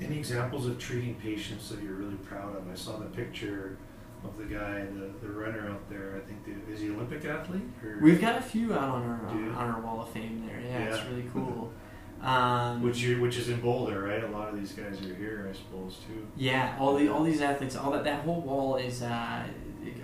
any 0.01 0.17
examples 0.17 0.65
of 0.65 0.77
treating 0.79 1.15
patients 1.15 1.69
that 1.69 1.81
you're 1.81 1.93
really 1.93 2.15
proud 2.15 2.55
of? 2.55 2.69
I 2.69 2.75
saw 2.75 2.97
the 2.97 3.05
picture 3.05 3.77
of 4.23 4.37
the 4.37 4.45
guy, 4.45 4.85
the, 4.85 5.11
the 5.25 5.31
runner 5.31 5.69
out 5.69 5.89
there. 5.89 6.15
I 6.15 6.27
think 6.27 6.45
the, 6.45 6.71
is 6.71 6.81
he 6.81 6.89
Olympic 6.89 7.25
athlete? 7.25 7.63
Or, 7.83 7.99
We've 8.01 8.21
got 8.21 8.37
a 8.37 8.41
few 8.41 8.73
out 8.73 8.89
on 8.89 9.03
our 9.03 9.33
Do 9.33 9.51
on 9.51 9.69
our 9.69 9.81
wall 9.81 10.01
of 10.01 10.09
fame 10.09 10.45
there. 10.45 10.59
Yeah, 10.59 10.95
it's 10.95 11.05
really 11.07 11.29
cool. 11.33 11.71
Um, 12.21 12.83
which 12.83 12.99
you 12.99 13.19
which 13.19 13.35
is 13.39 13.49
in 13.49 13.61
Boulder, 13.61 14.03
right? 14.03 14.23
A 14.23 14.27
lot 14.27 14.49
of 14.49 14.55
these 14.55 14.73
guys 14.73 15.01
are 15.01 15.15
here, 15.15 15.49
I 15.49 15.57
suppose, 15.57 15.97
too. 16.05 16.27
yeah, 16.37 16.77
all 16.79 16.95
the 16.95 17.07
all 17.11 17.23
these 17.23 17.41
athletes, 17.41 17.75
all 17.75 17.89
that 17.93 18.03
that 18.03 18.21
whole 18.21 18.41
wall 18.41 18.75
is 18.75 19.01
uh, 19.01 19.43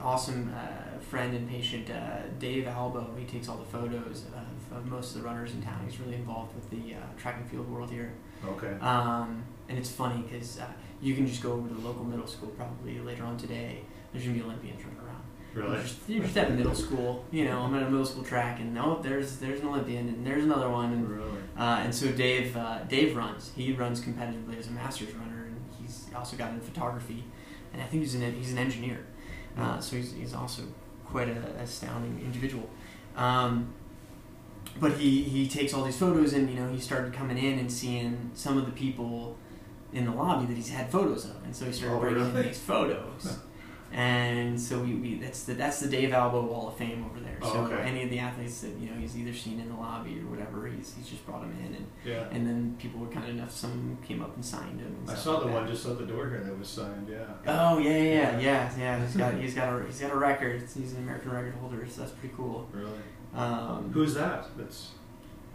awesome. 0.01 0.51
Uh, 0.51 0.87
friend 1.07 1.35
and 1.35 1.49
patient 1.49 1.89
uh, 1.89 2.19
Dave 2.39 2.67
Albo. 2.67 3.15
He 3.17 3.25
takes 3.25 3.47
all 3.47 3.57
the 3.57 3.65
photos 3.65 4.25
of, 4.71 4.77
of 4.77 4.85
most 4.85 5.15
of 5.15 5.21
the 5.21 5.27
runners 5.27 5.53
in 5.53 5.61
town. 5.61 5.85
He's 5.87 5.99
really 5.99 6.15
involved 6.15 6.53
with 6.53 6.69
the 6.69 6.95
uh, 6.95 6.99
track 7.17 7.37
and 7.39 7.49
field 7.49 7.69
world 7.69 7.89
here. 7.89 8.13
Okay. 8.45 8.73
Um, 8.81 9.43
and 9.69 9.77
it's 9.77 9.89
funny 9.91 10.21
because 10.23 10.59
uh, 10.59 10.65
you 11.01 11.15
can 11.15 11.27
just 11.27 11.41
go 11.41 11.53
over 11.53 11.67
to 11.67 11.73
the 11.73 11.81
local 11.81 12.03
middle 12.03 12.27
school 12.27 12.49
probably 12.49 12.99
later 12.99 13.23
on 13.23 13.37
today. 13.37 13.81
There's 14.11 14.25
gonna 14.25 14.37
be 14.37 14.43
Olympians 14.43 14.83
running 14.83 14.99
around. 14.99 15.23
Really? 15.53 15.83
You're 16.07 16.23
just, 16.23 16.37
at 16.37 16.51
middle 16.53 16.75
school, 16.75 17.25
you 17.31 17.45
know. 17.45 17.61
I'm 17.61 17.73
at 17.75 17.81
a 17.81 17.89
middle 17.89 18.05
school 18.05 18.23
track, 18.23 18.59
and 18.59 18.77
oh, 18.77 18.99
there's 19.01 19.37
there's 19.37 19.61
an 19.61 19.67
Olympian, 19.67 20.07
and 20.07 20.25
there's 20.25 20.43
another 20.43 20.69
one, 20.69 20.93
and 20.93 21.09
Really? 21.09 21.39
uh, 21.57 21.81
and 21.83 21.93
so 21.93 22.11
Dave 22.11 22.55
uh, 22.55 22.83
Dave 22.83 23.15
runs. 23.15 23.51
He 23.55 23.73
runs 23.73 23.99
competitively 24.01 24.57
as 24.59 24.67
a 24.67 24.71
masters 24.71 25.13
runner, 25.15 25.45
and 25.45 25.59
he's 25.81 26.05
also 26.15 26.37
got 26.37 26.51
into 26.51 26.63
photography, 26.63 27.23
and 27.73 27.81
I 27.81 27.85
think 27.85 28.03
he's 28.03 28.15
an 28.15 28.33
he's 28.35 28.51
an 28.51 28.59
engineer. 28.59 28.99
Uh, 29.57 29.79
so 29.79 29.95
he's, 29.95 30.13
he's 30.13 30.33
also 30.35 30.61
quite 31.05 31.27
an 31.27 31.37
astounding 31.37 32.21
individual. 32.23 32.69
Um, 33.15 33.73
but 34.79 34.93
he, 34.93 35.23
he 35.23 35.47
takes 35.47 35.73
all 35.73 35.83
these 35.83 35.97
photos, 35.97 36.33
and 36.33 36.49
you 36.49 36.55
know 36.55 36.71
he 36.71 36.79
started 36.79 37.13
coming 37.13 37.37
in 37.37 37.59
and 37.59 37.71
seeing 37.71 38.31
some 38.33 38.57
of 38.57 38.65
the 38.65 38.71
people 38.71 39.37
in 39.93 40.05
the 40.05 40.11
lobby 40.11 40.45
that 40.45 40.55
he's 40.55 40.69
had 40.69 40.91
photos 40.91 41.25
of, 41.25 41.43
and 41.43 41.55
so 41.55 41.65
he 41.65 41.71
started 41.71 41.95
Oh, 41.95 41.99
bringing 41.99 42.21
really? 42.23 42.41
in 42.41 42.47
these 42.47 42.59
photos. 42.59 43.37
And 43.89 44.59
so 44.59 44.79
we, 44.79 44.95
we 44.95 45.15
that's 45.15 45.43
the 45.45 45.53
that's 45.53 45.79
the 45.79 45.87
Dave 45.87 46.11
Albo 46.11 46.41
Wall 46.45 46.67
of 46.67 46.75
Fame 46.75 47.05
over 47.09 47.21
there. 47.21 47.37
Oh, 47.41 47.53
so 47.53 47.59
okay. 47.73 47.81
any 47.83 48.03
of 48.03 48.09
the 48.09 48.19
athletes 48.19 48.59
that 48.59 48.71
you 48.77 48.89
know 48.89 48.97
he's 48.97 49.15
either 49.17 49.31
seen 49.33 49.61
in 49.61 49.69
the 49.69 49.75
lobby 49.75 50.19
or 50.19 50.29
whatever, 50.29 50.67
he's, 50.67 50.93
he's 50.97 51.07
just 51.07 51.25
brought 51.25 51.39
them 51.39 51.55
in, 51.65 51.73
and, 51.73 51.87
Yeah. 52.03 52.27
and 52.31 52.45
then 52.45 52.75
people 52.79 52.99
were 52.99 53.07
kind 53.07 53.29
enough. 53.29 53.49
Some 53.51 53.97
came 54.05 54.21
up 54.21 54.35
and 54.35 54.43
signed 54.43 54.81
him. 54.81 54.93
And 55.01 55.09
I 55.11 55.15
saw 55.15 55.35
like 55.35 55.39
the 55.43 55.47
that. 55.47 55.53
one 55.53 55.67
just 55.69 55.87
out 55.87 55.99
the 55.99 56.05
door 56.05 56.29
here 56.29 56.41
that 56.43 56.59
was 56.59 56.67
signed. 56.67 57.07
Yeah. 57.09 57.23
Oh 57.47 57.77
yeah, 57.77 57.91
yeah, 57.91 58.03
yeah, 58.03 58.39
yeah, 58.41 58.71
yeah. 58.77 59.05
He's 59.05 59.15
got 59.15 59.33
he's 59.39 59.53
got 59.53 59.79
a 59.81 59.85
he's 59.85 60.01
got 60.01 60.11
a 60.11 60.17
record. 60.17 60.61
He's 60.63 60.91
an 60.91 60.97
American 61.03 61.31
record 61.31 61.53
holder, 61.55 61.87
so 61.87 62.01
that's 62.01 62.11
pretty 62.13 62.35
cool. 62.35 62.67
Really? 62.73 62.91
Um, 63.37 63.91
Who's 63.93 64.13
that? 64.15 64.47
That's 64.57 64.89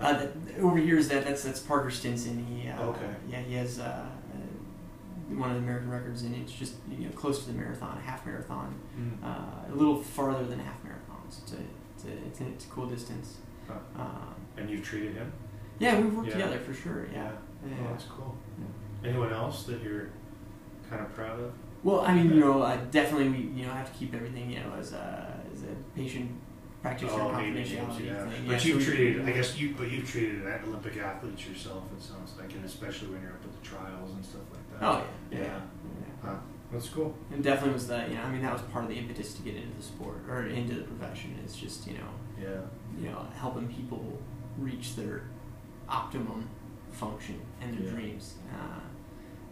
uh, 0.00 0.12
that, 0.14 0.30
over 0.60 0.78
here 0.78 0.96
is 0.98 1.08
that 1.08 1.24
that's 1.24 1.42
that's 1.42 1.60
Parker 1.60 1.90
Stinson. 1.90 2.46
He 2.46 2.68
uh, 2.68 2.82
Okay. 2.90 3.10
Yeah, 3.28 3.40
he 3.40 3.54
has 3.54 3.78
uh, 3.78 3.82
uh, 3.82 5.34
one 5.36 5.50
of 5.50 5.56
the 5.56 5.62
American 5.62 5.90
records, 5.90 6.22
and 6.22 6.34
it's 6.34 6.52
just 6.52 6.74
you 6.90 7.06
know 7.06 7.10
close 7.14 7.44
to 7.44 7.52
the 7.52 7.58
marathon, 7.58 7.98
a 7.98 8.00
half 8.00 8.24
marathon, 8.24 8.74
mm, 8.98 9.24
uh, 9.24 9.72
a 9.72 9.74
little 9.74 10.00
farther 10.02 10.44
than 10.44 10.58
half 10.60 10.82
marathon. 10.84 11.22
So 11.28 11.42
it's 11.42 11.52
a 11.52 11.56
it's 11.96 12.04
a, 12.04 12.26
it's 12.26 12.40
a, 12.40 12.46
it's 12.48 12.64
a 12.66 12.68
cool 12.68 12.86
distance. 12.86 13.36
Huh. 13.68 13.74
Um, 13.98 14.34
and 14.56 14.68
you've 14.70 14.84
treated 14.84 15.14
him. 15.14 15.32
yeah, 15.78 15.98
we've 16.00 16.14
worked 16.14 16.28
Yeah. 16.28 16.34
together 16.34 16.58
for 16.58 16.74
sure. 16.74 17.06
Yeah. 17.12 17.30
yeah. 17.66 17.74
Oh, 17.80 17.90
that's 17.90 18.04
cool. 18.04 18.36
Anyone 19.04 19.32
else 19.32 19.64
that 19.64 19.82
you're 19.82 20.10
kind 20.88 21.02
of 21.02 21.12
proud 21.14 21.40
of? 21.40 21.52
Well, 21.82 22.00
I 22.02 22.14
mean, 22.14 22.28
you 22.32 22.38
know, 22.40 22.62
uh, 22.62 22.76
definitely 22.90 23.28
we 23.30 23.38
you 23.60 23.66
know 23.66 23.72
have 23.72 23.92
to 23.92 23.98
keep 23.98 24.14
everything 24.14 24.50
you 24.50 24.60
know 24.60 24.72
as 24.78 24.92
a 24.92 25.34
as 25.52 25.62
a 25.64 25.74
patient 25.96 26.30
practitioner 26.82 27.22
Oh, 27.22 27.32
maybe 27.36 27.60
confidentiality 27.60 28.06
yeah. 28.06 28.28
thing. 28.28 28.46
But 28.46 28.64
you've 28.64 28.78
we- 28.78 28.84
treated, 28.84 29.28
I 29.28 29.32
guess 29.32 29.56
you, 29.58 29.74
but 29.78 29.90
you've 29.90 30.08
treated 30.10 30.42
an 30.46 30.60
Olympic 30.66 30.96
athletes 30.98 31.46
yourself. 31.48 31.84
It 31.96 32.02
sounds 32.02 32.34
like, 32.38 32.52
and 32.52 32.64
especially 32.64 33.08
when 33.08 33.22
you're 33.22 33.32
up 33.32 33.44
at 33.44 33.52
the 33.52 33.66
trials 33.66 34.10
and 34.12 34.24
stuff 34.24 34.42
like 34.52 34.80
that. 34.80 34.86
Oh 34.86 35.04
yeah, 35.30 35.38
yeah. 35.38 35.44
Yeah. 35.44 35.52
yeah. 35.54 36.28
Huh. 36.30 36.36
That's 36.72 36.88
cool. 36.88 37.14
It 37.30 37.42
definitely 37.42 37.74
was 37.74 37.86
that. 37.88 38.08
You 38.08 38.16
know, 38.16 38.22
I 38.22 38.30
mean, 38.32 38.42
that 38.42 38.52
was 38.52 38.62
part 38.62 38.84
of 38.84 38.90
the 38.90 38.96
impetus 38.96 39.34
to 39.34 39.42
get 39.42 39.54
into 39.56 39.76
the 39.76 39.82
sport 39.82 40.22
or 40.28 40.46
into 40.46 40.74
the 40.74 40.82
profession. 40.82 41.38
Is 41.46 41.54
just 41.56 41.86
you 41.86 41.94
know, 41.94 42.08
Yeah. 42.40 42.60
you 42.98 43.10
know, 43.10 43.26
helping 43.38 43.68
people 43.68 44.18
reach 44.58 44.96
their 44.96 45.22
optimum 45.88 46.48
function 46.90 47.40
and 47.60 47.76
their 47.78 47.84
Yeah. 47.86 47.92
dreams. 47.92 48.34
Uh, 48.52 48.80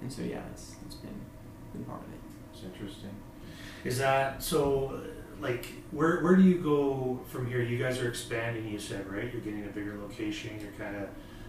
and 0.00 0.10
so 0.12 0.22
yeah, 0.22 0.42
it's 0.50 0.76
it's 0.86 0.94
been 0.96 1.20
been 1.74 1.84
part 1.84 2.00
of 2.02 2.08
it. 2.12 2.20
It's 2.52 2.64
interesting. 2.64 3.10
Is 3.84 3.98
that 3.98 4.42
so? 4.42 5.00
Like, 5.40 5.66
where 5.90 6.20
where 6.22 6.36
do 6.36 6.42
you 6.42 6.58
go 6.58 7.20
from 7.28 7.46
here? 7.46 7.62
You 7.62 7.78
guys 7.78 7.98
are 8.00 8.08
expanding. 8.08 8.68
You 8.68 8.78
said 8.78 9.10
right. 9.10 9.32
You're 9.32 9.40
getting 9.42 9.64
a 9.64 9.68
bigger 9.68 9.96
location. 9.98 10.58
You're 10.60 10.72
kind 10.72 10.96
of 11.02 11.08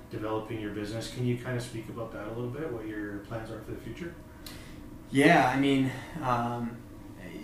developing 0.10 0.60
your 0.62 0.72
business. 0.72 1.12
Can 1.14 1.26
you 1.26 1.38
kind 1.38 1.58
of 1.58 1.64
speak 1.64 1.90
about 1.90 2.12
that 2.14 2.28
a 2.28 2.30
little 2.30 2.50
bit? 2.50 2.72
What 2.72 2.88
your 2.88 3.20
plans 3.20 3.52
are 3.52 3.60
for 3.62 3.72
the 3.72 3.78
future? 3.82 4.14
Yeah, 5.12 5.50
I 5.54 5.60
mean, 5.60 5.92
um, 6.24 6.78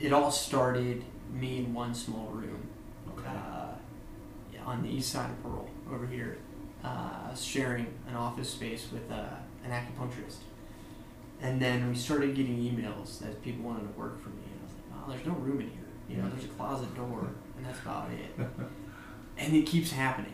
it 0.01 0.13
all 0.13 0.31
started 0.31 1.03
me 1.33 1.57
in 1.59 1.73
one 1.73 1.93
small 1.93 2.27
room 2.27 2.65
Okay. 3.09 3.27
uh, 3.27 4.65
on 4.65 4.83
the 4.83 4.89
east 4.89 5.11
side 5.11 5.29
of 5.29 5.43
Pearl 5.43 5.67
over 5.91 6.07
here, 6.07 6.37
uh, 6.83 7.33
sharing 7.35 7.87
an 8.07 8.15
office 8.15 8.49
space 8.49 8.87
with 8.91 9.09
uh, 9.11 9.25
an 9.65 9.71
acupuncturist. 9.71 10.37
And 11.41 11.61
then 11.61 11.89
we 11.89 11.95
started 11.95 12.35
getting 12.35 12.57
emails 12.57 13.19
that 13.19 13.41
people 13.41 13.65
wanted 13.65 13.93
to 13.93 13.99
work 13.99 14.21
for 14.21 14.29
me. 14.29 14.43
And 14.51 14.61
I 14.61 14.63
was 14.65 14.73
like, 14.73 15.05
oh, 15.05 15.11
there's 15.11 15.27
no 15.27 15.33
room 15.33 15.59
in 15.61 15.69
here. 15.69 15.76
You 16.09 16.17
know, 16.17 16.29
there's 16.29 16.45
a 16.45 16.49
closet 16.49 16.93
door, 16.95 17.27
and 17.57 17.65
that's 17.65 17.79
about 17.79 18.09
it. 18.11 18.47
and 19.37 19.53
it 19.55 19.65
keeps 19.65 19.91
happening. 19.91 20.33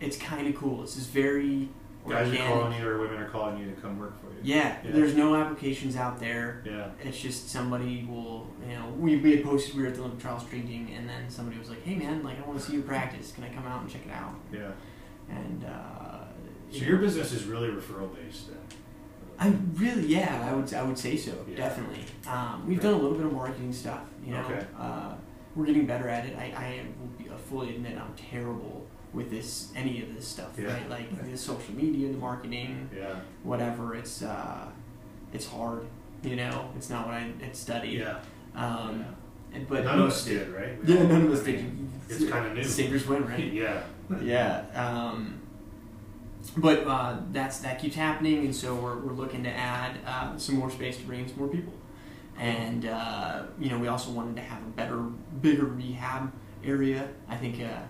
It's 0.00 0.16
kind 0.16 0.46
of 0.46 0.54
cool. 0.56 0.82
It's 0.82 0.94
just 0.96 1.10
very 1.10 1.68
Guys 2.06 2.30
are 2.34 2.36
calling 2.36 2.78
you, 2.78 2.86
or 2.86 2.98
women 2.98 3.18
are 3.18 3.28
calling 3.30 3.58
you 3.58 3.70
to 3.70 3.80
come 3.80 3.98
work 3.98 4.20
for 4.20 4.26
you. 4.26 4.36
Yeah, 4.42 4.76
Yeah. 4.84 4.90
there's 4.92 5.14
no 5.14 5.34
applications 5.34 5.96
out 5.96 6.20
there. 6.20 6.62
Yeah. 6.66 6.88
It's 7.02 7.18
just 7.18 7.48
somebody 7.48 8.04
will, 8.04 8.46
you 8.68 8.74
know, 8.76 8.88
we, 8.98 9.16
we 9.16 9.36
had 9.36 9.42
posted 9.44 9.74
we 9.74 9.82
were 9.82 9.88
at 9.88 9.94
the 9.94 10.00
Olympic 10.00 10.20
Trials 10.20 10.44
drinking, 10.44 10.92
and 10.94 11.08
then 11.08 11.30
somebody 11.30 11.58
was 11.58 11.70
like, 11.70 11.82
"Hey 11.82 11.94
man, 11.94 12.22
like 12.22 12.38
I 12.38 12.46
want 12.46 12.60
to 12.60 12.66
see 12.66 12.74
you 12.74 12.82
practice. 12.82 13.32
Can 13.32 13.44
I 13.44 13.48
come 13.48 13.66
out 13.66 13.80
and 13.80 13.90
check 13.90 14.02
it 14.06 14.12
out?" 14.12 14.34
Yeah. 14.52 14.72
And 15.30 15.64
uh, 15.64 16.24
So 16.70 16.84
your 16.84 16.98
business 16.98 17.32
is 17.32 17.44
really 17.44 17.68
referral 17.68 18.14
based 18.14 18.48
then. 18.48 18.58
I 19.38 19.48
really, 19.74 20.06
yeah, 20.06 20.48
I 20.48 20.54
would 20.54 20.72
I 20.74 20.82
would 20.82 20.98
say 20.98 21.16
so, 21.16 21.32
Yeah. 21.48 21.56
definitely. 21.56 22.04
Um, 22.26 22.66
we've 22.66 22.80
done 22.80 22.94
a 22.94 22.96
little 22.98 23.16
bit 23.16 23.26
of 23.26 23.32
marketing 23.32 23.72
stuff, 23.72 24.00
you 24.24 24.32
know. 24.32 24.44
Okay. 24.44 24.64
Uh, 24.78 25.14
we're 25.56 25.66
getting 25.66 25.86
better 25.86 26.08
at 26.08 26.26
it. 26.26 26.36
I, 26.36 26.44
I 26.56 26.82
will 26.98 27.32
uh, 27.34 27.36
fully 27.36 27.76
admit 27.76 27.96
I'm 27.98 28.14
terrible 28.14 28.86
with 29.12 29.30
this 29.30 29.70
any 29.76 30.02
of 30.02 30.14
this 30.14 30.26
stuff, 30.26 30.50
Yeah. 30.58 30.72
right? 30.72 30.88
Like 30.90 31.30
the 31.30 31.36
social 31.36 31.74
media, 31.74 32.10
the 32.12 32.18
marketing, 32.18 32.88
Yeah. 32.96 33.14
whatever. 33.42 33.94
It's 33.94 34.22
uh, 34.22 34.66
it's 35.32 35.46
hard, 35.46 35.86
you 36.22 36.36
know. 36.36 36.70
It's 36.76 36.90
not 36.90 37.06
what 37.06 37.14
I 37.16 37.32
had 37.40 37.54
studied. 37.56 37.98
Yeah. 38.00 38.18
Um, 38.54 39.04
and- 39.52 39.68
but 39.68 39.84
none 39.84 40.00
of 40.00 40.06
us 40.08 40.24
did, 40.24 40.48
right? 40.48 40.84
We 40.84 40.94
Yeah, 40.94 41.06
none 41.06 41.22
of 41.26 41.32
us 41.32 41.42
did. 41.44 41.64
It's 42.08 42.24
kind 42.28 42.46
of 42.46 42.54
new. 42.54 42.64
Singers 42.64 43.06
win, 43.06 43.24
right? 43.26 43.52
Yeah. 43.62 43.82
yeah. 44.20 44.64
Um, 44.74 45.40
but 46.56 46.86
uh, 46.86 47.18
that's 47.32 47.58
that 47.60 47.78
keeps 47.78 47.96
happening, 47.96 48.44
and 48.44 48.54
so 48.54 48.74
we're, 48.74 48.98
we're 48.98 49.12
looking 49.12 49.42
to 49.44 49.50
add 49.50 49.98
uh, 50.06 50.36
some 50.36 50.56
more 50.56 50.70
space 50.70 50.96
to 50.98 51.04
bring 51.04 51.20
in 51.20 51.28
some 51.28 51.38
more 51.38 51.48
people. 51.48 51.72
And 52.38 52.86
uh, 52.86 53.44
you 53.58 53.70
know, 53.70 53.78
we 53.78 53.88
also 53.88 54.10
wanted 54.10 54.36
to 54.36 54.42
have 54.42 54.62
a 54.62 54.70
better, 54.70 54.98
bigger 55.40 55.66
rehab 55.66 56.32
area. 56.64 57.08
I 57.28 57.36
think 57.36 57.62
uh, 57.62 57.82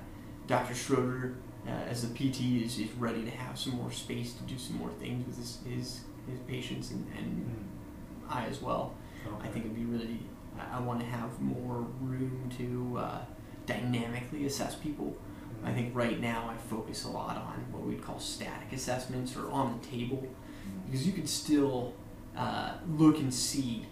Dr. 0.47 0.75
Schroeder, 0.75 1.35
uh, 1.67 1.71
as 1.71 2.07
the 2.07 2.15
PT, 2.15 2.65
is, 2.65 2.79
is 2.79 2.93
ready 2.93 3.25
to 3.25 3.31
have 3.31 3.59
some 3.59 3.77
more 3.77 3.91
space 3.91 4.35
to 4.35 4.43
do 4.45 4.59
some 4.59 4.77
more 4.77 4.91
things 5.01 5.27
with 5.27 5.37
his 5.39 5.59
his, 5.67 6.01
his 6.31 6.41
patients 6.47 6.91
and, 6.91 7.07
and 7.17 7.69
I 8.29 8.47
as 8.47 8.61
well. 8.61 8.95
Okay. 9.27 9.49
I 9.49 9.51
think 9.51 9.65
it'd 9.67 9.77
be 9.77 9.85
really. 9.85 10.21
I, 10.59 10.79
I 10.79 10.81
want 10.81 11.01
to 11.01 11.07
have 11.07 11.41
more 11.41 11.87
room 12.01 12.51
to 12.59 12.99
uh, 12.99 13.19
dynamically 13.67 14.47
assess 14.47 14.75
people. 14.75 15.17
I 15.65 15.73
think 15.73 15.95
right 15.95 16.21
now 16.21 16.51
I 16.53 16.57
focus 16.57 17.05
a 17.05 17.09
lot 17.11 17.37
on 17.37 17.65
what 17.73 17.83
we'd 17.83 18.03
call 18.03 18.19
static 18.19 18.73
assessments 18.73 19.37
or 19.37 19.51
on 19.51 19.79
the 19.81 19.87
table 19.87 20.27
because 20.87 21.07
you 21.07 21.13
can 21.13 21.27
still 21.27 21.95
uh, 22.37 22.73
look 22.89 23.19
and 23.19 23.33
see 23.33 23.87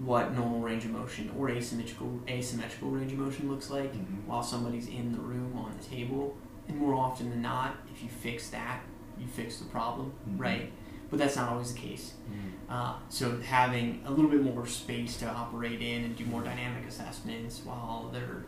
what 0.00 0.32
normal 0.34 0.60
range 0.60 0.84
of 0.84 0.90
motion 0.90 1.30
or 1.38 1.48
asymmetrical 1.50 2.18
asymmetrical 2.28 2.90
range 2.90 3.12
of 3.12 3.18
motion 3.18 3.48
looks 3.50 3.70
like 3.70 3.92
Mhm. 3.94 4.24
while 4.26 4.42
somebody's 4.42 4.88
in 4.88 5.12
the 5.12 5.18
room 5.20 5.56
on 5.56 5.72
the 5.78 5.84
table. 5.84 6.36
And 6.66 6.78
more 6.78 6.94
often 6.94 7.30
than 7.30 7.42
not, 7.42 7.76
if 7.94 8.02
you 8.02 8.08
fix 8.08 8.50
that, 8.50 8.80
you 9.20 9.26
fix 9.26 9.58
the 9.58 9.66
problem, 9.66 10.12
Mhm. 10.28 10.40
right? 10.40 10.72
But 11.10 11.18
that's 11.20 11.36
not 11.36 11.50
always 11.50 11.72
the 11.74 11.78
case. 11.78 12.14
Mm. 12.28 12.72
Uh, 12.72 12.94
so 13.08 13.38
having 13.40 14.02
a 14.04 14.10
little 14.10 14.30
bit 14.30 14.42
more 14.42 14.66
space 14.66 15.16
to 15.18 15.28
operate 15.30 15.80
in 15.80 16.04
and 16.04 16.16
do 16.16 16.24
more 16.24 16.42
dynamic 16.42 16.88
assessments 16.88 17.60
while 17.64 18.08
they're 18.12 18.46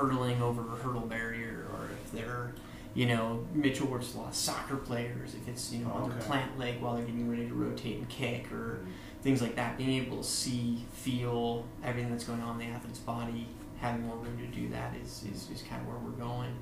hurdling 0.00 0.42
over 0.42 0.62
a 0.62 0.76
hurdle 0.76 1.00
barrier, 1.06 1.66
or 1.72 1.88
if 1.92 2.12
they're, 2.12 2.52
you 2.94 3.06
know, 3.06 3.44
Mitchell 3.54 3.86
works 3.88 4.14
a 4.14 4.18
lot 4.18 4.28
of 4.28 4.34
soccer 4.34 4.76
players. 4.76 5.34
If 5.34 5.48
it's 5.48 5.72
you 5.72 5.84
know 5.84 5.90
on 5.92 6.08
their 6.10 6.18
Okay. 6.18 6.26
plant 6.26 6.58
leg 6.58 6.80
while 6.80 6.94
they're 6.96 7.04
getting 7.04 7.28
ready 7.30 7.48
to 7.48 7.54
rotate 7.54 7.98
and 7.98 8.08
kick, 8.08 8.50
or 8.52 8.80
things 9.22 9.40
like 9.42 9.56
that, 9.56 9.76
being 9.78 10.02
able 10.02 10.18
to 10.18 10.24
see, 10.24 10.84
feel 10.92 11.64
everything 11.82 12.10
that's 12.10 12.24
going 12.24 12.40
on 12.42 12.60
in 12.60 12.68
the 12.68 12.74
athlete's 12.74 12.98
body, 13.00 13.46
having 13.78 14.06
more 14.06 14.16
room 14.16 14.36
to 14.38 14.46
do 14.46 14.68
that 14.68 14.94
is 15.02 15.24
is, 15.32 15.48
is 15.50 15.62
kind 15.62 15.80
of 15.82 15.88
where 15.88 15.96
we're 15.98 16.10
going. 16.18 16.54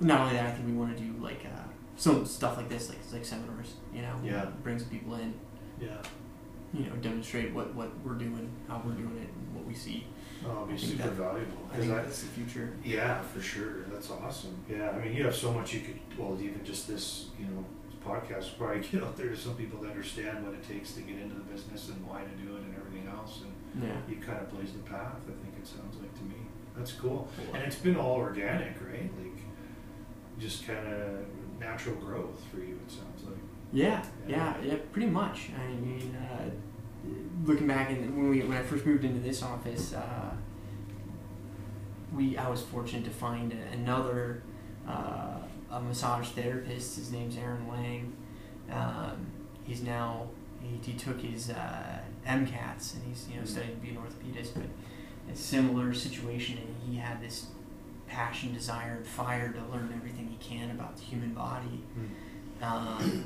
Not 0.00 0.20
only 0.22 0.34
that, 0.34 0.46
I 0.46 0.50
think 0.52 0.66
we 0.66 0.72
want 0.72 0.96
to 0.96 1.02
do 1.02 1.12
like 1.22 1.44
uh, 1.46 1.68
some 1.96 2.24
stuff 2.26 2.56
like 2.56 2.68
this, 2.68 2.88
like 2.88 2.98
like 3.12 3.24
seminars. 3.24 3.74
You 3.94 4.02
know, 4.02 4.14
Yeah. 4.24 4.46
bring 4.62 4.78
some 4.78 4.88
people 4.88 5.14
in 5.16 5.34
Yeah. 5.80 5.88
you 6.72 6.84
know, 6.84 6.94
demonstrate 7.02 7.52
what, 7.52 7.74
what 7.74 7.90
we're 8.04 8.14
doing, 8.14 8.48
how 8.68 8.80
we're 8.84 8.92
doing 8.92 9.16
it, 9.18 9.28
and 9.34 9.54
what 9.56 9.64
we 9.66 9.74
see. 9.74 10.06
Oh, 10.46 10.50
it'll 10.52 10.66
be 10.66 10.76
think 10.76 10.92
super 10.92 11.08
that- 11.08 11.16
valuable. 11.16 11.58
I 11.70 11.76
'cause 11.76 11.84
think 11.84 11.94
that's 11.96 12.22
the 12.22 12.28
future. 12.28 12.72
Yeah, 12.84 13.20
for 13.22 13.40
sure. 13.40 13.82
That's 13.92 14.10
awesome. 14.10 14.56
Yeah, 14.68 14.90
I 14.90 14.98
mean, 15.04 15.14
you 15.14 15.24
have 15.24 15.34
so 15.34 15.52
much 15.52 15.74
you 15.74 15.80
could. 15.80 15.98
Well, 16.18 16.38
even 16.40 16.64
just 16.64 16.88
this, 16.88 17.28
you 17.38 17.46
know, 17.46 17.64
podcast 18.04 18.58
will 18.58 18.66
probably 18.66 18.80
get 18.90 19.02
out 19.02 19.16
there 19.16 19.28
to 19.28 19.36
some 19.36 19.54
people 19.56 19.80
that 19.82 19.88
understand 19.90 20.44
what 20.44 20.54
it 20.54 20.66
takes 20.66 20.92
to 20.94 21.02
get 21.02 21.18
into 21.18 21.34
the 21.34 21.42
business 21.42 21.88
and 21.90 22.06
why 22.06 22.22
to 22.22 22.44
do 22.44 22.56
it 22.56 22.62
and 22.62 22.74
everything 22.76 23.06
else. 23.08 23.42
And 23.42 23.82
Yeah. 23.84 23.96
you 24.08 24.16
kind 24.16 24.38
of 24.38 24.50
blaze 24.50 24.72
the 24.72 24.78
path. 24.80 25.16
I 25.28 25.32
think 25.42 25.54
it 25.60 25.66
sounds 25.66 25.96
like 26.00 26.14
to 26.14 26.22
me. 26.24 26.36
That's 26.76 26.92
cool. 26.92 27.28
And 27.52 27.62
it's 27.62 27.76
been 27.76 27.96
all 27.96 28.16
organic, 28.16 28.80
right? 28.80 29.10
Like, 29.22 29.42
just 30.38 30.66
kind 30.66 30.86
of 30.88 31.26
natural 31.58 31.96
growth 31.96 32.42
for 32.50 32.60
you. 32.60 32.78
It 32.86 32.90
sounds 32.90 33.24
like. 33.24 33.36
Yeah, 33.72 34.02
yeah, 34.26 34.56
yeah, 34.64 34.76
pretty 34.92 35.08
much. 35.08 35.50
I 35.56 35.68
mean, 35.74 36.16
uh, 36.16 36.48
looking 37.44 37.66
back 37.66 37.90
and 37.90 38.16
when 38.16 38.30
we 38.30 38.42
when 38.42 38.56
I 38.56 38.62
first 38.62 38.86
moved 38.86 39.04
into 39.04 39.20
this 39.20 39.42
office, 39.42 39.92
uh, 39.92 40.30
we 42.14 42.36
I 42.36 42.48
was 42.48 42.62
fortunate 42.62 43.04
to 43.04 43.10
find 43.10 43.52
another 43.72 44.42
uh, 44.88 45.38
a 45.70 45.80
massage 45.80 46.28
therapist. 46.28 46.96
His 46.96 47.12
name's 47.12 47.36
Aaron 47.36 47.68
Lang. 47.68 48.12
Um, 48.70 49.26
he's 49.64 49.82
now 49.82 50.28
he, 50.62 50.78
he 50.82 50.98
took 50.98 51.20
his 51.20 51.50
uh, 51.50 51.98
MCATs 52.26 52.94
and 52.94 53.02
he's 53.06 53.28
you 53.28 53.38
know 53.38 53.44
studying 53.44 53.76
to 53.76 53.80
be 53.80 53.90
an 53.90 53.96
orthopedist, 53.96 54.54
but 54.54 54.66
a 55.32 55.36
similar 55.36 55.94
situation. 55.94 56.58
And 56.58 56.76
he 56.88 56.98
had 56.98 57.20
this 57.22 57.46
passion, 58.06 58.52
desire, 58.52 58.96
and 58.96 59.06
fire 59.06 59.52
to 59.52 59.60
learn 59.72 59.92
everything 59.96 60.28
he 60.28 60.36
can 60.44 60.70
about 60.70 60.96
the 60.96 61.02
human 61.02 61.32
body. 61.32 61.82
Um, 62.60 63.24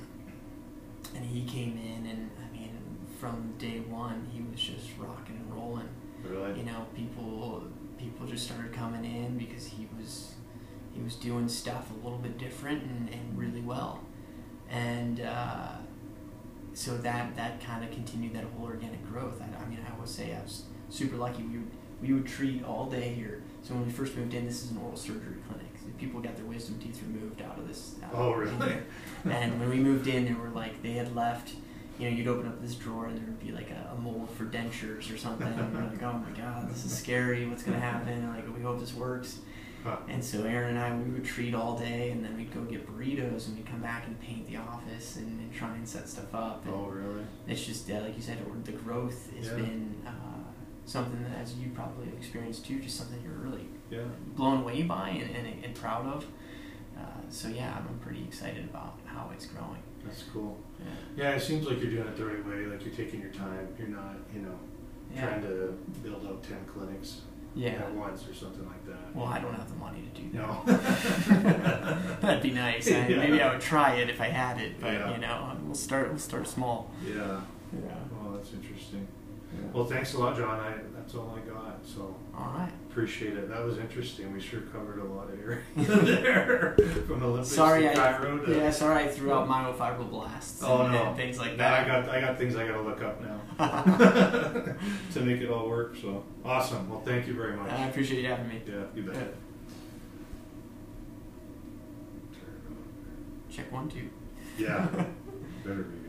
and 1.14 1.24
he 1.24 1.44
came 1.44 1.78
in, 1.78 2.06
and 2.06 2.30
from 3.18 3.54
day 3.58 3.80
one, 3.80 4.28
he 4.32 4.42
was 4.42 4.60
just 4.60 4.90
rocking 4.98 5.36
and 5.36 5.54
rolling. 5.54 5.88
Really? 6.22 6.58
You 6.58 6.64
know, 6.66 6.86
people 6.94 7.64
people 7.98 8.26
just 8.26 8.44
started 8.46 8.72
coming 8.72 9.04
in 9.04 9.38
because 9.38 9.66
he 9.66 9.88
was 9.96 10.34
he 10.92 11.02
was 11.02 11.16
doing 11.16 11.48
stuff 11.48 11.90
a 11.90 12.04
little 12.04 12.18
bit 12.18 12.38
different 12.38 12.82
and, 12.82 13.08
and 13.08 13.38
really 13.38 13.60
well, 13.60 14.00
and 14.70 15.20
uh, 15.20 15.76
so 16.72 16.96
that 16.98 17.36
that 17.36 17.60
kind 17.60 17.84
of 17.84 17.90
continued 17.90 18.34
that 18.34 18.44
whole 18.44 18.66
organic 18.66 19.04
growth. 19.10 19.40
I, 19.40 19.62
I 19.62 19.68
mean, 19.68 19.80
I 19.86 19.98
would 19.98 20.08
say 20.08 20.34
I 20.34 20.42
was 20.42 20.64
super 20.88 21.16
lucky. 21.16 21.42
We 21.42 21.58
would 21.58 21.70
we 22.02 22.12
would 22.12 22.26
treat 22.26 22.64
all 22.64 22.86
day 22.90 23.14
here. 23.14 23.42
So 23.62 23.74
when 23.74 23.86
we 23.86 23.92
first 23.92 24.16
moved 24.16 24.34
in, 24.34 24.46
this 24.46 24.62
is 24.62 24.72
an 24.72 24.78
oral 24.78 24.96
surgery 24.96 25.36
clinic. 25.48 25.66
People 25.98 26.20
got 26.20 26.36
their 26.36 26.44
wisdom 26.44 26.78
teeth 26.78 27.00
removed 27.06 27.40
out 27.40 27.58
of 27.58 27.68
this. 27.68 27.94
Out 28.02 28.10
Oh, 28.14 28.32
really? 28.32 28.76
And 29.24 29.60
when 29.60 29.70
we 29.70 29.76
moved 29.76 30.06
in, 30.06 30.24
they 30.24 30.32
were 30.34 30.48
like 30.48 30.82
they 30.82 30.92
had 30.92 31.14
left. 31.14 31.52
You 31.98 32.10
know, 32.10 32.16
you'd 32.16 32.26
open 32.28 32.48
up 32.48 32.60
this 32.60 32.74
drawer 32.74 33.06
and 33.06 33.16
there 33.16 33.24
would 33.24 33.40
be 33.40 33.52
like 33.52 33.70
a, 33.70 33.92
a 33.96 34.00
mold 34.00 34.28
for 34.36 34.44
dentures 34.44 35.12
or 35.12 35.16
something. 35.16 35.46
And 35.46 35.72
we're 35.74 35.82
like, 35.84 36.02
oh 36.02 36.12
my 36.18 36.30
god, 36.36 36.68
this 36.68 36.84
is 36.84 36.96
scary. 36.96 37.46
What's 37.46 37.62
gonna 37.62 37.78
happen? 37.80 38.28
Like, 38.34 38.44
we 38.56 38.62
hope 38.62 38.80
this 38.80 38.94
works. 38.94 39.38
Huh. 39.84 39.96
And 40.08 40.24
so 40.24 40.44
Aaron 40.44 40.76
and 40.76 40.78
I, 40.78 40.96
we 40.96 41.10
would 41.12 41.26
treat 41.26 41.54
all 41.54 41.76
day, 41.78 42.10
and 42.10 42.24
then 42.24 42.38
we'd 42.38 42.50
go 42.54 42.62
get 42.62 42.86
burritos, 42.90 43.48
and 43.48 43.56
we'd 43.58 43.66
come 43.66 43.80
back 43.82 44.06
and 44.06 44.18
paint 44.18 44.46
the 44.48 44.56
office 44.56 45.16
and, 45.16 45.26
and 45.38 45.52
try 45.54 45.74
and 45.74 45.86
set 45.86 46.08
stuff 46.08 46.34
up. 46.34 46.64
And 46.64 46.74
Oh, 46.74 46.86
really? 46.86 47.22
it's 47.46 47.66
just 47.66 47.90
uh, 47.90 48.00
like 48.00 48.16
you 48.16 48.22
said, 48.22 48.38
the 48.64 48.72
growth 48.72 49.30
has 49.36 49.48
Yeah. 49.48 49.56
been 49.56 49.94
uh, 50.06 50.10
something 50.86 51.22
that, 51.24 51.38
as 51.38 51.54
you 51.56 51.68
probably 51.74 52.06
have 52.06 52.14
experienced 52.14 52.64
too, 52.64 52.80
just 52.80 52.96
something 52.96 53.20
you're 53.22 53.34
really 53.34 53.68
Yeah. 53.90 54.04
blown 54.34 54.62
away 54.62 54.84
by 54.84 55.10
and, 55.10 55.36
and, 55.36 55.62
and 55.64 55.74
proud 55.74 56.06
of. 56.06 56.24
Uh, 56.98 57.02
so 57.28 57.48
yeah, 57.48 57.76
I'm 57.76 57.98
pretty 57.98 58.22
excited 58.24 58.64
about 58.64 58.98
how 59.04 59.30
it's 59.34 59.44
growing. 59.44 59.82
That's 60.06 60.22
cool. 60.32 60.58
Yeah. 61.16 61.24
Yeah, 61.24 61.30
it 61.36 61.40
seems 61.40 61.66
like 61.66 61.80
you're 61.80 61.90
doing 61.90 62.06
it 62.06 62.16
the 62.16 62.24
right 62.26 62.44
way. 62.46 62.66
Like 62.66 62.84
you're 62.84 62.94
taking 62.94 63.20
your 63.20 63.30
time. 63.30 63.68
You're 63.78 63.88
not, 63.88 64.16
you 64.34 64.42
know, 64.42 64.58
Yeah. 65.14 65.26
trying 65.28 65.42
to 65.42 65.78
build 66.02 66.26
up 66.26 66.46
ten 66.46 66.64
clinics 66.66 67.20
Yeah. 67.54 67.70
at 67.70 67.94
once 67.94 68.28
or 68.28 68.34
something 68.34 68.66
like 68.66 68.84
that. 68.86 69.14
Well, 69.14 69.26
I 69.26 69.38
don't 69.40 69.54
have 69.54 69.68
the 69.68 69.76
money 69.76 70.02
to 70.14 70.20
do 70.20 70.30
that. 70.32 71.46
No. 71.46 72.18
That'd 72.20 72.42
be 72.42 72.50
nice. 72.50 72.86
I, 72.88 73.06
Yeah. 73.08 73.16
Maybe 73.18 73.40
I 73.40 73.52
would 73.52 73.60
try 73.60 73.94
it 73.96 74.10
if 74.10 74.20
I 74.20 74.28
had 74.28 74.60
it, 74.60 74.80
but 74.80 74.92
Yeah. 74.92 75.12
you 75.14 75.18
know, 75.20 75.56
we'll 75.64 75.74
start. 75.74 76.08
We'll 76.10 76.18
start 76.18 76.46
small. 76.48 76.90
yeah. 77.06 77.40
Yeah. 77.72 77.94
Well, 78.12 78.32
that's 78.34 78.52
interesting. 78.52 79.06
Well, 79.72 79.84
thanks 79.86 80.14
a 80.14 80.18
lot, 80.18 80.36
John. 80.36 80.60
I, 80.60 80.74
that's 80.96 81.14
all 81.14 81.36
I 81.36 81.40
got. 81.48 81.80
So 81.84 82.14
All 82.36 82.52
right. 82.56 82.70
appreciate 82.90 83.34
it. 83.36 83.48
That 83.48 83.64
was 83.64 83.78
interesting. 83.78 84.32
We 84.32 84.40
sure 84.40 84.60
covered 84.60 85.00
a 85.00 85.04
lot 85.04 85.28
of 85.28 85.38
area 85.40 85.60
there, 85.76 86.76
from 87.06 87.22
Olympics 87.22 87.50
Sorry, 87.54 87.82
to 87.82 87.92
I 87.92 88.12
chiro 88.14 88.44
to. 88.46 88.56
yeah. 88.56 88.70
Sorry, 88.70 89.04
I 89.04 89.08
threw 89.08 89.32
out 89.32 89.48
myofibroblast. 89.48 90.60
Oh 90.62 90.82
and, 90.82 90.92
no, 90.92 91.02
and 91.08 91.16
things 91.16 91.38
like 91.38 91.56
that. 91.58 91.84
I 91.84 91.86
got 91.86 92.08
I 92.08 92.20
got 92.20 92.38
things 92.38 92.56
I 92.56 92.66
got 92.66 92.74
to 92.74 92.82
look 92.82 93.02
up 93.02 93.20
now 93.20 93.40
to 95.12 95.20
make 95.20 95.40
it 95.40 95.50
all 95.50 95.68
work. 95.68 95.96
So 96.00 96.24
awesome. 96.44 96.88
Well, 96.88 97.00
thank 97.00 97.26
you 97.26 97.34
very 97.34 97.56
much. 97.56 97.70
I 97.70 97.86
appreciate 97.88 98.22
you 98.22 98.28
having 98.28 98.48
me. 98.48 98.62
yeah, 98.66 98.84
you 98.94 99.02
bet. 99.02 99.16
Yeah. 99.16 99.22
Check 103.50 103.70
one, 103.70 103.88
two. 103.88 104.08
Yeah, 104.58 104.86
better 105.64 105.82
be. 105.82 106.03